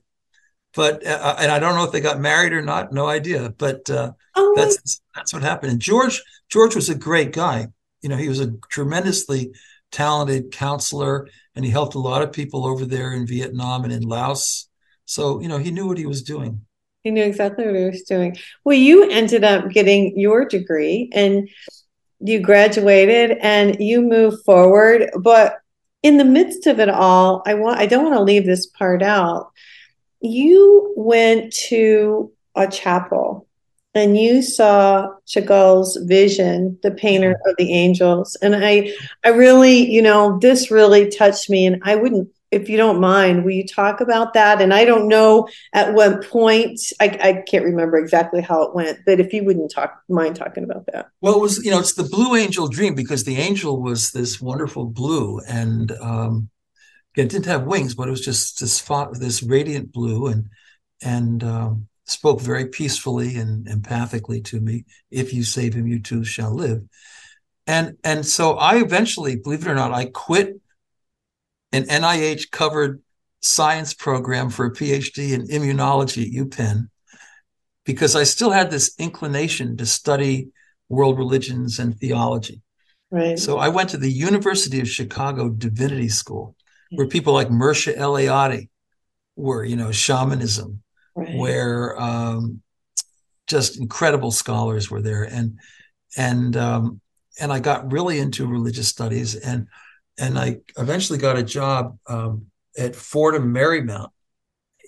but 0.76 1.06
uh, 1.06 1.36
and 1.40 1.52
I 1.52 1.60
don't 1.60 1.76
know 1.76 1.86
if 1.86 1.92
they 1.92 2.02
got 2.02 2.20
married 2.20 2.54
or 2.54 2.62
not. 2.62 2.94
No 2.94 3.08
idea. 3.08 3.52
But 3.58 3.90
uh, 3.90 4.14
Oh, 4.36 4.56
that's 4.56 5.02
that's 5.16 5.34
what 5.34 5.44
happened. 5.44 5.74
And 5.74 5.82
George 5.82 6.22
George 6.50 6.76
was 6.76 6.90
a 6.90 6.96
great 6.96 7.34
guy. 7.34 7.68
You 8.02 8.10
know, 8.10 8.18
he 8.18 8.30
was 8.30 8.40
a 8.40 8.54
tremendously 8.72 9.52
talented 9.92 10.52
counselor, 10.52 11.28
and 11.56 11.66
he 11.66 11.72
helped 11.72 11.96
a 11.96 12.00
lot 12.00 12.22
of 12.22 12.32
people 12.34 12.66
over 12.66 12.86
there 12.86 13.14
in 13.14 13.28
Vietnam 13.28 13.84
and 13.84 13.94
in 13.94 14.04
Laos. 14.04 14.70
So 15.06 15.42
you 15.42 15.48
know, 15.48 15.58
he 15.58 15.72
knew 15.72 15.88
what 15.88 15.98
he 15.98 16.06
was 16.06 16.24
doing. 16.24 16.66
He 17.04 17.12
knew 17.12 17.24
exactly 17.24 17.66
what 17.66 17.76
he 17.76 17.86
was 17.86 18.04
doing. 18.04 18.36
Well, 18.66 18.78
you 18.78 19.10
ended 19.10 19.44
up 19.44 19.70
getting 19.70 20.20
your 20.20 20.46
degree 20.46 21.10
and 21.14 21.50
you 22.20 22.40
graduated 22.42 23.38
and 23.42 23.80
you 23.80 24.02
moved 24.02 24.44
forward. 24.44 25.10
But 25.22 25.60
in 26.04 26.18
the 26.18 26.26
midst 26.26 26.68
of 26.68 26.80
it 26.80 26.90
all, 26.90 27.42
I 27.46 27.54
want 27.54 27.80
I 27.80 27.86
don't 27.86 28.04
want 28.04 28.16
to 28.16 28.24
leave 28.24 28.46
this 28.46 28.68
part 28.68 29.02
out. 29.02 29.52
You 30.22 30.94
went 30.98 31.54
to 31.70 32.32
a 32.56 32.68
chapel 32.68 33.48
and 33.96 34.18
you 34.18 34.42
saw 34.42 35.14
Chagall's 35.26 35.98
vision, 36.04 36.78
the 36.84 36.92
painter 36.92 37.32
of 37.46 37.56
the 37.58 37.74
angels. 37.74 38.36
And 38.42 38.56
I 38.56 38.94
I 39.24 39.30
really, 39.30 39.90
you 39.90 40.02
know, 40.02 40.38
this 40.40 40.70
really 40.70 41.10
touched 41.10 41.50
me. 41.50 41.66
And 41.66 41.82
I 41.84 41.96
wouldn't, 41.96 42.30
if 42.52 42.68
you 42.68 42.78
don't 42.78 43.00
mind, 43.00 43.44
will 43.44 43.52
you 43.52 43.66
talk 43.66 44.02
about 44.02 44.34
that? 44.34 44.62
And 44.62 44.74
I 44.74 44.86
don't 44.86 45.08
know 45.08 45.48
at 45.74 45.94
what 45.94 46.28
point, 46.28 46.80
I, 47.00 47.06
I 47.22 47.44
can't 47.48 47.66
remember 47.66 47.98
exactly 47.98 48.42
how 48.42 48.64
it 48.64 48.74
went, 48.74 49.00
but 49.06 49.20
if 49.20 49.34
you 49.34 49.44
wouldn't 49.44 49.72
talk, 49.72 50.02
mind 50.10 50.36
talking 50.36 50.64
about 50.64 50.86
that. 50.88 51.10
Well, 51.22 51.36
it 51.36 51.42
was 51.42 51.64
you 51.64 51.72
know 51.72 51.80
it's 51.80 51.94
the 51.94 52.04
blue 52.04 52.36
angel 52.36 52.68
dream 52.68 52.96
because 52.96 53.24
the 53.24 53.38
angel 53.38 53.82
was 53.82 54.12
this 54.12 54.42
wonderful 54.42 54.86
blue 54.86 55.40
and 55.48 55.92
um, 55.94 56.50
it 57.16 57.30
didn't 57.30 57.46
have 57.46 57.64
wings, 57.64 57.96
but 57.96 58.08
it 58.08 58.12
was 58.12 58.26
just 58.26 58.60
this 58.60 58.82
this 59.14 59.44
radiant 59.44 59.92
blue 59.92 60.28
and 60.28 60.50
and 61.02 61.44
um, 61.44 61.88
spoke 62.06 62.42
very 62.42 62.66
peacefully 62.68 63.36
and 63.36 63.68
empathically 63.68 64.44
to 64.46 64.60
me. 64.60 64.86
If 65.12 65.34
you 65.34 65.44
save 65.44 65.74
him, 65.74 65.88
you 65.88 66.00
too 66.00 66.24
shall 66.24 66.54
live. 66.54 66.84
And 67.68 67.98
and 68.04 68.26
so 68.26 68.58
I 68.58 68.78
eventually, 68.78 69.36
believe 69.36 69.62
it 69.62 69.70
or 69.70 69.76
not, 69.76 69.92
I 69.92 70.06
quit 70.06 70.60
an 71.72 71.84
NIH 71.84 72.52
covered 72.52 73.02
science 73.42 73.94
program 73.94 74.50
for 74.50 74.66
a 74.66 74.74
PhD 74.74 75.32
in 75.32 75.48
immunology 75.48 76.26
at 76.28 76.48
UPenn 76.48 76.90
because 77.86 78.16
I 78.16 78.24
still 78.24 78.52
had 78.52 78.70
this 78.70 78.94
inclination 79.00 79.78
to 79.78 79.86
study 79.86 80.50
world 80.90 81.18
religions 81.18 81.80
and 81.80 81.98
theology. 81.98 82.62
Right. 83.12 83.40
So 83.40 83.58
I 83.58 83.70
went 83.70 83.90
to 83.90 83.98
the 83.98 84.12
University 84.12 84.80
of 84.80 84.90
Chicago 84.90 85.50
Divinity 85.50 86.10
School, 86.10 86.56
where 86.92 87.08
people 87.08 87.34
like 87.34 87.50
Mircea 87.50 87.98
Eliade 87.98 88.70
were, 89.36 89.64
you 89.64 89.76
know, 89.76 89.92
shamanism, 89.92 90.84
right. 91.16 91.36
where 91.36 92.00
um, 92.00 92.62
just 93.48 93.80
incredible 93.80 94.32
scholars 94.32 94.92
were 94.92 95.02
there, 95.02 95.24
and 95.24 95.58
and 96.16 96.56
um, 96.56 97.02
and 97.40 97.52
I 97.52 97.60
got 97.60 97.92
really 97.92 98.20
into 98.20 98.46
religious 98.46 98.88
studies, 98.88 99.34
and 99.36 99.68
and 100.20 100.38
I 100.38 100.58
eventually 100.78 101.20
got 101.20 101.38
a 101.38 101.44
job 101.44 101.98
um, 102.08 102.48
at 102.78 102.96
Fordham 102.96 103.54
Marymount 103.54 104.10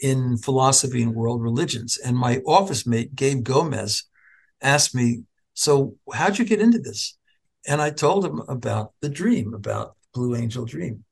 in 0.02 0.38
philosophy 0.38 1.04
and 1.04 1.14
world 1.14 1.42
religions, 1.42 1.98
and 1.98 2.18
my 2.18 2.38
office 2.46 2.86
mate 2.88 3.16
Gabe 3.16 3.44
Gomez 3.44 4.04
asked 4.62 4.94
me, 4.96 5.24
"So 5.54 5.96
how'd 6.14 6.40
you 6.40 6.46
get 6.46 6.62
into 6.62 6.80
this?" 6.80 7.18
And 7.68 7.82
I 7.82 7.92
told 7.92 8.26
him 8.26 8.42
about 8.48 8.94
the 9.02 9.10
dream, 9.10 9.54
about 9.54 9.96
Blue 10.14 10.36
Angel 10.36 10.66
Dream. 10.66 11.04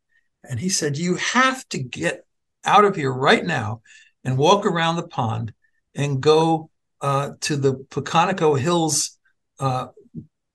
And 0.43 0.59
he 0.59 0.69
said, 0.69 0.97
You 0.97 1.15
have 1.15 1.67
to 1.69 1.77
get 1.77 2.25
out 2.65 2.85
of 2.85 2.95
here 2.95 3.11
right 3.11 3.45
now 3.45 3.81
and 4.23 4.37
walk 4.37 4.65
around 4.65 4.95
the 4.95 5.07
pond 5.07 5.53
and 5.95 6.21
go 6.21 6.69
uh, 7.01 7.31
to 7.41 7.55
the 7.55 7.75
Pocantico 7.89 8.59
Hills 8.59 9.17
uh, 9.59 9.87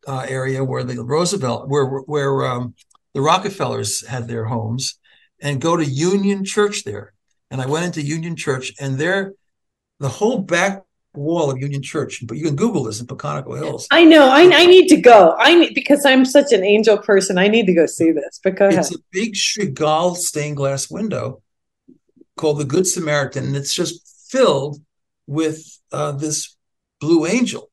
uh, 0.06 0.26
area 0.28 0.62
where 0.64 0.84
the 0.84 1.02
Roosevelt, 1.02 1.68
where, 1.68 1.86
where 1.86 2.44
um, 2.46 2.74
the 3.14 3.22
Rockefellers 3.22 4.06
had 4.06 4.28
their 4.28 4.44
homes, 4.44 4.98
and 5.40 5.60
go 5.60 5.76
to 5.76 5.84
Union 5.84 6.44
Church 6.44 6.84
there. 6.84 7.14
And 7.50 7.60
I 7.60 7.66
went 7.66 7.86
into 7.86 8.02
Union 8.02 8.36
Church, 8.36 8.72
and 8.80 8.98
there, 8.98 9.34
the 10.00 10.08
whole 10.08 10.38
back 10.38 10.82
wall 11.14 11.50
of 11.50 11.60
Union 11.60 11.82
Church, 11.82 12.24
but 12.26 12.36
you 12.36 12.44
can 12.44 12.56
Google 12.56 12.84
this 12.84 13.00
in 13.00 13.06
Pocantico 13.06 13.56
Hills. 13.56 13.86
I 13.90 14.04
know. 14.04 14.28
I, 14.28 14.42
I 14.42 14.66
need 14.66 14.88
to 14.88 14.96
go. 14.96 15.34
I 15.38 15.54
need 15.54 15.74
because 15.74 16.04
I'm 16.04 16.24
such 16.24 16.52
an 16.52 16.64
angel 16.64 16.98
person. 16.98 17.38
I 17.38 17.48
need 17.48 17.66
to 17.66 17.74
go 17.74 17.86
see 17.86 18.10
this. 18.10 18.40
But 18.42 18.56
go 18.56 18.68
ahead. 18.68 18.80
It's 18.80 18.94
a 18.94 18.98
big 19.12 19.34
Chagall 19.34 20.16
stained 20.16 20.56
glass 20.56 20.90
window 20.90 21.42
called 22.36 22.58
the 22.58 22.64
Good 22.64 22.86
Samaritan, 22.86 23.44
and 23.44 23.56
it's 23.56 23.74
just 23.74 24.28
filled 24.28 24.80
with 25.26 25.78
uh, 25.92 26.12
this 26.12 26.56
blue 27.00 27.26
angel. 27.26 27.70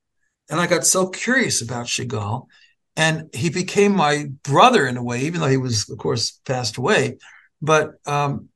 And 0.50 0.60
I 0.60 0.68
got 0.68 0.86
so 0.86 1.08
curious 1.08 1.62
about 1.62 1.88
Chagall, 1.88 2.48
and 2.96 3.30
he 3.34 3.50
became 3.50 3.96
my 3.96 4.26
brother 4.44 4.86
in 4.86 4.98
a 4.98 5.04
way, 5.04 5.22
even 5.22 5.42
though 5.42 5.48
he 5.48 5.58
was, 5.58 5.90
of 5.90 5.98
course, 5.98 6.40
passed 6.46 6.78
away. 6.78 7.18
But 7.62 7.94
um, 8.06 8.50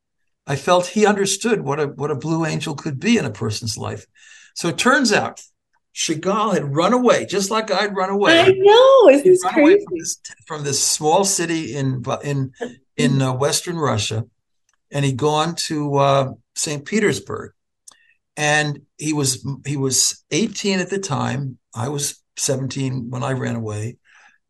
I 0.47 0.55
felt 0.55 0.87
he 0.87 1.05
understood 1.05 1.61
what 1.61 1.79
a 1.79 1.87
what 1.87 2.11
a 2.11 2.15
blue 2.15 2.45
angel 2.45 2.75
could 2.75 2.99
be 2.99 3.17
in 3.17 3.25
a 3.25 3.31
person's 3.31 3.77
life. 3.77 4.05
So 4.53 4.69
it 4.69 4.77
turns 4.77 5.11
out 5.11 5.41
Chagall 5.93 6.53
had 6.53 6.75
run 6.75 6.93
away, 6.93 7.25
just 7.25 7.49
like 7.49 7.71
I'd 7.71 7.95
run 7.95 8.09
away 8.09 8.41
I 8.41 8.51
know. 8.51 9.09
Isn't 9.09 9.25
this 9.25 9.43
crazy? 9.43 9.85
from 9.85 9.97
this, 9.97 10.19
from 10.45 10.63
this 10.63 10.83
small 10.83 11.23
city 11.23 11.75
in 11.75 12.03
in 12.23 12.51
in 12.97 13.21
uh, 13.21 13.33
Western 13.33 13.77
Russia, 13.77 14.25
and 14.91 15.05
he'd 15.05 15.17
gone 15.17 15.55
to 15.55 15.95
uh, 15.95 16.33
St. 16.55 16.85
Petersburg, 16.85 17.53
and 18.35 18.81
he 18.97 19.13
was 19.13 19.47
he 19.65 19.77
was 19.77 20.23
18 20.31 20.79
at 20.79 20.89
the 20.89 20.99
time. 20.99 21.57
I 21.73 21.89
was 21.89 22.21
17 22.37 23.09
when 23.09 23.23
I 23.23 23.31
ran 23.31 23.55
away, 23.55 23.97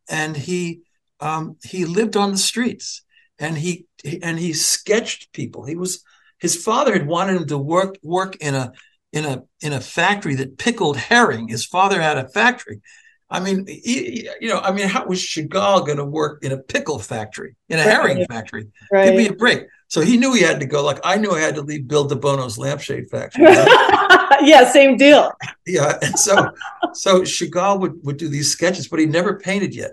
and 0.08 0.36
he 0.36 0.80
um, 1.20 1.56
he 1.64 1.84
lived 1.84 2.16
on 2.16 2.32
the 2.32 2.38
streets, 2.38 3.02
and 3.38 3.56
he 3.56 3.86
and 4.22 4.38
he 4.38 4.52
sketched 4.52 5.32
people. 5.32 5.64
He 5.64 5.76
was 5.76 6.02
his 6.38 6.56
father 6.56 6.92
had 6.92 7.06
wanted 7.06 7.36
him 7.36 7.46
to 7.48 7.58
work 7.58 7.96
work 8.02 8.36
in 8.36 8.54
a 8.54 8.72
in 9.12 9.24
a 9.24 9.42
in 9.60 9.72
a 9.72 9.80
factory 9.80 10.34
that 10.36 10.58
pickled 10.58 10.96
herring. 10.96 11.48
His 11.48 11.64
father 11.64 12.00
had 12.00 12.18
a 12.18 12.28
factory. 12.28 12.80
I 13.28 13.40
mean, 13.40 13.66
he, 13.66 14.28
you 14.40 14.48
know, 14.48 14.60
I 14.60 14.70
mean, 14.72 14.86
how 14.88 15.04
was 15.06 15.18
Chagall 15.18 15.84
going 15.84 15.98
to 15.98 16.04
work 16.04 16.44
in 16.44 16.52
a 16.52 16.58
pickle 16.58 17.00
factory, 17.00 17.56
in 17.68 17.80
a 17.80 17.82
Right. 17.82 17.90
herring 17.90 18.26
factory? 18.26 18.68
Give 19.02 19.14
me 19.16 19.22
Right. 19.24 19.30
a 19.30 19.34
break. 19.34 19.62
So 19.88 20.00
he 20.00 20.16
knew 20.16 20.32
he 20.32 20.42
had 20.42 20.60
to 20.60 20.66
go. 20.66 20.84
Like 20.84 21.00
I 21.02 21.16
knew 21.16 21.32
I 21.32 21.40
had 21.40 21.56
to 21.56 21.62
leave 21.62 21.88
Bill 21.88 22.04
De 22.04 22.14
Bono's 22.14 22.56
lampshade 22.56 23.08
factory. 23.10 23.44
yeah, 24.42 24.70
same 24.70 24.96
deal. 24.96 25.32
yeah, 25.66 25.98
and 26.02 26.16
so 26.18 26.50
so 26.94 27.22
Chagall 27.22 27.80
would 27.80 28.04
would 28.04 28.16
do 28.16 28.28
these 28.28 28.50
sketches, 28.50 28.88
but 28.88 28.98
he 28.98 29.06
never 29.06 29.38
painted 29.38 29.74
yet. 29.74 29.92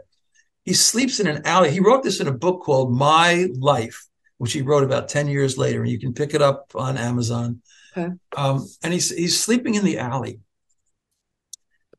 He 0.63 0.73
sleeps 0.73 1.19
in 1.19 1.27
an 1.27 1.45
alley. 1.45 1.71
He 1.71 1.79
wrote 1.79 2.03
this 2.03 2.19
in 2.19 2.27
a 2.27 2.33
book 2.33 2.63
called 2.63 2.93
My 2.93 3.47
Life, 3.57 4.05
which 4.37 4.53
he 4.53 4.61
wrote 4.61 4.83
about 4.83 5.09
ten 5.09 5.27
years 5.27 5.57
later, 5.57 5.81
and 5.81 5.91
you 5.91 5.99
can 5.99 6.13
pick 6.13 6.33
it 6.33 6.41
up 6.41 6.71
on 6.75 6.97
Amazon. 6.97 7.61
Okay. 7.95 8.11
Um, 8.35 8.67
and 8.83 8.93
he's 8.93 9.09
he's 9.09 9.39
sleeping 9.39 9.75
in 9.75 9.85
the 9.85 9.99
alley, 9.99 10.39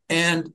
and 0.08 0.52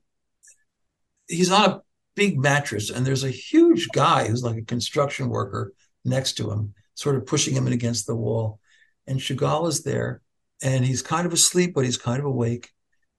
he's 1.28 1.52
on 1.52 1.70
a 1.70 1.82
big 2.16 2.40
mattress, 2.40 2.90
and 2.90 3.06
there's 3.06 3.24
a 3.24 3.30
huge 3.30 3.88
guy 3.94 4.28
who's 4.28 4.44
like 4.44 4.58
a 4.58 4.64
construction 4.66 5.30
worker 5.30 5.74
next 6.04 6.34
to 6.34 6.52
him, 6.52 6.74
sort 6.96 7.16
of 7.16 7.26
pushing 7.26 7.54
him 7.54 7.68
in 7.68 7.74
against 7.74 8.08
the 8.08 8.16
wall. 8.16 8.60
And 9.08 9.20
Chagall 9.20 9.68
is 9.68 9.84
there, 9.84 10.22
and 10.62 10.86
he's 10.86 11.02
kind 11.02 11.26
of 11.26 11.34
asleep, 11.34 11.74
but 11.74 11.86
he's 11.86 11.98
kind 11.98 12.20
of 12.20 12.26
awake. 12.26 12.70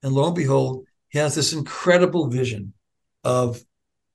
And 0.03 0.13
lo 0.13 0.27
and 0.27 0.35
behold, 0.35 0.87
he 1.11 1.19
has 1.19 1.35
this 1.35 1.53
incredible 1.53 2.29
vision 2.29 2.73
of 3.25 3.63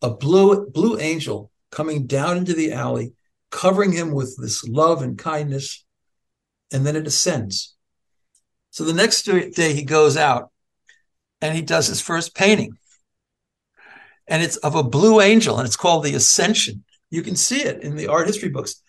a 0.01 0.09
blue 0.09 0.69
blue 0.69 0.99
angel 0.99 1.51
coming 1.71 2.07
down 2.07 2.37
into 2.37 2.53
the 2.53 2.71
alley, 2.71 3.13
covering 3.51 3.91
him 3.91 4.11
with 4.11 4.37
this 4.39 4.63
love 4.67 5.01
and 5.01 5.17
kindness, 5.17 5.85
and 6.71 6.85
then 6.85 6.95
it 6.95 7.07
ascends. 7.07 7.75
So 8.71 8.83
the 8.83 8.93
next 8.93 9.23
day 9.23 9.73
he 9.73 9.83
goes 9.83 10.17
out 10.17 10.51
and 11.41 11.55
he 11.55 11.61
does 11.61 11.87
his 11.87 12.01
first 12.01 12.35
painting. 12.35 12.77
And 14.27 14.41
it's 14.41 14.57
of 14.57 14.75
a 14.75 14.83
blue 14.83 15.21
angel, 15.21 15.57
and 15.57 15.67
it's 15.67 15.77
called 15.77 16.03
the 16.03 16.15
Ascension. 16.15 16.83
You 17.11 17.21
can 17.21 17.35
see 17.35 17.61
it 17.61 17.83
in 17.83 17.95
the 17.95 18.07
art 18.07 18.25
history 18.25 18.49
books. 18.49 18.81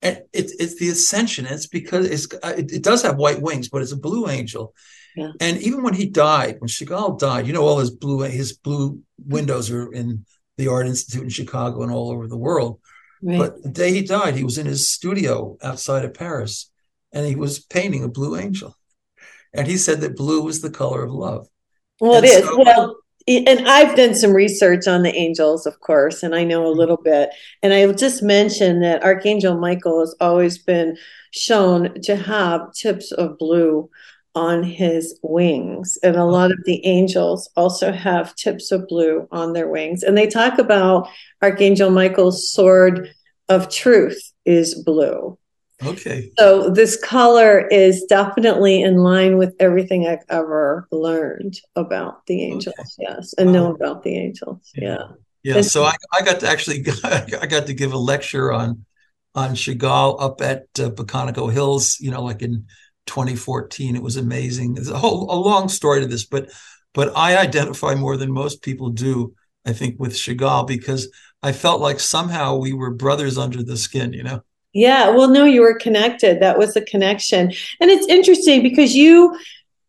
And 0.00 0.22
it's 0.32 0.52
it's 0.52 0.78
the 0.78 0.88
Ascension. 0.88 1.44
It's 1.44 1.66
because 1.66 2.06
it's 2.06 2.26
it, 2.42 2.72
it 2.72 2.82
does 2.82 3.02
have 3.02 3.16
white 3.16 3.42
wings, 3.42 3.68
but 3.68 3.82
it's 3.82 3.92
a 3.92 3.96
blue 3.96 4.28
angel. 4.28 4.74
Yeah. 5.16 5.32
And 5.40 5.58
even 5.58 5.82
when 5.82 5.94
he 5.94 6.06
died, 6.06 6.56
when 6.58 6.68
Chagall 6.68 7.18
died, 7.18 7.46
you 7.46 7.52
know, 7.52 7.62
all 7.62 7.78
his 7.78 7.90
blue 7.90 8.20
his 8.20 8.52
blue 8.52 9.00
windows 9.18 9.70
are 9.70 9.92
in 9.92 10.24
the 10.56 10.68
Art 10.68 10.86
Institute 10.86 11.22
in 11.22 11.28
Chicago 11.28 11.82
and 11.82 11.92
all 11.92 12.10
over 12.10 12.26
the 12.26 12.36
world. 12.36 12.80
Right. 13.22 13.38
But 13.38 13.62
the 13.62 13.70
day 13.70 13.92
he 13.92 14.02
died, 14.02 14.36
he 14.36 14.44
was 14.44 14.58
in 14.58 14.66
his 14.66 14.88
studio 14.90 15.56
outside 15.62 16.04
of 16.04 16.14
Paris, 16.14 16.70
and 17.12 17.26
he 17.26 17.36
was 17.36 17.58
painting 17.58 18.04
a 18.04 18.08
blue 18.08 18.36
angel. 18.36 18.76
And 19.52 19.66
he 19.66 19.76
said 19.76 20.00
that 20.02 20.16
blue 20.16 20.42
was 20.42 20.60
the 20.60 20.70
color 20.70 21.02
of 21.02 21.10
love. 21.10 21.48
Well, 22.00 22.14
it 22.14 22.16
And 22.18 22.26
is. 22.26 22.44
so- 22.44 22.62
Well, 22.62 22.96
and 23.28 23.68
I've 23.68 23.94
done 23.94 24.14
some 24.14 24.32
research 24.32 24.86
on 24.86 25.02
the 25.02 25.14
angels, 25.14 25.66
of 25.66 25.78
course, 25.80 26.22
and 26.22 26.34
I 26.34 26.44
know 26.44 26.64
a 26.64 26.70
mm-hmm. 26.70 26.78
little 26.78 26.96
bit. 26.96 27.30
And 27.62 27.74
I 27.74 27.90
just 27.92 28.22
mentioned 28.22 28.82
that 28.82 29.04
Archangel 29.04 29.58
Michael 29.58 30.00
has 30.00 30.14
always 30.20 30.58
been 30.58 30.96
shown 31.30 32.00
to 32.02 32.16
have 32.16 32.72
tips 32.72 33.12
of 33.12 33.38
blue 33.38 33.90
on 34.38 34.62
his 34.62 35.18
wings. 35.22 35.98
And 36.04 36.14
a 36.14 36.24
lot 36.24 36.52
of 36.52 36.58
the 36.64 36.84
angels 36.86 37.50
also 37.56 37.90
have 37.90 38.36
tips 38.36 38.70
of 38.70 38.86
blue 38.86 39.26
on 39.32 39.52
their 39.52 39.68
wings. 39.68 40.04
And 40.04 40.16
they 40.16 40.28
talk 40.28 40.58
about 40.58 41.08
Archangel 41.42 41.90
Michael's 41.90 42.48
sword 42.52 43.12
of 43.48 43.68
truth 43.68 44.20
is 44.44 44.80
blue. 44.84 45.36
Okay. 45.84 46.30
So 46.38 46.70
this 46.70 46.96
color 47.02 47.66
is 47.66 48.04
definitely 48.04 48.80
in 48.82 48.96
line 48.98 49.38
with 49.38 49.54
everything 49.58 50.06
I've 50.06 50.24
ever 50.28 50.86
learned 50.92 51.54
about 51.74 52.24
the 52.26 52.44
angels. 52.44 52.96
Yes, 52.98 53.34
and 53.38 53.52
know 53.52 53.72
about 53.74 54.02
the 54.04 54.14
angels. 54.16 54.70
Yeah. 54.74 54.98
Yeah. 55.42 55.56
And- 55.56 55.66
So 55.66 55.82
I, 55.84 55.94
I 56.12 56.22
got 56.22 56.40
to 56.40 56.48
actually 56.48 56.84
I 57.04 57.46
got 57.46 57.66
to 57.66 57.74
give 57.74 57.92
a 57.92 57.98
lecture 57.98 58.52
on 58.52 58.84
on 59.34 59.50
Chagall 59.54 60.20
up 60.20 60.40
at 60.40 60.62
uh, 60.78 60.90
Pocantico 60.90 61.52
Hills. 61.52 61.98
You 62.00 62.10
know, 62.12 62.22
like 62.24 62.42
in 62.42 62.66
2014. 63.08 63.96
It 63.96 64.02
was 64.02 64.16
amazing. 64.16 64.74
There's 64.74 64.90
a 64.90 64.98
whole 64.98 65.30
a 65.30 65.34
long 65.34 65.68
story 65.68 66.00
to 66.00 66.06
this, 66.06 66.24
but 66.24 66.50
but 66.94 67.16
I 67.16 67.36
identify 67.36 67.94
more 67.94 68.16
than 68.16 68.30
most 68.30 68.62
people 68.62 68.90
do. 68.90 69.34
I 69.66 69.72
think 69.72 69.98
with 69.98 70.12
Chagall 70.12 70.66
because 70.66 71.10
I 71.42 71.52
felt 71.52 71.80
like 71.80 72.00
somehow 72.00 72.56
we 72.56 72.72
were 72.72 72.90
brothers 72.90 73.36
under 73.36 73.62
the 73.62 73.76
skin. 73.76 74.12
You 74.12 74.22
know. 74.22 74.42
Yeah. 74.72 75.10
Well, 75.10 75.28
no, 75.28 75.44
you 75.44 75.62
were 75.62 75.78
connected. 75.78 76.40
That 76.40 76.58
was 76.58 76.76
a 76.76 76.82
connection. 76.82 77.52
And 77.80 77.90
it's 77.90 78.06
interesting 78.06 78.62
because 78.62 78.94
you 78.94 79.36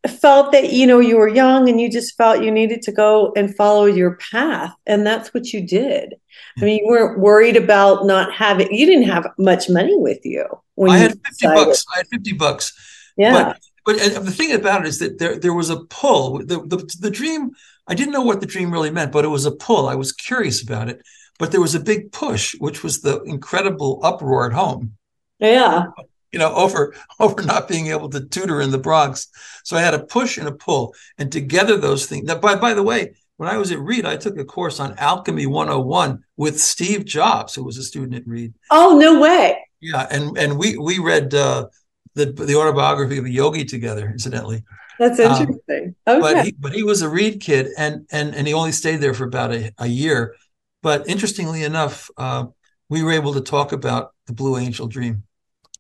felt 0.08 0.52
that, 0.54 0.72
you 0.72 0.88
know, 0.88 1.00
you 1.00 1.18
were 1.18 1.28
young 1.28 1.68
and 1.68 1.80
you 1.80 1.92
just 1.92 2.16
felt 2.16 2.44
you 2.44 2.52
needed 2.52 2.82
to 2.84 2.92
go 2.92 3.34
and 3.36 3.56
follow 3.56 3.86
your 3.86 4.18
path. 4.32 4.74
And 4.88 5.06
that's 5.06 5.34
what 5.34 5.52
you 5.52 5.66
did. 5.68 6.16
I 6.58 6.66
mean, 6.66 6.84
you 6.84 6.88
weren't 6.90 7.20
worried 7.20 7.58
about 7.58 8.06
not 8.06 8.34
having, 8.34 8.74
you 8.74 8.86
didn't 8.86 9.10
have 9.10 9.28
much 9.38 9.70
money 9.70 9.96
with 9.96 10.20
you 10.24 10.46
when 10.76 10.92
I 10.92 10.96
you 10.96 11.02
had 11.02 11.12
50 11.12 11.30
decided. 11.30 11.66
bucks. 11.66 11.86
I 11.94 11.98
had 11.98 12.08
50 12.08 12.34
bucks. 12.34 12.74
Yeah. 13.20 13.34
But 13.34 13.60
but 13.86 14.24
the 14.26 14.32
thing 14.32 14.54
about 14.54 14.82
it 14.82 14.88
is 14.88 15.00
that 15.00 15.20
there 15.20 15.38
there 15.38 15.54
was 15.54 15.70
a 15.70 15.82
pull. 15.82 16.40
The, 16.40 16.62
the 16.66 16.96
the 17.02 17.12
dream. 17.12 17.52
I 17.86 17.96
didn't 17.96 18.14
know 18.14 18.22
what 18.22 18.40
the 18.40 18.46
dream 18.46 18.72
really 18.72 18.92
meant, 18.92 19.12
but 19.12 19.26
it 19.26 19.30
was 19.30 19.46
a 19.46 19.52
pull. 19.52 19.88
I 19.88 19.96
was 19.96 20.12
curious 20.12 20.64
about 20.64 20.90
it. 20.90 21.02
But 21.38 21.52
there 21.52 21.62
was 21.62 21.76
a 21.76 21.80
big 21.80 22.12
push, 22.12 22.56
which 22.60 22.84
was 22.84 23.02
the 23.02 23.22
incredible 23.24 24.00
uproar 24.04 24.46
at 24.46 24.54
home. 24.54 24.94
yeah. 25.40 25.86
You 26.32 26.40
know, 26.40 26.54
over 26.54 26.94
over 27.20 27.42
not 27.44 27.68
being 27.68 27.88
able 27.88 28.10
to 28.10 28.26
tutor 28.26 28.62
in 28.62 28.72
the 28.72 28.78
Bronx. 28.78 29.28
So 29.64 29.76
I 29.76 29.82
had 29.82 29.94
a 29.94 30.06
push 30.06 30.38
and 30.38 30.48
a 30.48 30.52
pull, 30.54 30.94
and 31.18 31.32
together 31.32 31.76
those 31.78 32.06
things. 32.06 32.26
Now, 32.26 32.38
by 32.40 32.56
by 32.56 32.74
the 32.74 32.84
way, 32.84 33.16
when 33.38 33.50
I 33.50 33.58
was 33.58 33.72
at 33.72 33.80
Reed, 33.80 34.06
I 34.06 34.16
took 34.18 34.38
a 34.38 34.46
course 34.46 34.80
on 34.80 34.98
Alchemy 34.98 35.46
101 35.46 36.24
with 36.38 36.60
Steve 36.60 37.04
Jobs, 37.06 37.56
who 37.56 37.64
was 37.64 37.78
a 37.78 37.84
student 37.84 38.16
at 38.16 38.28
Reed. 38.28 38.54
Oh, 38.70 38.98
no 38.98 39.20
way. 39.20 39.58
Yeah, 39.82 40.08
and 40.12 40.38
and 40.38 40.58
we 40.60 40.78
we 40.78 41.00
read 41.00 41.34
uh, 41.34 41.68
the 42.16 42.26
the 42.26 42.56
autobiography 42.56 43.18
of 43.18 43.26
a 43.26 43.30
yogi 43.30 43.66
together, 43.66 44.10
incidentally. 44.10 44.64
That's 45.00 45.20
Um, 45.20 45.32
interesting. 45.32 45.96
okay. 46.08 46.20
But 46.20 46.46
he 46.46 46.52
but 46.60 46.74
he 46.74 46.84
was 46.84 47.02
a 47.02 47.10
Reed 47.10 47.42
kid, 47.42 47.68
and 47.78 48.06
and 48.12 48.36
and 48.36 48.48
he 48.48 48.54
only 48.54 48.72
stayed 48.72 48.98
there 48.98 49.14
for 49.14 49.26
about 49.26 49.54
a, 49.54 49.72
a 49.78 49.88
year. 49.88 50.36
But 50.82 51.08
interestingly 51.10 51.64
enough, 51.64 52.10
uh, 52.18 52.46
we 52.90 53.04
were 53.04 53.12
able 53.12 53.34
to 53.34 53.42
talk 53.42 53.72
about 53.72 54.14
the 54.28 54.34
Blue 54.34 54.58
Angel 54.58 54.88
Dream. 54.88 55.24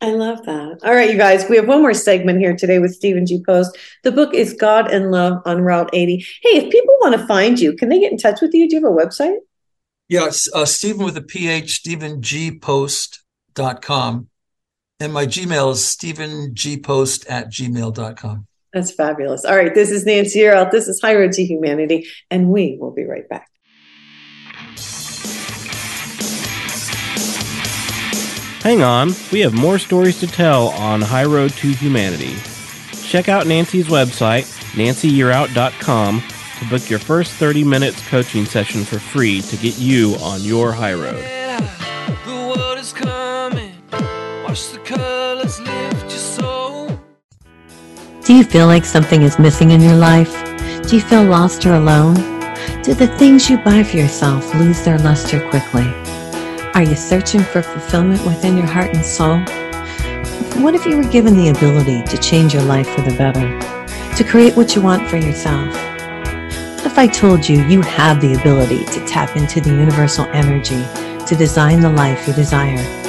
I 0.01 0.11
love 0.11 0.45
that. 0.45 0.79
All 0.83 0.93
right, 0.93 1.11
you 1.11 1.17
guys, 1.17 1.49
we 1.49 1.57
have 1.57 1.67
one 1.67 1.81
more 1.81 1.93
segment 1.93 2.39
here 2.39 2.55
today 2.55 2.79
with 2.79 2.93
Stephen 2.93 3.25
G. 3.25 3.43
Post. 3.45 3.77
The 4.03 4.13
book 4.13 4.33
is 4.33 4.53
God 4.53 4.89
and 4.89 5.11
Love 5.11 5.41
on 5.45 5.61
Route 5.61 5.89
80. 5.91 6.25
Hey, 6.41 6.55
if 6.57 6.71
people 6.71 6.95
want 7.01 7.19
to 7.19 7.27
find 7.27 7.59
you, 7.59 7.75
can 7.75 7.89
they 7.89 7.99
get 7.99 8.13
in 8.13 8.17
touch 8.17 8.39
with 8.39 8.53
you? 8.53 8.69
Do 8.69 8.77
you 8.77 8.81
have 8.85 8.91
a 8.91 8.95
website? 8.95 9.35
Yeah, 10.07 10.27
it's, 10.27 10.47
uh, 10.53 10.63
Stephen 10.65 11.03
with 11.03 11.17
a 11.17 11.21
PH, 11.21 11.83
StephenGPost.com. 11.83 14.27
And 15.01 15.13
my 15.13 15.25
Gmail 15.25 15.71
is 15.71 15.79
StephenGPost 15.79 17.25
at 17.29 17.49
gmail.com. 17.49 18.47
That's 18.73 18.91
fabulous. 18.91 19.45
All 19.45 19.55
right, 19.55 19.73
this 19.73 19.91
is 19.91 20.05
Nancy 20.05 20.39
Yearout. 20.39 20.71
This 20.71 20.89
is 20.89 20.99
High 21.01 21.15
Road 21.15 21.31
to 21.33 21.43
Humanity, 21.43 22.07
and 22.29 22.49
we 22.49 22.77
will 22.79 22.91
be 22.91 23.05
right 23.05 23.27
back. 23.29 23.47
Hang 28.61 28.83
on, 28.83 29.11
we 29.31 29.39
have 29.39 29.53
more 29.53 29.79
stories 29.79 30.19
to 30.19 30.27
tell 30.27 30.67
on 30.69 31.01
High 31.01 31.25
Road 31.25 31.51
to 31.51 31.69
Humanity. 31.69 32.35
Check 33.01 33.29
out 33.29 33.47
Nancy's 33.47 33.87
website, 33.87 34.43
nancyyearout.com, 34.73 36.23
to 36.59 36.69
book 36.69 36.89
your 36.89 36.99
first 36.99 37.31
30 37.31 37.63
minutes 37.63 38.05
coaching 38.09 38.43
session 38.43 38.83
for 38.83 38.99
free 38.99 39.41
to 39.43 39.55
get 39.55 39.79
you 39.79 40.15
on 40.19 40.41
your 40.41 40.73
high 40.73 40.93
road. 40.93 41.38
Do 48.29 48.35
you 48.35 48.43
feel 48.43 48.67
like 48.67 48.85
something 48.85 49.23
is 49.23 49.39
missing 49.39 49.71
in 49.71 49.81
your 49.81 49.95
life? 49.95 50.31
Do 50.87 50.95
you 50.95 51.01
feel 51.01 51.23
lost 51.23 51.65
or 51.65 51.73
alone? 51.73 52.13
Do 52.83 52.93
the 52.93 53.11
things 53.17 53.49
you 53.49 53.57
buy 53.57 53.81
for 53.81 53.97
yourself 53.97 54.53
lose 54.53 54.83
their 54.83 54.99
luster 54.99 55.39
quickly? 55.49 55.87
Are 56.75 56.83
you 56.83 56.95
searching 56.95 57.41
for 57.41 57.63
fulfillment 57.63 58.23
within 58.27 58.55
your 58.55 58.67
heart 58.67 58.95
and 58.95 59.03
soul? 59.03 59.39
What 60.61 60.75
if 60.75 60.85
you 60.85 60.97
were 60.97 61.09
given 61.09 61.35
the 61.35 61.49
ability 61.49 62.03
to 62.03 62.17
change 62.19 62.53
your 62.53 62.61
life 62.61 62.87
for 62.89 63.01
the 63.01 63.17
better? 63.17 63.49
To 64.17 64.23
create 64.23 64.55
what 64.55 64.75
you 64.75 64.83
want 64.83 65.09
for 65.09 65.17
yourself? 65.17 65.73
What 65.73 66.85
if 66.85 66.99
I 66.99 67.07
told 67.07 67.49
you 67.49 67.65
you 67.65 67.81
have 67.81 68.21
the 68.21 68.35
ability 68.35 68.85
to 68.85 69.07
tap 69.07 69.37
into 69.37 69.59
the 69.59 69.71
universal 69.71 70.25
energy 70.33 70.85
to 71.25 71.35
design 71.35 71.79
the 71.79 71.89
life 71.89 72.27
you 72.27 72.33
desire? 72.35 73.08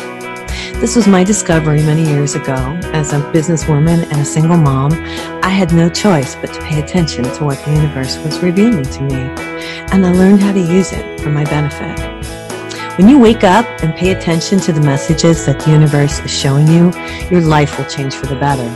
This 0.80 0.96
was 0.96 1.06
my 1.06 1.22
discovery 1.22 1.82
many 1.82 2.06
years 2.06 2.34
ago. 2.34 2.54
As 2.94 3.12
a 3.12 3.20
businesswoman 3.32 4.10
and 4.10 4.18
a 4.18 4.24
single 4.24 4.56
mom, 4.56 4.92
I 5.42 5.50
had 5.50 5.74
no 5.74 5.90
choice 5.90 6.36
but 6.36 6.54
to 6.54 6.60
pay 6.62 6.80
attention 6.80 7.24
to 7.24 7.44
what 7.44 7.62
the 7.66 7.72
universe 7.72 8.16
was 8.24 8.42
revealing 8.42 8.84
to 8.84 9.02
me, 9.02 9.14
and 9.92 10.06
I 10.06 10.10
learned 10.10 10.40
how 10.40 10.52
to 10.54 10.58
use 10.58 10.92
it 10.92 11.20
for 11.20 11.28
my 11.28 11.44
benefit. 11.44 11.98
When 12.96 13.10
you 13.10 13.18
wake 13.18 13.44
up 13.44 13.66
and 13.82 13.94
pay 13.94 14.12
attention 14.12 14.58
to 14.60 14.72
the 14.72 14.80
messages 14.80 15.44
that 15.44 15.60
the 15.60 15.70
universe 15.70 16.18
is 16.20 16.30
showing 16.30 16.66
you, 16.66 16.94
your 17.30 17.42
life 17.42 17.76
will 17.76 17.84
change 17.84 18.14
for 18.14 18.24
the 18.24 18.36
better. 18.36 18.66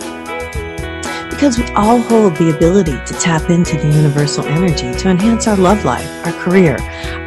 Because 1.31 1.59
we 1.59 1.65
all 1.73 2.03
hold 2.03 2.37
the 2.37 2.55
ability 2.55 2.99
to 3.07 3.15
tap 3.15 3.49
into 3.49 3.79
the 3.79 3.89
universal 3.89 4.45
energy 4.45 4.93
to 4.93 5.09
enhance 5.09 5.47
our 5.47 5.57
love 5.57 5.87
life, 5.87 6.27
our 6.27 6.33
career, 6.33 6.77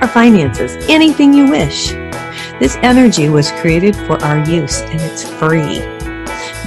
our 0.01 0.07
finances, 0.07 0.75
anything 0.87 1.33
you 1.33 1.49
wish. 1.49 1.95
This 2.59 2.77
energy 2.77 3.29
was 3.29 3.51
created 3.51 3.95
for 3.95 4.19
our 4.23 4.39
use 4.49 4.81
and 4.81 4.99
it's 4.99 5.23
free. 5.23 5.77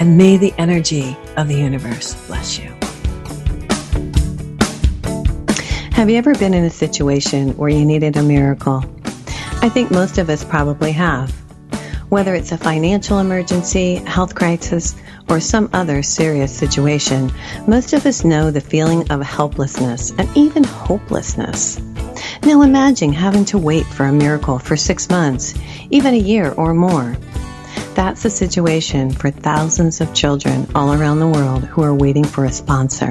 And 0.00 0.16
may 0.16 0.36
the 0.36 0.54
energy 0.56 1.16
of 1.36 1.48
the 1.48 1.56
universe 1.56 2.14
bless 2.26 2.56
you. 2.58 2.77
Have 5.98 6.08
you 6.08 6.16
ever 6.16 6.32
been 6.36 6.54
in 6.54 6.62
a 6.62 6.70
situation 6.70 7.56
where 7.56 7.68
you 7.68 7.84
needed 7.84 8.16
a 8.16 8.22
miracle? 8.22 8.84
I 9.60 9.68
think 9.68 9.90
most 9.90 10.18
of 10.18 10.30
us 10.30 10.44
probably 10.44 10.92
have. 10.92 11.32
Whether 12.08 12.36
it's 12.36 12.52
a 12.52 12.56
financial 12.56 13.18
emergency, 13.18 13.96
health 13.96 14.36
crisis, 14.36 14.94
or 15.28 15.40
some 15.40 15.68
other 15.72 16.04
serious 16.04 16.56
situation, 16.56 17.32
most 17.66 17.94
of 17.94 18.06
us 18.06 18.24
know 18.24 18.52
the 18.52 18.60
feeling 18.60 19.10
of 19.10 19.20
helplessness 19.22 20.12
and 20.12 20.28
even 20.36 20.62
hopelessness. 20.62 21.80
Now 22.44 22.62
imagine 22.62 23.12
having 23.12 23.44
to 23.46 23.58
wait 23.58 23.84
for 23.84 24.06
a 24.06 24.12
miracle 24.12 24.60
for 24.60 24.76
six 24.76 25.10
months, 25.10 25.52
even 25.90 26.14
a 26.14 26.16
year 26.16 26.52
or 26.52 26.74
more. 26.74 27.16
That's 27.96 28.22
the 28.22 28.30
situation 28.30 29.10
for 29.10 29.32
thousands 29.32 30.00
of 30.00 30.14
children 30.14 30.68
all 30.76 30.94
around 30.94 31.18
the 31.18 31.26
world 31.26 31.64
who 31.64 31.82
are 31.82 31.92
waiting 31.92 32.22
for 32.22 32.44
a 32.44 32.52
sponsor. 32.52 33.10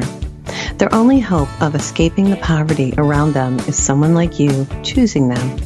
Their 0.78 0.94
only 0.94 1.20
hope 1.20 1.50
of 1.62 1.76
escaping 1.76 2.30
the 2.30 2.38
poverty 2.38 2.94
around 2.98 3.34
them 3.34 3.60
is 3.62 3.76
someone 3.76 4.14
like 4.14 4.40
you 4.40 4.68
choosing 4.84 5.30
them. 5.30 5.58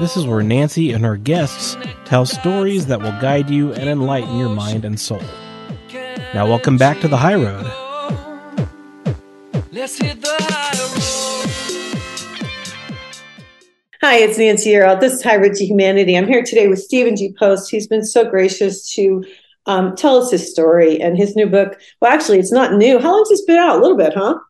This 0.00 0.16
is 0.16 0.26
where 0.26 0.42
Nancy 0.42 0.90
and 0.90 1.04
her 1.04 1.16
guests 1.16 1.76
tell 2.04 2.26
stories 2.26 2.86
that 2.86 3.00
will 3.00 3.12
guide 3.20 3.48
you 3.48 3.72
and 3.74 3.88
enlighten 3.88 4.36
your 4.38 4.48
mind 4.48 4.84
and 4.84 4.98
soul. 4.98 5.22
Now, 6.34 6.48
welcome 6.48 6.78
back 6.78 6.98
to 7.02 7.06
the 7.06 7.16
High 7.16 7.36
Road. 7.36 7.64
Hi, 14.02 14.16
it's 14.16 14.36
Nancy 14.36 14.70
Yearout. 14.70 14.98
This 14.98 15.12
is 15.12 15.22
High 15.22 15.36
Road 15.36 15.54
to 15.54 15.64
Humanity. 15.64 16.18
I'm 16.18 16.26
here 16.26 16.42
today 16.42 16.66
with 16.66 16.80
Stephen 16.80 17.14
G. 17.14 17.32
Post. 17.38 17.70
He's 17.70 17.86
been 17.86 18.04
so 18.04 18.28
gracious 18.28 18.92
to 18.94 19.24
um, 19.66 19.94
tell 19.94 20.20
us 20.20 20.32
his 20.32 20.50
story 20.50 21.00
and 21.00 21.16
his 21.16 21.36
new 21.36 21.46
book. 21.46 21.80
Well, 22.00 22.12
actually, 22.12 22.40
it's 22.40 22.50
not 22.50 22.72
new. 22.74 22.98
How 22.98 23.12
long's 23.12 23.28
this 23.28 23.44
been 23.44 23.58
out? 23.58 23.78
A 23.78 23.80
little 23.80 23.96
bit, 23.96 24.14
huh? 24.14 24.40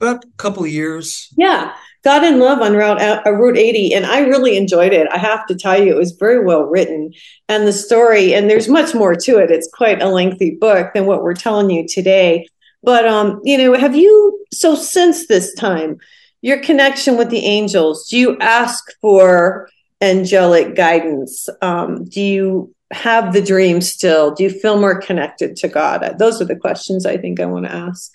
About 0.00 0.24
a 0.24 0.28
couple 0.38 0.64
of 0.64 0.70
years. 0.70 1.28
Yeah. 1.36 1.74
God 2.02 2.24
and 2.24 2.38
Love 2.38 2.62
on 2.62 2.74
Route 2.74 3.00
uh, 3.00 3.30
Route 3.30 3.58
80, 3.58 3.92
and 3.92 4.06
I 4.06 4.20
really 4.20 4.56
enjoyed 4.56 4.92
it. 4.94 5.06
I 5.12 5.18
have 5.18 5.46
to 5.48 5.54
tell 5.54 5.78
you, 5.78 5.92
it 5.92 5.98
was 5.98 6.12
very 6.12 6.42
well 6.42 6.62
written, 6.62 7.12
and 7.48 7.66
the 7.66 7.74
story, 7.74 8.32
and 8.32 8.48
there's 8.48 8.68
much 8.68 8.94
more 8.94 9.14
to 9.14 9.38
it. 9.38 9.50
It's 9.50 9.68
quite 9.74 10.00
a 10.00 10.08
lengthy 10.08 10.56
book 10.58 10.94
than 10.94 11.04
what 11.04 11.22
we're 11.22 11.34
telling 11.34 11.68
you 11.68 11.86
today. 11.86 12.46
But 12.82 13.06
um, 13.06 13.40
you 13.44 13.58
know, 13.58 13.74
have 13.74 13.94
you 13.94 14.46
so 14.50 14.74
since 14.74 15.26
this 15.26 15.54
time, 15.54 15.98
your 16.40 16.58
connection 16.60 17.18
with 17.18 17.28
the 17.28 17.44
angels? 17.44 18.08
Do 18.08 18.16
you 18.16 18.38
ask 18.38 18.82
for 19.02 19.68
angelic 20.00 20.74
guidance? 20.74 21.50
Um, 21.60 22.06
do 22.06 22.22
you 22.22 22.74
have 22.92 23.34
the 23.34 23.42
dream 23.42 23.82
still? 23.82 24.34
Do 24.34 24.42
you 24.42 24.50
feel 24.50 24.80
more 24.80 24.98
connected 24.98 25.56
to 25.56 25.68
God? 25.68 26.16
Those 26.18 26.40
are 26.40 26.46
the 26.46 26.56
questions 26.56 27.04
I 27.04 27.18
think 27.18 27.40
I 27.40 27.46
want 27.46 27.66
to 27.66 27.72
ask. 27.72 28.10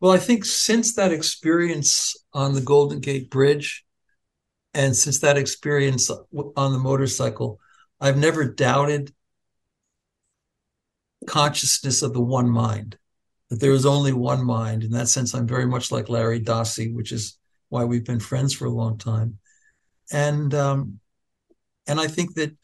Well, 0.00 0.12
I 0.12 0.18
think 0.18 0.44
since 0.44 0.94
that 0.94 1.12
experience 1.12 2.16
on 2.32 2.54
the 2.54 2.60
Golden 2.60 3.00
Gate 3.00 3.30
Bridge, 3.30 3.84
and 4.72 4.96
since 4.96 5.18
that 5.20 5.36
experience 5.36 6.10
on 6.10 6.72
the 6.72 6.78
motorcycle, 6.78 7.60
I've 8.00 8.16
never 8.16 8.44
doubted 8.44 9.12
consciousness 11.26 12.02
of 12.02 12.14
the 12.14 12.20
one 12.20 12.48
mind. 12.48 12.96
That 13.50 13.60
there 13.60 13.72
is 13.72 13.84
only 13.84 14.12
one 14.12 14.44
mind. 14.44 14.84
In 14.84 14.92
that 14.92 15.08
sense, 15.08 15.34
I'm 15.34 15.46
very 15.46 15.66
much 15.66 15.90
like 15.90 16.08
Larry 16.08 16.40
Dossey, 16.40 16.94
which 16.94 17.10
is 17.12 17.36
why 17.68 17.84
we've 17.84 18.04
been 18.04 18.20
friends 18.20 18.54
for 18.54 18.66
a 18.66 18.70
long 18.70 18.96
time. 18.96 19.38
And 20.12 20.54
um, 20.54 21.00
and 21.86 22.00
I 22.00 22.06
think 22.06 22.34
that 22.36 22.56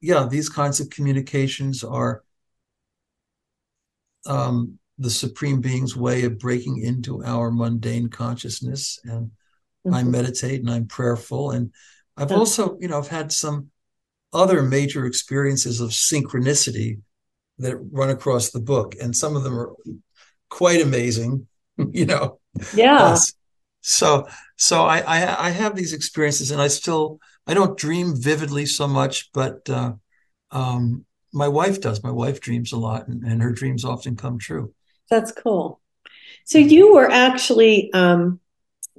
yeah, 0.00 0.26
these 0.28 0.48
kinds 0.48 0.80
of 0.80 0.90
communications 0.90 1.84
are 1.84 2.24
um, 4.26 4.78
the 5.02 5.10
supreme 5.10 5.60
being's 5.60 5.96
way 5.96 6.24
of 6.24 6.38
breaking 6.38 6.78
into 6.78 7.24
our 7.24 7.50
mundane 7.50 8.08
consciousness. 8.08 8.98
And 9.04 9.30
mm-hmm. 9.86 9.94
i 9.94 10.02
meditate 10.02 10.60
and 10.60 10.70
i'm 10.70 10.86
prayerful. 10.86 11.50
And 11.50 11.72
i've 12.16 12.32
also 12.32 12.78
you 12.80 12.88
know 12.88 12.98
i've 12.98 13.08
had 13.08 13.32
some 13.32 13.68
other 14.32 14.62
major 14.62 15.04
experiences 15.04 15.80
of 15.80 15.90
synchronicity 15.90 17.00
that 17.58 17.76
run 17.76 18.08
across 18.08 18.50
the 18.50 18.60
book. 18.60 18.94
And 19.00 19.14
some 19.14 19.36
of 19.36 19.42
them 19.42 19.58
are 19.58 19.72
quite 20.48 20.80
amazing 20.80 21.46
you 21.92 22.06
know. 22.06 22.38
Yeah. 22.74 22.98
Uh, 22.98 23.18
so 23.80 24.28
so 24.56 24.82
I, 24.82 25.00
I, 25.00 25.46
I 25.46 25.50
have 25.50 25.74
these 25.74 25.92
experiences 25.92 26.52
and 26.52 26.62
i 26.62 26.68
still 26.68 27.18
i 27.48 27.54
don't 27.54 27.76
dream 27.76 28.14
vividly 28.14 28.64
so 28.64 28.86
much 28.86 29.32
but 29.32 29.68
uh 29.68 29.94
um 30.52 31.04
my 31.32 31.48
wife 31.48 31.80
does. 31.80 32.02
My 32.02 32.10
wife 32.10 32.40
dreams 32.40 32.72
a 32.72 32.78
lot 32.78 33.08
and, 33.08 33.24
and 33.24 33.42
her 33.42 33.52
dreams 33.52 33.84
often 33.84 34.16
come 34.16 34.38
true 34.38 34.74
that's 35.10 35.32
cool. 35.32 35.80
So 36.44 36.58
you 36.58 36.94
were 36.94 37.10
actually 37.10 37.92
um, 37.92 38.40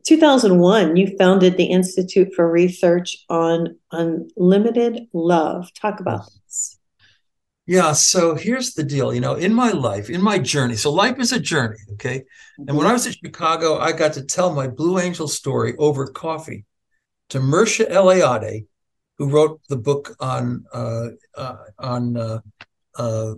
2001. 0.05 0.95
You 0.95 1.15
founded 1.17 1.57
the 1.57 1.65
Institute 1.65 2.33
for 2.35 2.49
Research 2.49 3.25
on 3.29 3.77
Unlimited 3.91 5.07
Love. 5.13 5.73
Talk 5.73 5.99
about 5.99 6.25
this. 6.45 6.79
Yeah. 7.65 7.93
So 7.93 8.35
here's 8.35 8.73
the 8.73 8.83
deal. 8.83 9.13
You 9.13 9.21
know, 9.21 9.35
in 9.35 9.53
my 9.53 9.71
life, 9.71 10.09
in 10.09 10.21
my 10.21 10.37
journey. 10.37 10.75
So 10.75 10.91
life 10.91 11.19
is 11.19 11.31
a 11.31 11.39
journey. 11.39 11.77
Okay. 11.93 12.19
Mm-hmm. 12.19 12.69
And 12.69 12.77
when 12.77 12.87
I 12.87 12.93
was 12.93 13.05
in 13.05 13.13
Chicago, 13.13 13.77
I 13.77 13.93
got 13.93 14.13
to 14.13 14.23
tell 14.23 14.53
my 14.53 14.67
Blue 14.67 14.99
Angel 14.99 15.27
story 15.27 15.75
over 15.77 16.07
coffee 16.07 16.65
to 17.29 17.39
Mircea 17.39 17.89
Eliade, 17.89 18.65
who 19.17 19.29
wrote 19.29 19.61
the 19.69 19.77
book 19.77 20.15
on 20.19 20.65
uh, 20.73 21.09
uh, 21.35 21.55
on 21.79 22.17
uh, 22.17 22.39
uh, 22.97 23.35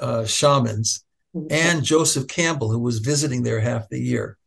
uh 0.00 0.24
shamans 0.24 1.05
and 1.50 1.82
Joseph 1.82 2.28
Campbell, 2.28 2.70
who 2.70 2.78
was 2.78 2.98
visiting 2.98 3.42
there 3.42 3.60
half 3.60 3.88
the 3.88 4.00
year. 4.00 4.38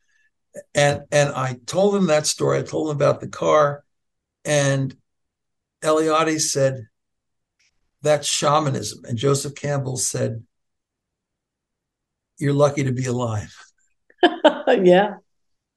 And 0.73 1.01
and 1.11 1.29
I 1.29 1.57
told 1.65 1.95
him 1.95 2.07
that 2.07 2.25
story. 2.25 2.59
I 2.59 2.63
told 2.63 2.89
him 2.89 2.95
about 2.95 3.21
the 3.21 3.27
car, 3.27 3.83
and 4.43 4.95
Eliade 5.83 6.39
said, 6.41 6.87
"That's 8.01 8.27
shamanism." 8.27 9.05
And 9.05 9.17
Joseph 9.17 9.55
Campbell 9.55 9.97
said, 9.97 10.43
"You're 12.39 12.53
lucky 12.53 12.83
to 12.83 12.91
be 12.91 13.05
alive." 13.05 13.55
yeah. 14.67 15.17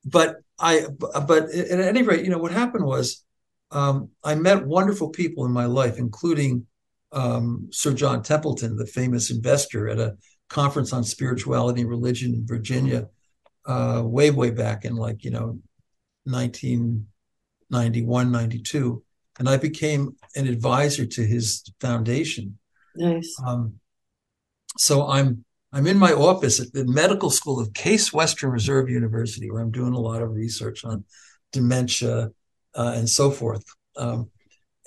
But 0.05 0.37
I, 0.59 0.87
but 0.89 1.51
at 1.51 1.81
any 1.81 2.03
rate, 2.03 2.25
you 2.25 2.31
know 2.31 2.39
what 2.39 2.53
happened 2.53 2.87
was, 2.87 3.25
um, 3.71 4.11
I 4.25 4.35
met 4.35 4.67
wonderful 4.67 5.11
people 5.11 5.45
in 5.45 5.53
my 5.53 5.67
life, 5.67 5.99
including 5.99 6.67
um, 7.13 7.69
Sir 7.71 7.93
John 7.93 8.23
Templeton, 8.23 8.77
the 8.77 8.87
famous 8.87 9.31
investor, 9.31 9.89
at 9.89 9.99
a 9.99 10.17
conference 10.53 10.93
on 10.93 11.03
spirituality 11.03 11.81
and 11.81 11.91
religion 11.91 12.35
in 12.35 12.47
Virginia, 12.47 13.09
uh, 13.67 14.03
way, 14.05 14.31
way 14.31 14.51
back 14.51 14.85
in 14.85 14.97
like, 14.97 15.25
you 15.25 15.31
know, 15.31 15.59
1991, 16.25 18.31
92. 18.31 19.03
And 19.39 19.49
I 19.49 19.57
became 19.57 20.15
an 20.37 20.47
advisor 20.47 21.07
to 21.07 21.27
his 21.27 21.65
foundation. 21.81 22.59
Nice. 22.95 23.35
Um, 23.45 23.81
so 24.77 25.09
I'm 25.09 25.45
I'm 25.75 25.87
in 25.87 25.97
my 25.97 26.13
office 26.13 26.61
at 26.61 26.71
the 26.75 26.85
medical 26.85 27.31
school 27.31 27.59
of 27.59 27.73
Case 27.73 28.13
Western 28.13 28.51
Reserve 28.51 28.91
University, 28.91 29.51
where 29.51 29.63
I'm 29.63 29.71
doing 29.71 29.95
a 29.95 29.99
lot 29.99 30.21
of 30.21 30.35
research 30.35 30.85
on 30.85 31.07
dementia 31.51 32.31
uh, 32.75 32.93
and 32.95 33.09
so 33.09 33.31
forth. 33.31 33.65
Um, 33.97 34.31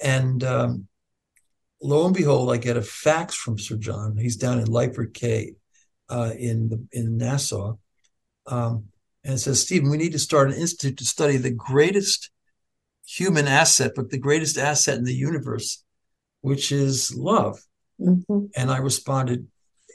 and 0.03 0.43
um, 0.43 0.88
lo 1.82 2.05
and 2.05 2.15
behold, 2.15 2.51
I 2.51 2.57
get 2.57 2.78
a 2.78 2.82
fax 2.82 3.36
from 3.36 3.57
Sir 3.57 3.78
John. 3.78 4.17
He's 4.17 4.38
down 4.38 4.59
in 4.59 4.67
Lyford 4.67 5.13
Cay 5.13 5.53
uh, 6.09 6.32
in 6.38 6.69
the, 6.69 6.88
in 6.91 7.17
Nassau, 7.17 7.78
um, 8.47 8.86
and 9.23 9.39
says, 9.39 9.61
Stephen, 9.61 9.89
we 9.89 9.97
need 9.97 10.11
to 10.11 10.19
start 10.19 10.51
an 10.51 10.57
institute 10.57 10.97
to 10.97 11.05
study 11.05 11.38
the 11.38 11.51
greatest 11.51 12.30
human 13.07 13.47
asset, 13.47 13.91
but 13.95 14.09
the 14.09 14.17
greatest 14.17 14.57
asset 14.57 14.97
in 14.97 15.03
the 15.03 15.13
universe, 15.13 15.84
which 16.41 16.71
is 16.71 17.15
love. 17.15 17.59
Mm-hmm. 17.99 18.45
And 18.55 18.71
I 18.71 18.78
responded, 18.78 19.47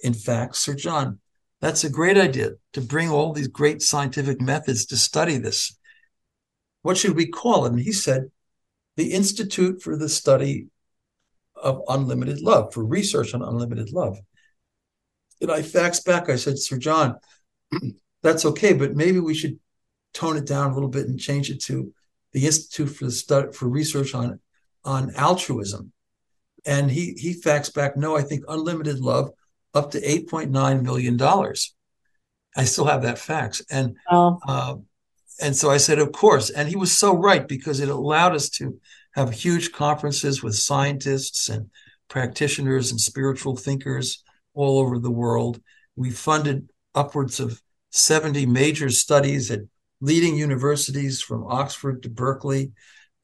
in 0.02 0.14
fact, 0.14 0.56
Sir 0.56 0.74
John, 0.74 1.20
that's 1.60 1.84
a 1.84 1.90
great 1.90 2.16
idea 2.16 2.52
to 2.72 2.80
bring 2.80 3.10
all 3.10 3.32
these 3.32 3.48
great 3.48 3.82
scientific 3.82 4.40
methods 4.40 4.86
to 4.86 4.96
study 4.96 5.36
this. 5.36 5.76
What 6.82 6.96
should 6.96 7.14
we 7.14 7.26
call 7.26 7.66
it? 7.66 7.72
And 7.72 7.80
he 7.80 7.92
said, 7.92 8.30
the 8.96 9.12
Institute 9.12 9.82
for 9.82 9.96
the 9.96 10.08
Study 10.08 10.66
of 11.62 11.82
Unlimited 11.88 12.40
Love, 12.40 12.72
for 12.72 12.84
research 12.84 13.34
on 13.34 13.42
unlimited 13.42 13.92
love. 13.92 14.18
And 15.40 15.50
I 15.50 15.60
faxed 15.62 16.04
back, 16.04 16.28
I 16.28 16.36
said, 16.36 16.58
Sir 16.58 16.78
John, 16.78 17.16
that's 18.22 18.44
okay, 18.44 18.72
but 18.72 18.94
maybe 18.94 19.20
we 19.20 19.34
should 19.34 19.58
tone 20.12 20.36
it 20.36 20.46
down 20.46 20.70
a 20.70 20.74
little 20.74 20.88
bit 20.88 21.06
and 21.06 21.18
change 21.18 21.50
it 21.50 21.62
to 21.64 21.92
the 22.32 22.46
Institute 22.46 22.90
for 22.90 23.04
the 23.06 23.10
Study 23.10 23.52
for 23.52 23.68
Research 23.68 24.14
on 24.14 24.40
on 24.84 25.14
Altruism. 25.14 25.92
And 26.66 26.90
he 26.90 27.14
he 27.16 27.34
faxed 27.34 27.74
back, 27.74 27.96
no, 27.96 28.16
I 28.16 28.22
think 28.22 28.44
unlimited 28.48 29.00
love 29.00 29.30
up 29.74 29.92
to 29.92 30.02
eight 30.10 30.28
point 30.28 30.50
nine 30.50 30.82
million 30.82 31.16
dollars. 31.16 31.74
I 32.56 32.64
still 32.64 32.86
have 32.86 33.02
that 33.02 33.18
fax, 33.18 33.62
and 33.70 33.96
Oh, 34.10 34.38
uh, 34.46 34.74
and 35.40 35.56
so 35.56 35.70
I 35.70 35.78
said, 35.78 35.98
of 35.98 36.12
course. 36.12 36.50
And 36.50 36.68
he 36.68 36.76
was 36.76 36.96
so 36.96 37.16
right 37.16 37.46
because 37.46 37.80
it 37.80 37.88
allowed 37.88 38.34
us 38.34 38.50
to 38.50 38.78
have 39.12 39.32
huge 39.32 39.72
conferences 39.72 40.42
with 40.42 40.54
scientists 40.54 41.48
and 41.48 41.70
practitioners 42.08 42.90
and 42.90 43.00
spiritual 43.00 43.56
thinkers 43.56 44.22
all 44.54 44.78
over 44.78 44.98
the 44.98 45.10
world. 45.10 45.60
We 45.96 46.10
funded 46.10 46.68
upwards 46.94 47.40
of 47.40 47.60
70 47.90 48.46
major 48.46 48.90
studies 48.90 49.50
at 49.50 49.60
leading 50.00 50.36
universities 50.36 51.20
from 51.20 51.46
Oxford 51.46 52.02
to 52.02 52.08
Berkeley, 52.08 52.72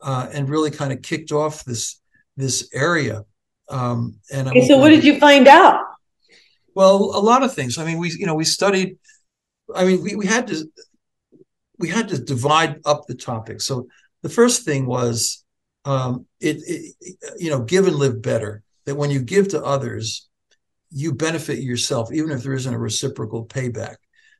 uh, 0.03 0.29
and 0.33 0.49
really 0.49 0.71
kind 0.71 0.93
of 0.93 1.03
kicked 1.03 1.33
off 1.33 1.65
this 1.65 2.01
this 2.37 2.69
area. 2.75 3.25
Um, 3.69 4.19
and 4.31 4.49
okay, 4.49 4.69
so 4.69 4.79
what 4.79 4.91
did 4.91 5.05
you 5.05 5.19
find 5.19 5.49
out? 5.49 5.81
well, 6.77 6.97
a 6.97 7.23
lot 7.25 7.43
of 7.43 7.55
things. 7.55 7.79
I 7.79 7.87
mean, 7.87 7.99
we 7.99 8.11
you 8.11 8.27
know 8.27 8.35
we 8.35 8.45
studied. 8.45 8.99
I 9.75 9.85
mean, 9.85 10.03
we 10.03 10.15
we 10.15 10.27
had 10.27 10.47
to 10.49 10.71
we 11.79 11.89
had 11.89 12.09
to 12.11 12.19
divide 12.19 12.81
up 12.85 13.07
the 13.09 13.15
topic. 13.15 13.63
So 13.63 13.89
the 14.23 14.29
first 14.29 14.65
thing 14.65 14.87
was 14.87 15.43
um, 15.87 16.27
it, 16.41 16.59
it 16.67 16.95
you 17.39 17.49
know 17.49 17.61
give 17.61 17.87
and 17.87 17.97
live 17.97 18.21
better. 18.21 18.63
That 18.85 18.97
when 18.97 19.11
you 19.11 19.21
give 19.21 19.49
to 19.49 19.65
others, 19.65 20.29
you 20.91 21.13
benefit 21.15 21.61
yourself, 21.61 22.13
even 22.13 22.31
if 22.31 22.43
there 22.43 22.53
isn't 22.53 22.75
a 22.75 22.79
reciprocal 22.79 23.47
payback. 23.47 23.97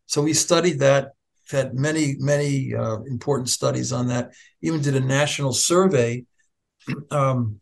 So 0.07 0.23
we 0.23 0.35
studied 0.35 0.81
that. 0.81 1.13
Had 1.51 1.75
many 1.75 2.17
many 2.19 2.75
uh, 2.75 2.99
important 3.03 3.49
studies 3.49 3.93
on 3.93 4.09
that. 4.09 4.33
Even 4.63 4.83
did 4.83 4.97
a 4.97 5.01
national 5.01 5.53
survey 5.53 6.25
um, 7.11 7.61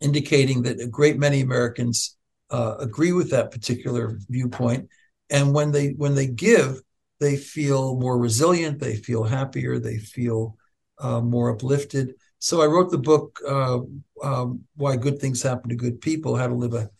indicating 0.00 0.62
that 0.62 0.80
a 0.80 0.88
great 0.88 1.18
many 1.18 1.40
Americans 1.40 2.16
uh, 2.50 2.76
agree 2.78 3.12
with 3.12 3.30
that 3.30 3.50
particular 3.50 4.18
viewpoint. 4.28 4.88
And 5.30 5.54
when 5.54 5.70
they 5.72 5.90
when 5.90 6.14
they 6.14 6.26
give, 6.26 6.82
they 7.20 7.36
feel 7.36 7.98
more 7.98 8.18
resilient. 8.18 8.80
They 8.80 8.96
feel 8.96 9.22
happier. 9.24 9.78
They 9.78 9.98
feel 9.98 10.56
uh, 10.98 11.20
more 11.20 11.50
uplifted. 11.50 12.14
So 12.42 12.60
I 12.60 12.66
wrote 12.66 12.90
the 12.90 12.98
book, 12.98 13.38
uh, 13.46 13.78
um, 14.20 14.64
"Why 14.74 14.96
Good 14.96 15.20
Things 15.20 15.42
Happen 15.42 15.70
to 15.70 15.76
Good 15.76 16.00
People: 16.00 16.34
How 16.34 16.48
to 16.48 16.54
Live 16.54 16.74
a 16.74 16.90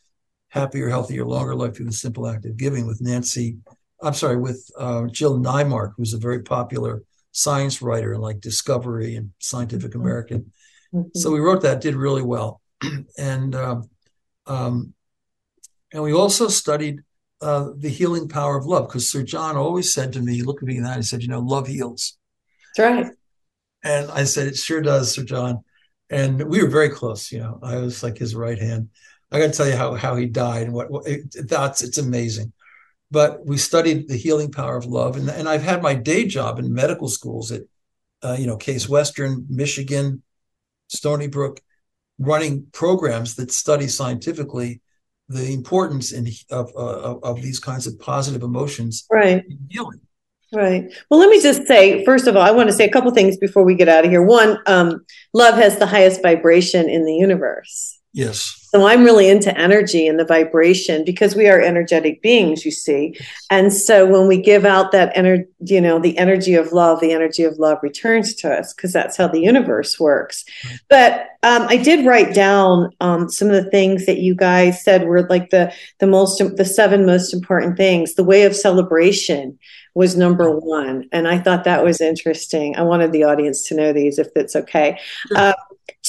Happier, 0.50 0.88
Healthier, 0.88 1.24
Longer 1.24 1.56
Life 1.56 1.74
Through 1.74 1.86
the 1.86 1.92
Simple 1.92 2.28
Act 2.28 2.46
of 2.46 2.56
Giving." 2.56 2.86
With 2.86 3.00
Nancy, 3.00 3.56
I'm 4.00 4.14
sorry, 4.14 4.36
with 4.36 4.70
uh, 4.78 5.08
Jill 5.08 5.40
Neimark, 5.40 5.94
who's 5.96 6.14
a 6.14 6.18
very 6.18 6.42
popular 6.42 7.02
science 7.32 7.82
writer 7.82 8.12
in 8.12 8.20
like 8.20 8.38
Discovery 8.38 9.16
and 9.16 9.32
Scientific 9.40 9.96
American. 9.96 10.52
So 11.16 11.32
we 11.32 11.40
wrote 11.40 11.62
that, 11.62 11.80
did 11.80 11.96
really 11.96 12.22
well, 12.22 12.60
and 13.18 13.56
um, 13.56 13.90
um, 14.46 14.94
and 15.92 16.04
we 16.04 16.12
also 16.12 16.46
studied 16.46 17.00
uh, 17.40 17.70
the 17.76 17.88
healing 17.88 18.28
power 18.28 18.56
of 18.56 18.64
love 18.64 18.86
because 18.86 19.10
Sir 19.10 19.24
John 19.24 19.56
always 19.56 19.92
said 19.92 20.12
to 20.12 20.20
me, 20.20 20.34
he 20.36 20.42
looked 20.42 20.62
at 20.62 20.68
me 20.68 20.76
and 20.76 20.86
he 20.86 21.02
said, 21.02 21.20
you 21.20 21.28
know, 21.28 21.40
love 21.40 21.66
heals, 21.66 22.16
That's 22.76 22.88
right. 22.88 23.12
And 23.82 24.10
I 24.10 24.24
said, 24.24 24.46
it 24.46 24.56
sure 24.56 24.80
does, 24.80 25.12
Sir 25.12 25.24
John, 25.24 25.64
and 26.10 26.42
we 26.42 26.62
were 26.62 26.68
very 26.68 26.88
close. 26.90 27.32
You 27.32 27.40
know, 27.40 27.58
I 27.62 27.76
was 27.76 28.02
like 28.02 28.18
his 28.18 28.34
right 28.34 28.58
hand. 28.58 28.90
I 29.30 29.38
got 29.38 29.46
to 29.46 29.52
tell 29.52 29.68
you 29.68 29.76
how 29.76 29.94
how 29.94 30.14
he 30.16 30.26
died 30.26 30.64
and 30.64 30.74
what, 30.74 30.90
what 30.90 31.06
it, 31.06 31.48
that's 31.48 31.82
it's 31.82 31.98
amazing. 31.98 32.52
But 33.10 33.44
we 33.44 33.56
studied 33.56 34.08
the 34.08 34.16
healing 34.16 34.50
power 34.50 34.76
of 34.76 34.86
love, 34.86 35.16
and 35.16 35.28
and 35.28 35.48
I've 35.48 35.62
had 35.62 35.82
my 35.82 35.94
day 35.94 36.26
job 36.26 36.58
in 36.58 36.72
medical 36.72 37.08
schools 37.08 37.52
at, 37.52 37.62
uh, 38.22 38.36
you 38.38 38.46
know, 38.46 38.56
Case 38.56 38.88
Western, 38.88 39.46
Michigan, 39.48 40.22
Stony 40.88 41.26
Brook, 41.26 41.60
running 42.18 42.66
programs 42.72 43.34
that 43.36 43.50
study 43.50 43.88
scientifically 43.88 44.80
the 45.28 45.52
importance 45.52 46.12
in, 46.12 46.28
of, 46.50 46.70
uh, 46.76 47.16
of 47.22 47.40
these 47.40 47.58
kinds 47.58 47.86
of 47.86 47.98
positive 47.98 48.42
emotions 48.42 49.06
Right. 49.10 49.42
in 49.48 49.58
healing. 49.70 50.00
Right. 50.54 50.92
Well, 51.10 51.18
let 51.18 51.30
me 51.30 51.40
just 51.40 51.66
say, 51.66 52.04
first 52.04 52.26
of 52.26 52.36
all, 52.36 52.42
I 52.42 52.50
want 52.50 52.68
to 52.68 52.74
say 52.74 52.84
a 52.84 52.90
couple 52.90 53.10
things 53.12 53.38
before 53.38 53.64
we 53.64 53.74
get 53.74 53.88
out 53.88 54.04
of 54.04 54.10
here. 54.10 54.22
One, 54.22 54.58
um, 54.66 55.04
love 55.32 55.54
has 55.54 55.78
the 55.78 55.86
highest 55.86 56.20
vibration 56.20 56.90
in 56.90 57.06
the 57.06 57.14
universe. 57.14 57.98
Yes. 58.12 58.61
So 58.74 58.86
I'm 58.86 59.04
really 59.04 59.28
into 59.28 59.56
energy 59.58 60.06
and 60.06 60.18
the 60.18 60.24
vibration 60.24 61.04
because 61.04 61.36
we 61.36 61.46
are 61.46 61.60
energetic 61.60 62.22
beings, 62.22 62.64
you 62.64 62.70
see. 62.70 63.14
And 63.50 63.70
so 63.70 64.06
when 64.06 64.26
we 64.26 64.38
give 64.38 64.64
out 64.64 64.92
that 64.92 65.12
energy, 65.14 65.44
you 65.60 65.80
know, 65.80 65.98
the 65.98 66.16
energy 66.16 66.54
of 66.54 66.72
love, 66.72 67.00
the 67.00 67.12
energy 67.12 67.44
of 67.44 67.58
love 67.58 67.78
returns 67.82 68.34
to 68.36 68.50
us 68.50 68.72
because 68.72 68.90
that's 68.90 69.18
how 69.18 69.28
the 69.28 69.40
universe 69.40 70.00
works. 70.00 70.46
But 70.88 71.26
um, 71.42 71.66
I 71.68 71.76
did 71.76 72.06
write 72.06 72.34
down 72.34 72.90
um, 73.00 73.28
some 73.28 73.48
of 73.48 73.62
the 73.62 73.70
things 73.70 74.06
that 74.06 74.18
you 74.18 74.34
guys 74.34 74.82
said 74.82 75.04
were 75.04 75.28
like 75.28 75.50
the 75.50 75.70
the 75.98 76.06
most 76.06 76.38
the 76.56 76.64
seven 76.64 77.04
most 77.04 77.34
important 77.34 77.76
things. 77.76 78.14
The 78.14 78.24
way 78.24 78.44
of 78.44 78.56
celebration 78.56 79.58
was 79.94 80.16
number 80.16 80.50
one, 80.58 81.08
and 81.12 81.28
I 81.28 81.38
thought 81.38 81.64
that 81.64 81.84
was 81.84 82.00
interesting. 82.00 82.76
I 82.76 82.82
wanted 82.82 83.12
the 83.12 83.24
audience 83.24 83.68
to 83.68 83.74
know 83.74 83.92
these, 83.92 84.18
if 84.18 84.32
that's 84.32 84.56
okay. 84.56 84.98
Uh, 85.36 85.52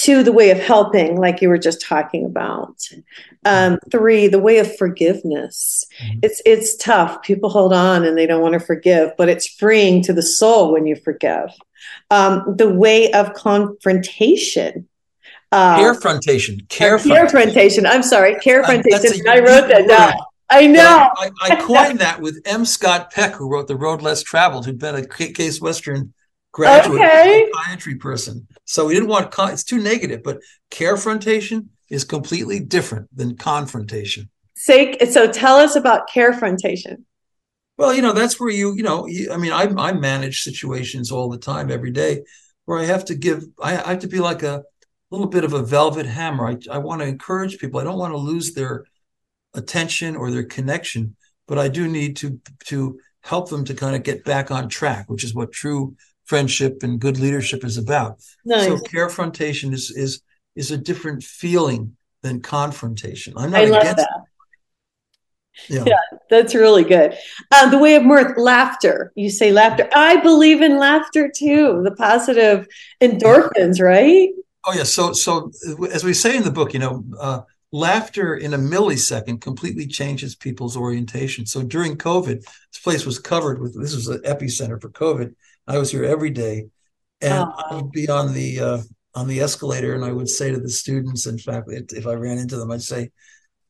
two, 0.04 0.22
the 0.22 0.32
way 0.32 0.50
of 0.50 0.58
helping, 0.58 1.16
like 1.16 1.40
you 1.40 1.48
were 1.48 1.58
just 1.58 1.80
talking 1.80 2.24
about. 2.24 2.76
Um, 3.44 3.78
three, 3.90 4.26
the 4.28 4.38
way 4.38 4.58
of 4.58 4.76
forgiveness. 4.76 5.84
Mhm. 6.02 6.20
It's 6.22 6.40
it's 6.44 6.76
tough. 6.76 7.22
People 7.22 7.50
hold 7.50 7.72
on 7.72 8.04
and 8.04 8.16
they 8.16 8.26
don't 8.26 8.42
want 8.42 8.54
to 8.54 8.60
forgive, 8.60 9.12
but 9.18 9.28
it's 9.28 9.46
freeing 9.46 10.02
to 10.02 10.12
the 10.12 10.22
soul 10.22 10.72
when 10.72 10.86
you 10.86 10.96
forgive. 10.96 11.50
Um, 12.10 12.54
the 12.56 12.68
way 12.68 13.12
of 13.12 13.34
confrontation. 13.34 14.88
Uh, 15.52 15.78
Carefrontation. 15.78 16.66
Carefrontation. 16.68 17.28
Carefrontation. 17.30 17.86
I'm 17.86 18.02
sorry, 18.02 18.36
Uh, 18.36 18.40
carefrontation. 18.40 19.28
I 19.28 19.38
wrote 19.40 19.68
that 19.68 19.86
down. 19.88 20.12
I 20.50 20.66
know. 20.66 21.10
I, 21.16 21.30
I 21.42 21.56
coined 21.56 22.00
that 22.00 22.20
with 22.20 22.42
M. 22.44 22.64
Scott 22.64 23.10
Peck, 23.10 23.34
who 23.34 23.48
wrote 23.50 23.66
The 23.68 23.76
Road 23.76 24.02
Less 24.02 24.22
Traveled, 24.22 24.66
who'd 24.66 24.78
been 24.78 24.94
a 24.94 25.06
Case 25.06 25.60
Western 25.60 26.12
graduate 26.54 27.00
Okay. 27.02 27.50
psychiatry 27.52 27.96
person. 27.96 28.46
So 28.64 28.86
we 28.86 28.94
didn't 28.94 29.08
want 29.08 29.32
con- 29.32 29.52
it's 29.52 29.64
too 29.64 29.78
negative, 29.78 30.22
but 30.22 30.38
carefrontation 30.70 31.66
is 31.90 32.04
completely 32.04 32.60
different 32.60 33.08
than 33.14 33.36
confrontation. 33.36 34.30
Say, 34.56 34.96
so 35.10 35.30
tell 35.30 35.56
us 35.56 35.74
about 35.74 36.08
carefrontation. 36.08 37.02
Well, 37.76 37.92
you 37.92 38.02
know, 38.02 38.12
that's 38.12 38.38
where 38.38 38.50
you, 38.50 38.74
you 38.76 38.84
know, 38.84 39.08
I 39.32 39.36
mean, 39.36 39.52
I, 39.52 39.64
I 39.76 39.92
manage 39.92 40.42
situations 40.42 41.10
all 41.10 41.28
the 41.28 41.38
time, 41.38 41.72
every 41.72 41.90
day, 41.90 42.22
where 42.66 42.78
I 42.78 42.84
have 42.84 43.04
to 43.06 43.16
give, 43.16 43.44
I, 43.60 43.72
I 43.72 43.88
have 43.90 43.98
to 44.00 44.06
be 44.06 44.20
like 44.20 44.44
a 44.44 44.62
little 45.10 45.26
bit 45.26 45.42
of 45.42 45.54
a 45.54 45.62
velvet 45.62 46.06
hammer. 46.06 46.46
I, 46.46 46.56
I 46.70 46.78
want 46.78 47.02
to 47.02 47.08
encourage 47.08 47.58
people. 47.58 47.80
I 47.80 47.84
don't 47.84 47.98
want 47.98 48.12
to 48.12 48.18
lose 48.18 48.54
their 48.54 48.84
attention 49.54 50.14
or 50.14 50.30
their 50.30 50.44
connection, 50.44 51.16
but 51.48 51.58
I 51.58 51.66
do 51.66 51.88
need 51.88 52.16
to 52.18 52.40
to 52.66 52.98
help 53.22 53.50
them 53.50 53.64
to 53.64 53.74
kind 53.74 53.96
of 53.96 54.04
get 54.04 54.24
back 54.24 54.50
on 54.52 54.68
track, 54.68 55.10
which 55.10 55.24
is 55.24 55.34
what 55.34 55.50
true 55.50 55.96
friendship 56.24 56.82
and 56.82 57.00
good 57.00 57.18
leadership 57.18 57.64
is 57.64 57.76
about. 57.76 58.20
Nice. 58.44 58.66
So 58.66 58.76
carefrontation 58.76 59.72
is 59.72 59.90
is 59.90 60.22
is 60.56 60.70
a 60.70 60.78
different 60.78 61.22
feeling 61.22 61.96
than 62.22 62.40
confrontation. 62.40 63.34
I'm 63.36 63.50
not 63.50 63.60
I 63.60 63.64
against 63.64 63.96
that. 63.96 64.24
Yeah. 65.68 65.84
Yeah. 65.86 66.18
That's 66.30 66.54
really 66.54 66.84
good. 66.84 67.16
Um, 67.54 67.70
the 67.70 67.78
way 67.78 67.94
of 67.94 68.04
mirth, 68.04 68.36
laughter. 68.36 69.12
You 69.14 69.30
say 69.30 69.52
laughter. 69.52 69.88
I 69.94 70.16
believe 70.16 70.62
in 70.62 70.78
laughter 70.78 71.30
too. 71.34 71.82
The 71.84 71.92
positive 71.92 72.66
endorphins, 73.00 73.80
right? 73.80 74.30
Oh 74.64 74.72
yeah. 74.74 74.82
So 74.82 75.12
so 75.12 75.52
as 75.92 76.02
we 76.02 76.14
say 76.14 76.36
in 76.36 76.42
the 76.42 76.50
book, 76.50 76.72
you 76.72 76.80
know, 76.80 77.04
uh, 77.20 77.42
laughter 77.70 78.36
in 78.36 78.54
a 78.54 78.58
millisecond 78.58 79.40
completely 79.40 79.86
changes 79.86 80.34
people's 80.34 80.76
orientation. 80.76 81.46
So 81.46 81.62
during 81.62 81.96
COVID, 81.96 82.42
this 82.42 82.82
place 82.82 83.04
was 83.04 83.18
covered 83.18 83.60
with 83.60 83.80
this 83.80 83.94
was 83.94 84.08
an 84.08 84.22
epicenter 84.22 84.80
for 84.80 84.90
COVID. 84.90 85.34
I 85.66 85.78
was 85.78 85.90
here 85.90 86.04
every 86.04 86.30
day, 86.30 86.66
and 87.20 87.44
Aw. 87.44 87.66
I 87.70 87.74
would 87.76 87.90
be 87.90 88.08
on 88.08 88.34
the 88.34 88.60
uh, 88.60 88.78
on 89.14 89.28
the 89.28 89.40
escalator, 89.40 89.94
and 89.94 90.04
I 90.04 90.12
would 90.12 90.28
say 90.28 90.50
to 90.50 90.60
the 90.60 90.68
students, 90.68 91.26
in 91.26 91.38
fact, 91.38 91.70
if 91.70 91.92
if 91.92 92.06
I 92.06 92.14
ran 92.14 92.38
into 92.38 92.56
them, 92.56 92.70
I'd 92.70 92.82
say, 92.82 93.10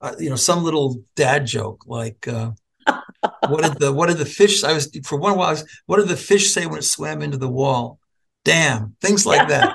uh, 0.00 0.14
you 0.18 0.30
know, 0.30 0.36
some 0.36 0.64
little 0.64 1.02
dad 1.16 1.46
joke 1.46 1.84
like. 1.86 2.26
Uh, 2.28 2.52
what 3.48 3.62
did 3.62 3.78
the 3.78 3.92
what 3.92 4.08
did 4.08 4.18
the 4.18 4.26
fish 4.26 4.62
I 4.62 4.74
was 4.74 4.94
for 5.04 5.18
one 5.18 5.38
while 5.38 5.48
I 5.48 5.52
was 5.52 5.64
what 5.86 5.96
did 5.96 6.08
the 6.08 6.16
fish 6.16 6.52
say 6.52 6.66
when 6.66 6.78
it 6.78 6.84
swam 6.84 7.22
into 7.22 7.38
the 7.38 7.48
wall? 7.48 7.98
Damn, 8.44 8.94
things 9.00 9.24
like 9.32 9.48
that. 9.48 9.72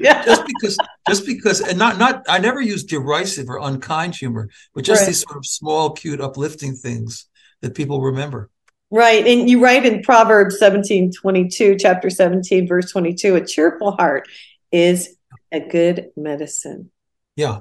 Yeah. 0.00 0.24
just 0.24 0.42
because 0.46 0.76
just 1.08 1.26
because 1.26 1.60
and 1.60 1.78
not 1.78 1.98
not 1.98 2.24
I 2.28 2.38
never 2.38 2.60
use 2.60 2.82
derisive 2.84 3.48
or 3.48 3.60
unkind 3.60 4.16
humor, 4.16 4.48
but 4.74 4.84
just 4.84 5.02
Right. 5.02 5.06
these 5.08 5.20
sort 5.20 5.36
of 5.36 5.46
small, 5.46 5.90
cute, 5.90 6.20
uplifting 6.20 6.74
things 6.74 7.26
that 7.62 7.74
people 7.74 8.00
remember. 8.00 8.50
Right. 8.90 9.26
And 9.26 9.50
you 9.50 9.62
write 9.62 9.84
in 9.84 10.02
Proverbs 10.02 10.58
17 10.58 11.12
22, 11.12 11.76
chapter 11.78 12.08
17, 12.08 12.68
verse 12.68 12.90
22, 12.92 13.34
a 13.36 13.44
cheerful 13.44 13.92
heart 13.92 14.28
is 14.70 15.16
a 15.50 15.60
good 15.60 16.10
medicine. 16.16 16.90
Yeah. 17.34 17.60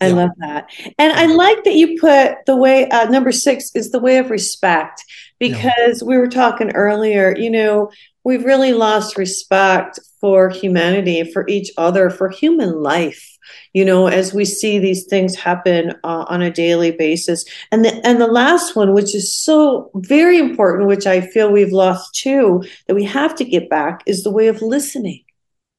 I 0.00 0.08
Yeah. 0.08 0.14
love 0.14 0.30
that. 0.38 0.68
And 0.98 1.12
I 1.12 1.26
like 1.26 1.64
that 1.64 1.74
you 1.74 1.98
put 2.00 2.36
the 2.46 2.56
way, 2.56 2.88
uh, 2.88 3.10
number 3.10 3.32
six 3.32 3.70
is 3.74 3.90
the 3.90 3.98
way 3.98 4.18
of 4.18 4.30
respect, 4.30 5.02
because 5.38 6.02
we 6.02 6.16
were 6.16 6.28
talking 6.28 6.70
earlier, 6.72 7.34
you 7.36 7.50
know, 7.50 7.90
we've 8.24 8.44
really 8.44 8.72
lost 8.72 9.18
respect 9.18 9.98
for 10.20 10.50
humanity, 10.50 11.24
for 11.32 11.46
each 11.48 11.70
other, 11.76 12.10
for 12.10 12.28
human 12.28 12.82
life. 12.82 13.38
You 13.72 13.84
know, 13.84 14.06
as 14.06 14.34
we 14.34 14.44
see 14.44 14.78
these 14.78 15.06
things 15.06 15.34
happen 15.36 15.92
uh, 16.04 16.24
on 16.28 16.42
a 16.42 16.50
daily 16.50 16.92
basis, 16.92 17.44
and 17.70 17.84
the 17.84 17.94
and 18.06 18.20
the 18.20 18.26
last 18.26 18.76
one, 18.76 18.92
which 18.92 19.14
is 19.14 19.36
so 19.36 19.90
very 19.94 20.38
important, 20.38 20.88
which 20.88 21.06
I 21.06 21.20
feel 21.20 21.52
we've 21.52 21.72
lost 21.72 22.14
too, 22.14 22.62
that 22.86 22.94
we 22.94 23.04
have 23.04 23.34
to 23.36 23.44
get 23.44 23.70
back, 23.70 24.02
is 24.06 24.22
the 24.22 24.30
way 24.30 24.48
of 24.48 24.62
listening. 24.62 25.22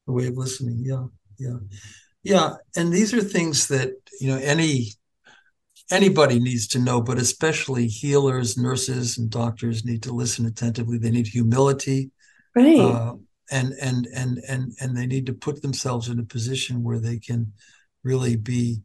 The 0.06 0.12
way 0.12 0.26
of 0.26 0.36
listening. 0.36 0.82
Yeah. 0.84 1.06
Yeah. 1.38 1.58
Yeah. 2.22 2.54
And 2.76 2.92
these 2.92 3.12
are 3.12 3.20
things 3.20 3.68
that, 3.68 3.90
you 4.20 4.28
know, 4.28 4.38
any 4.38 4.92
anybody 5.90 6.40
needs 6.40 6.66
to 6.68 6.78
know, 6.78 7.00
but 7.00 7.18
especially 7.18 7.86
healers, 7.86 8.56
nurses, 8.56 9.18
and 9.18 9.30
doctors 9.30 9.84
need 9.84 10.02
to 10.04 10.12
listen 10.12 10.46
attentively. 10.46 10.98
They 10.98 11.10
need 11.10 11.26
humility. 11.26 12.10
Right. 12.54 12.78
uh, 12.78 13.14
and 13.52 13.74
and 13.80 14.08
and 14.14 14.38
and 14.48 14.72
and 14.80 14.96
they 14.96 15.06
need 15.06 15.26
to 15.26 15.34
put 15.34 15.62
themselves 15.62 16.08
in 16.08 16.18
a 16.18 16.24
position 16.24 16.82
where 16.82 16.98
they 16.98 17.18
can 17.18 17.52
really 18.02 18.34
be 18.36 18.80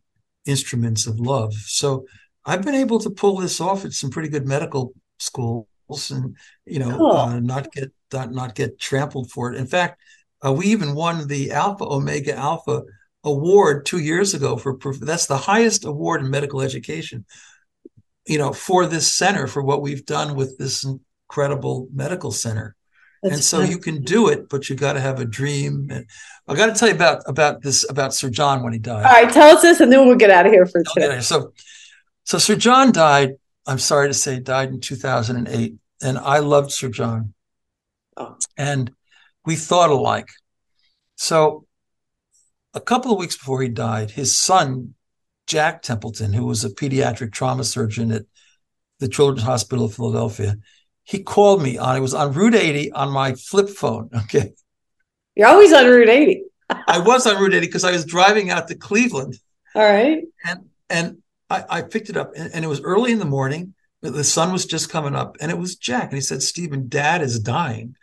instruments 0.46 1.08
of 1.08 1.20
love. 1.20 1.54
So 1.54 2.06
I've 2.46 2.64
been 2.64 2.76
able 2.76 3.00
to 3.00 3.10
pull 3.10 3.38
this 3.38 3.60
off 3.60 3.86
at 3.86 3.94
some 3.94 4.10
pretty 4.10 4.30
good 4.30 4.46
medical 4.46 4.94
schools, 5.20 5.66
and 6.12 6.36
you 6.66 6.80
know, 6.80 6.98
Cool. 6.98 7.12
uh, 7.12 7.40
not 7.40 7.72
get 7.72 7.92
not, 8.14 8.32
not 8.32 8.56
get 8.56 8.80
trampled 8.80 9.32
for 9.32 9.52
it. 9.52 9.58
In 9.58 9.68
fact, 9.68 10.00
uh, 10.46 10.54
we 10.54 10.68
even 10.68 10.94
won 10.94 11.28
the 11.28 11.52
Alpha 11.52 11.84
Omega 11.86 12.36
Alpha 12.36 12.84
award 13.24 13.86
two 13.86 14.00
years 14.00 14.34
ago 14.34 14.56
for 14.56 14.78
that's 15.02 15.26
the 15.26 15.38
highest 15.38 15.86
award 15.86 16.22
in 16.22 16.30
medical 16.30 16.62
education. 16.62 17.26
You 18.26 18.38
know, 18.38 18.54
for 18.54 18.86
this 18.86 19.12
center 19.12 19.48
for 19.48 19.64
what 19.64 19.82
we've 19.82 20.06
done 20.06 20.36
with 20.36 20.58
this 20.58 20.86
incredible 20.86 21.88
medical 21.94 22.32
center 22.32 22.77
and 23.24 23.44
so 23.44 23.62
you 23.62 23.78
can 23.78 24.02
do 24.04 24.28
it, 24.30 24.50
but 24.50 24.70
you 24.70 24.76
got 24.76 24.94
to 24.94 25.00
have 25.00 25.20
a 25.20 25.26
dream. 25.26 25.88
And 25.92 26.06
I 26.48 26.56
got 26.56 26.68
to 26.68 26.74
tell 26.74 26.88
you 26.90 26.96
about 26.96 27.24
about 27.28 27.62
this 27.62 27.90
about 27.90 28.14
Sir 28.14 28.30
John 28.30 28.64
when 28.64 28.74
he 28.74 28.80
died. 28.80 29.06
All 29.06 29.12
right, 29.24 29.32
tell 29.32 29.56
us 29.56 29.62
this, 29.62 29.80
and 29.80 29.92
then 29.92 30.06
we'll 30.08 30.16
get 30.18 30.30
out 30.30 30.46
of 30.46 30.52
here 30.52 30.66
for 30.66 30.84
today. 30.94 31.18
it. 31.18 31.24
So, 31.24 31.54
so 32.24 32.38
Sir 32.38 32.56
John 32.56 32.92
died. 32.92 33.32
I'm 33.66 33.80
sorry 33.80 34.08
to 34.08 34.14
say, 34.14 34.40
died 34.40 34.70
in 34.70 34.80
2008, 34.80 35.76
and 36.02 36.18
I 36.18 36.40
loved 36.40 36.72
Sir 36.72 36.90
John, 36.90 37.34
Oh. 38.16 38.38
and 38.58 38.92
we 39.46 39.56
thought 39.56 39.90
alike. 39.90 40.30
So, 41.16 41.66
a 42.74 42.80
couple 42.80 43.12
of 43.12 43.18
weeks 43.18 43.36
before 43.38 43.62
he 43.62 43.68
died, 43.70 44.12
his 44.12 44.38
son 44.38 44.94
Jack 45.48 45.82
Templeton, 45.82 46.34
who 46.34 46.46
was 46.46 46.64
a 46.64 46.70
pediatric 46.70 47.32
trauma 47.34 47.64
surgeon 47.64 48.12
at 48.12 48.24
the 49.00 49.08
Children's 49.08 49.44
Hospital 49.44 49.86
of 49.86 49.94
Philadelphia, 49.96 50.56
he 51.08 51.24
called 51.24 51.64
me 51.64 51.78
on. 51.78 51.96
It 51.96 52.02
was 52.02 52.14
on 52.14 52.34
Route 52.34 52.54
80 52.54 52.92
on 52.92 53.10
my 53.12 53.34
flip 53.34 53.70
phone. 53.70 54.10
Okay. 54.24 54.52
You're 55.36 55.48
always 55.48 55.72
on 55.72 55.86
Route 55.86 56.10
80. 56.10 56.44
I 56.70 57.00
was 57.00 57.26
on 57.26 57.42
Route 57.42 57.54
80 57.54 57.66
because 57.68 57.86
I 57.86 57.92
was 57.92 58.04
driving 58.04 58.50
out 58.50 58.68
to 58.68 58.76
Cleveland 58.76 59.40
All 59.76 59.84
right. 59.84 60.24
and 60.44 60.70
and 60.90 61.18
I, 61.50 61.64
I 61.70 61.82
picked 61.84 62.10
it 62.10 62.18
up 62.18 62.32
and, 62.36 62.52
and 62.54 62.66
it 62.66 62.68
was 62.68 62.82
early 62.82 63.12
in 63.12 63.20
the 63.20 63.26
morning. 63.26 63.74
The 64.02 64.24
sun 64.24 64.52
was 64.52 64.66
just 64.66 64.90
coming 64.90 65.16
up 65.16 65.38
and 65.40 65.50
it 65.50 65.58
was 65.58 65.76
Jack. 65.76 66.06
And 66.06 66.14
he 66.14 66.22
said, 66.22 66.42
Stephen, 66.44 66.88
dad 66.90 67.22
is 67.22 67.40
dying. 67.40 67.96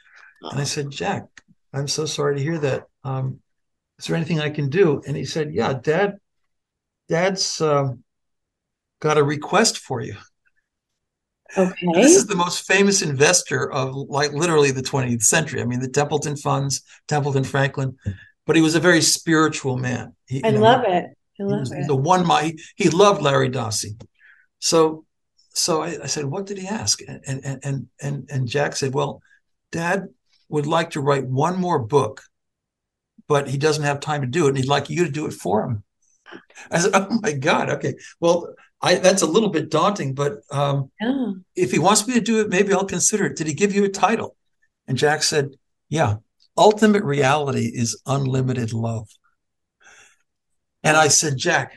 And 0.42 0.60
I 0.60 0.64
said, 0.64 0.90
Jack, 0.90 1.24
I'm 1.72 1.88
so 1.88 2.06
sorry 2.06 2.36
to 2.36 2.42
hear 2.42 2.58
that. 2.58 2.86
Um, 3.02 3.40
is 3.98 4.06
there 4.06 4.16
anything 4.16 4.40
I 4.40 4.50
can 4.50 4.70
do? 4.70 5.02
And 5.06 5.16
he 5.16 5.24
said, 5.24 5.52
Yeah, 5.52 5.74
dad, 5.74 6.18
dad's 7.08 7.60
um, 7.60 8.02
got 9.00 9.18
a 9.18 9.22
request 9.24 9.78
for 9.78 10.00
you. 10.00 10.16
Okay. 11.56 11.88
This 11.94 12.16
is 12.16 12.26
the 12.26 12.36
most 12.36 12.66
famous 12.66 13.02
investor 13.02 13.70
of 13.72 13.94
like 13.94 14.32
literally 14.32 14.70
the 14.70 14.82
20th 14.82 15.22
century. 15.22 15.60
I 15.62 15.64
mean, 15.64 15.80
the 15.80 15.88
Templeton 15.88 16.36
funds, 16.36 16.82
Templeton 17.06 17.44
Franklin, 17.44 17.96
but 18.46 18.56
he 18.56 18.62
was 18.62 18.74
a 18.74 18.80
very 18.80 19.00
spiritual 19.00 19.76
man. 19.76 20.14
He, 20.26 20.42
I 20.42 20.48
you 20.48 20.54
know, 20.54 20.60
love 20.60 20.84
it. 20.84 21.04
I 21.04 21.12
he 21.36 21.42
love 21.44 21.60
was 21.60 21.72
it. 21.72 21.86
the 21.86 21.96
one 21.96 22.26
my 22.26 22.42
He, 22.42 22.58
he 22.76 22.90
loved 22.90 23.22
Larry 23.22 23.50
Dossey. 23.50 23.96
So, 24.58 25.04
so 25.54 25.82
I, 25.82 25.96
I 26.02 26.06
said, 26.06 26.24
"What 26.26 26.46
did 26.46 26.58
he 26.58 26.66
ask?" 26.66 27.00
And 27.06 27.20
and 27.26 27.60
and 27.62 27.88
and 28.00 28.28
and 28.30 28.48
Jack 28.48 28.76
said, 28.76 28.94
"Well, 28.94 29.22
Dad 29.70 30.08
would 30.48 30.66
like 30.66 30.90
to 30.90 31.00
write 31.00 31.26
one 31.26 31.58
more 31.60 31.78
book, 31.78 32.22
but 33.28 33.48
he 33.48 33.58
doesn't 33.58 33.84
have 33.84 34.00
time 34.00 34.20
to 34.20 34.26
do 34.26 34.46
it, 34.46 34.50
and 34.50 34.58
he'd 34.58 34.68
like 34.68 34.90
you 34.90 35.04
to 35.04 35.10
do 35.10 35.26
it 35.26 35.32
for 35.32 35.64
him." 35.64 35.84
I 36.70 36.78
said, 36.80 36.90
"Oh 36.94 37.18
my 37.22 37.32
God, 37.32 37.70
okay. 37.70 37.94
Well, 38.20 38.54
I 38.82 38.96
that's 38.96 39.22
a 39.22 39.26
little 39.26 39.48
bit 39.50 39.70
daunting, 39.70 40.14
but 40.14 40.40
um, 40.50 40.90
Yeah. 41.00 41.32
if 41.56 41.70
he 41.72 41.78
wants 41.78 42.06
me 42.06 42.14
to 42.14 42.20
do 42.20 42.40
it, 42.40 42.48
maybe 42.50 42.72
I'll 42.72 42.84
consider 42.84 43.26
it. 43.26 43.36
Did 43.36 43.46
he 43.46 43.54
give 43.54 43.74
you 43.74 43.84
a 43.84 43.88
title?" 43.88 44.36
And 44.86 44.98
Jack 44.98 45.22
said, 45.22 45.50
"Yeah, 45.88 46.16
ultimate 46.56 47.04
reality 47.04 47.70
is 47.74 48.00
unlimited 48.06 48.72
love." 48.72 49.08
And 50.82 50.98
I 50.98 51.08
said, 51.08 51.38
Jack, 51.38 51.72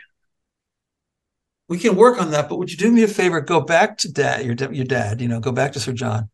we 1.70 1.80
can 1.80 1.96
work 1.96 2.22
on 2.22 2.32
that, 2.32 2.50
but 2.50 2.58
would 2.58 2.70
you 2.70 2.78
do 2.78 2.92
me 2.92 3.04
a 3.04 3.08
favor? 3.08 3.40
Go 3.40 3.62
back 3.62 3.98
to 4.00 4.12
dad, 4.12 4.46
your, 4.46 4.56
your 4.74 4.86
dad, 4.86 5.22
you 5.22 5.30
know, 5.30 5.40
go 5.40 5.54
back 5.54 5.72
to 5.74 5.80
Sir 5.80 5.94
John 5.94 6.30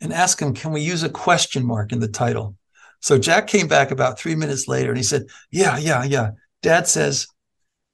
and 0.00 0.12
ask 0.12 0.40
him, 0.40 0.54
can 0.54 0.70
we 0.72 0.80
use 0.80 1.02
a 1.02 1.08
question 1.08 1.66
mark 1.66 1.92
in 1.92 1.98
the 1.98 2.08
title? 2.08 2.56
So 3.00 3.18
Jack 3.18 3.48
came 3.48 3.66
back 3.66 3.90
about 3.90 4.18
three 4.18 4.36
minutes 4.36 4.68
later 4.68 4.90
and 4.90 4.96
he 4.96 5.02
said, 5.02 5.26
yeah, 5.50 5.78
yeah, 5.78 6.04
yeah. 6.04 6.30
Dad 6.62 6.86
says, 6.86 7.26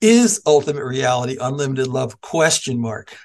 is 0.00 0.42
ultimate 0.46 0.84
reality 0.84 1.36
unlimited 1.40 1.86
love 1.86 2.20
question 2.20 2.80
mark. 2.80 3.16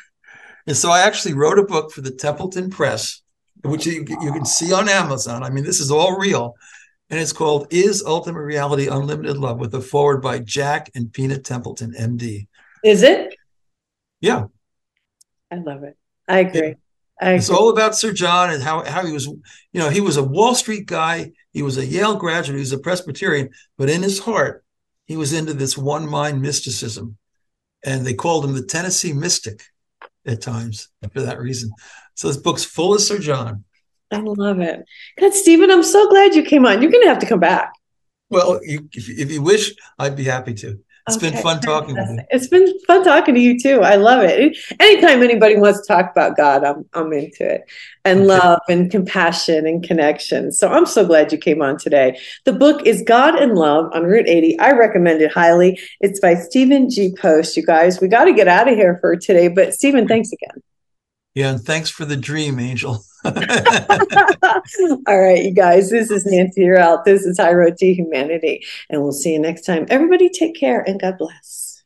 And 0.65 0.75
so 0.75 0.89
I 0.89 1.01
actually 1.01 1.33
wrote 1.33 1.59
a 1.59 1.63
book 1.63 1.91
for 1.91 2.01
the 2.01 2.11
Templeton 2.11 2.69
Press, 2.69 3.21
which 3.63 3.85
you, 3.85 4.05
you 4.21 4.31
can 4.31 4.45
see 4.45 4.73
on 4.73 4.87
Amazon. 4.87 5.43
I 5.43 5.49
mean, 5.49 5.63
this 5.63 5.79
is 5.79 5.91
all 5.91 6.17
real. 6.17 6.55
And 7.09 7.19
it's 7.19 7.33
called 7.33 7.67
Is 7.69 8.03
Ultimate 8.03 8.41
Reality 8.41 8.87
Unlimited 8.87 9.37
Love 9.37 9.59
with 9.59 9.75
a 9.75 9.81
forward 9.81 10.21
by 10.21 10.39
Jack 10.39 10.89
and 10.95 11.11
Pina 11.11 11.37
Templeton, 11.37 11.93
MD. 11.99 12.47
Is 12.83 13.03
it? 13.03 13.35
Yeah. 14.21 14.45
I 15.51 15.55
love 15.57 15.83
it. 15.83 15.97
I 16.27 16.39
agree. 16.39 16.75
I 17.21 17.33
It's 17.33 17.49
all 17.49 17.69
about 17.69 17.95
Sir 17.95 18.13
John 18.13 18.49
and 18.49 18.63
how, 18.63 18.83
how 18.83 19.05
he 19.05 19.11
was, 19.11 19.25
you 19.25 19.43
know, 19.73 19.89
he 19.89 20.01
was 20.01 20.17
a 20.17 20.23
Wall 20.23 20.55
Street 20.55 20.87
guy. 20.87 21.33
He 21.51 21.61
was 21.61 21.77
a 21.77 21.85
Yale 21.85 22.15
graduate. 22.15 22.55
He 22.55 22.61
was 22.61 22.71
a 22.71 22.79
Presbyterian, 22.79 23.49
but 23.77 23.89
in 23.89 24.01
his 24.01 24.19
heart, 24.19 24.63
he 25.05 25.17
was 25.17 25.33
into 25.33 25.53
this 25.53 25.77
one 25.77 26.07
mind 26.07 26.41
mysticism. 26.41 27.17
And 27.85 28.05
they 28.05 28.13
called 28.13 28.45
him 28.45 28.53
the 28.53 28.63
Tennessee 28.63 29.11
mystic 29.11 29.63
at 30.25 30.41
times 30.41 30.89
for 31.11 31.21
that 31.21 31.39
reason. 31.39 31.71
So 32.15 32.27
this 32.27 32.37
book's 32.37 32.63
full 32.63 32.93
of 32.93 33.01
Sir 33.01 33.19
John. 33.19 33.65
I 34.11 34.19
love 34.19 34.59
it. 34.59 34.85
God, 35.19 35.33
Stephen, 35.33 35.71
I'm 35.71 35.83
so 35.83 36.07
glad 36.09 36.35
you 36.35 36.43
came 36.43 36.65
on. 36.65 36.81
You're 36.81 36.91
going 36.91 37.03
to 37.03 37.09
have 37.09 37.19
to 37.19 37.25
come 37.25 37.39
back. 37.39 37.73
Well, 38.29 38.59
you, 38.63 38.87
if, 38.93 39.09
if 39.09 39.31
you 39.31 39.41
wish, 39.41 39.73
I'd 39.99 40.15
be 40.15 40.23
happy 40.23 40.53
to. 40.55 40.79
It's 41.07 41.17
been 41.17 41.33
fun 41.33 41.59
talking 41.59 41.95
with 41.95 42.09
you. 42.09 42.19
It's 42.29 42.47
been 42.47 42.79
fun 42.87 43.03
talking 43.03 43.35
to 43.35 43.39
you 43.39 43.59
too. 43.59 43.81
I 43.81 43.95
love 43.95 44.23
it. 44.23 44.57
Anytime 44.79 45.21
anybody 45.21 45.57
wants 45.57 45.81
to 45.81 45.93
talk 45.93 46.09
about 46.09 46.37
God, 46.37 46.63
I'm 46.63 46.85
I'm 46.93 47.11
into 47.11 47.55
it. 47.55 47.63
And 48.05 48.21
Okay. 48.21 48.27
love 48.27 48.59
and 48.69 48.89
compassion 48.89 49.67
and 49.67 49.83
connection. 49.83 50.51
So 50.53 50.69
I'm 50.69 50.85
so 50.85 51.05
glad 51.05 51.31
you 51.33 51.37
came 51.37 51.61
on 51.61 51.77
today. 51.77 52.17
The 52.45 52.53
book 52.53 52.85
is 52.85 53.03
God 53.05 53.35
and 53.35 53.55
Love 53.55 53.91
on 53.93 54.03
Route 54.03 54.27
80. 54.29 54.57
I 54.59 54.71
recommend 54.71 55.21
it 55.21 55.33
highly. 55.33 55.77
It's 55.99 56.21
by 56.21 56.35
Stephen 56.35 56.89
G. 56.89 57.13
Post. 57.19 57.57
You 57.57 57.65
guys, 57.65 57.99
we 57.99 58.07
got 58.07 58.25
to 58.25 58.33
get 58.33 58.47
out 58.47 58.69
of 58.69 58.75
here 58.75 58.97
for 59.01 59.17
today. 59.17 59.49
But 59.49 59.73
Stephen, 59.73 60.07
thanks 60.07 60.31
again. 60.31 60.61
Yeah, 61.35 61.51
and 61.51 61.61
thanks 61.61 61.89
for 61.89 62.05
the 62.05 62.17
dream, 62.17 62.59
Angel. 62.59 63.03
All 65.07 65.19
right, 65.19 65.43
you 65.43 65.53
guys, 65.53 65.89
this 65.89 66.11
is 66.11 66.25
Nancy 66.25 66.61
Yearout. 66.61 67.05
This 67.05 67.23
is 67.23 67.39
High 67.39 67.53
Road 67.53 67.77
to 67.77 67.93
Humanity. 67.93 68.65
And 68.89 69.01
we'll 69.01 69.13
see 69.13 69.31
you 69.31 69.39
next 69.39 69.61
time. 69.61 69.85
Everybody 69.89 70.29
take 70.29 70.55
care 70.55 70.81
and 70.81 70.99
God 70.99 71.17
bless. 71.17 71.83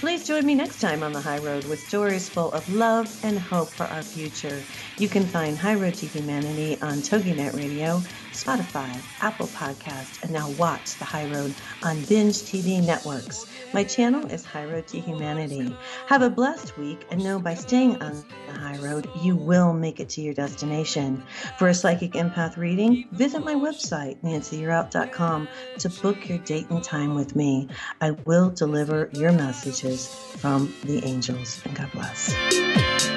Please 0.00 0.26
join 0.26 0.46
me 0.46 0.54
next 0.54 0.80
time 0.80 1.02
on 1.02 1.12
the 1.12 1.20
High 1.20 1.38
Road 1.38 1.64
with 1.66 1.78
stories 1.86 2.28
full 2.28 2.50
of 2.52 2.68
love 2.74 3.20
and 3.22 3.38
hope 3.38 3.68
for 3.68 3.84
our 3.84 4.02
future. 4.02 4.60
You 4.98 5.08
can 5.08 5.24
find 5.24 5.56
High 5.56 5.74
Road 5.74 5.94
to 5.94 6.06
Humanity 6.06 6.76
on 6.80 6.94
TogiNet 6.98 7.54
Radio 7.54 8.00
Spotify, 8.32 9.00
Apple 9.20 9.46
Podcast, 9.48 10.22
and 10.22 10.32
now 10.32 10.50
watch 10.52 10.96
The 10.96 11.04
High 11.04 11.30
Road 11.30 11.54
on 11.82 12.02
Binge 12.04 12.34
TV 12.34 12.84
networks. 12.84 13.46
My 13.72 13.84
channel 13.84 14.26
is 14.26 14.44
High 14.44 14.66
Road 14.66 14.86
to 14.88 15.00
Humanity. 15.00 15.74
Have 16.06 16.22
a 16.22 16.30
blessed 16.30 16.76
week 16.76 17.06
and 17.10 17.22
know 17.22 17.38
by 17.38 17.54
staying 17.54 18.02
on 18.02 18.24
the 18.46 18.52
high 18.52 18.78
road, 18.78 19.08
you 19.22 19.36
will 19.36 19.72
make 19.72 20.00
it 20.00 20.10
to 20.10 20.20
your 20.20 20.34
destination. 20.34 21.22
For 21.58 21.68
a 21.68 21.74
psychic 21.74 22.12
empath 22.12 22.56
reading, 22.56 23.06
visit 23.12 23.44
my 23.44 23.54
website, 23.54 24.20
nancyyearout.com, 24.22 25.48
to 25.78 25.88
book 25.88 26.28
your 26.28 26.38
date 26.38 26.68
and 26.70 26.82
time 26.82 27.14
with 27.14 27.34
me. 27.34 27.68
I 28.00 28.12
will 28.12 28.50
deliver 28.50 29.08
your 29.12 29.32
messages 29.32 30.08
from 30.36 30.72
the 30.84 31.04
angels. 31.04 31.62
And 31.64 31.74
God 31.74 31.90
bless. 31.92 33.11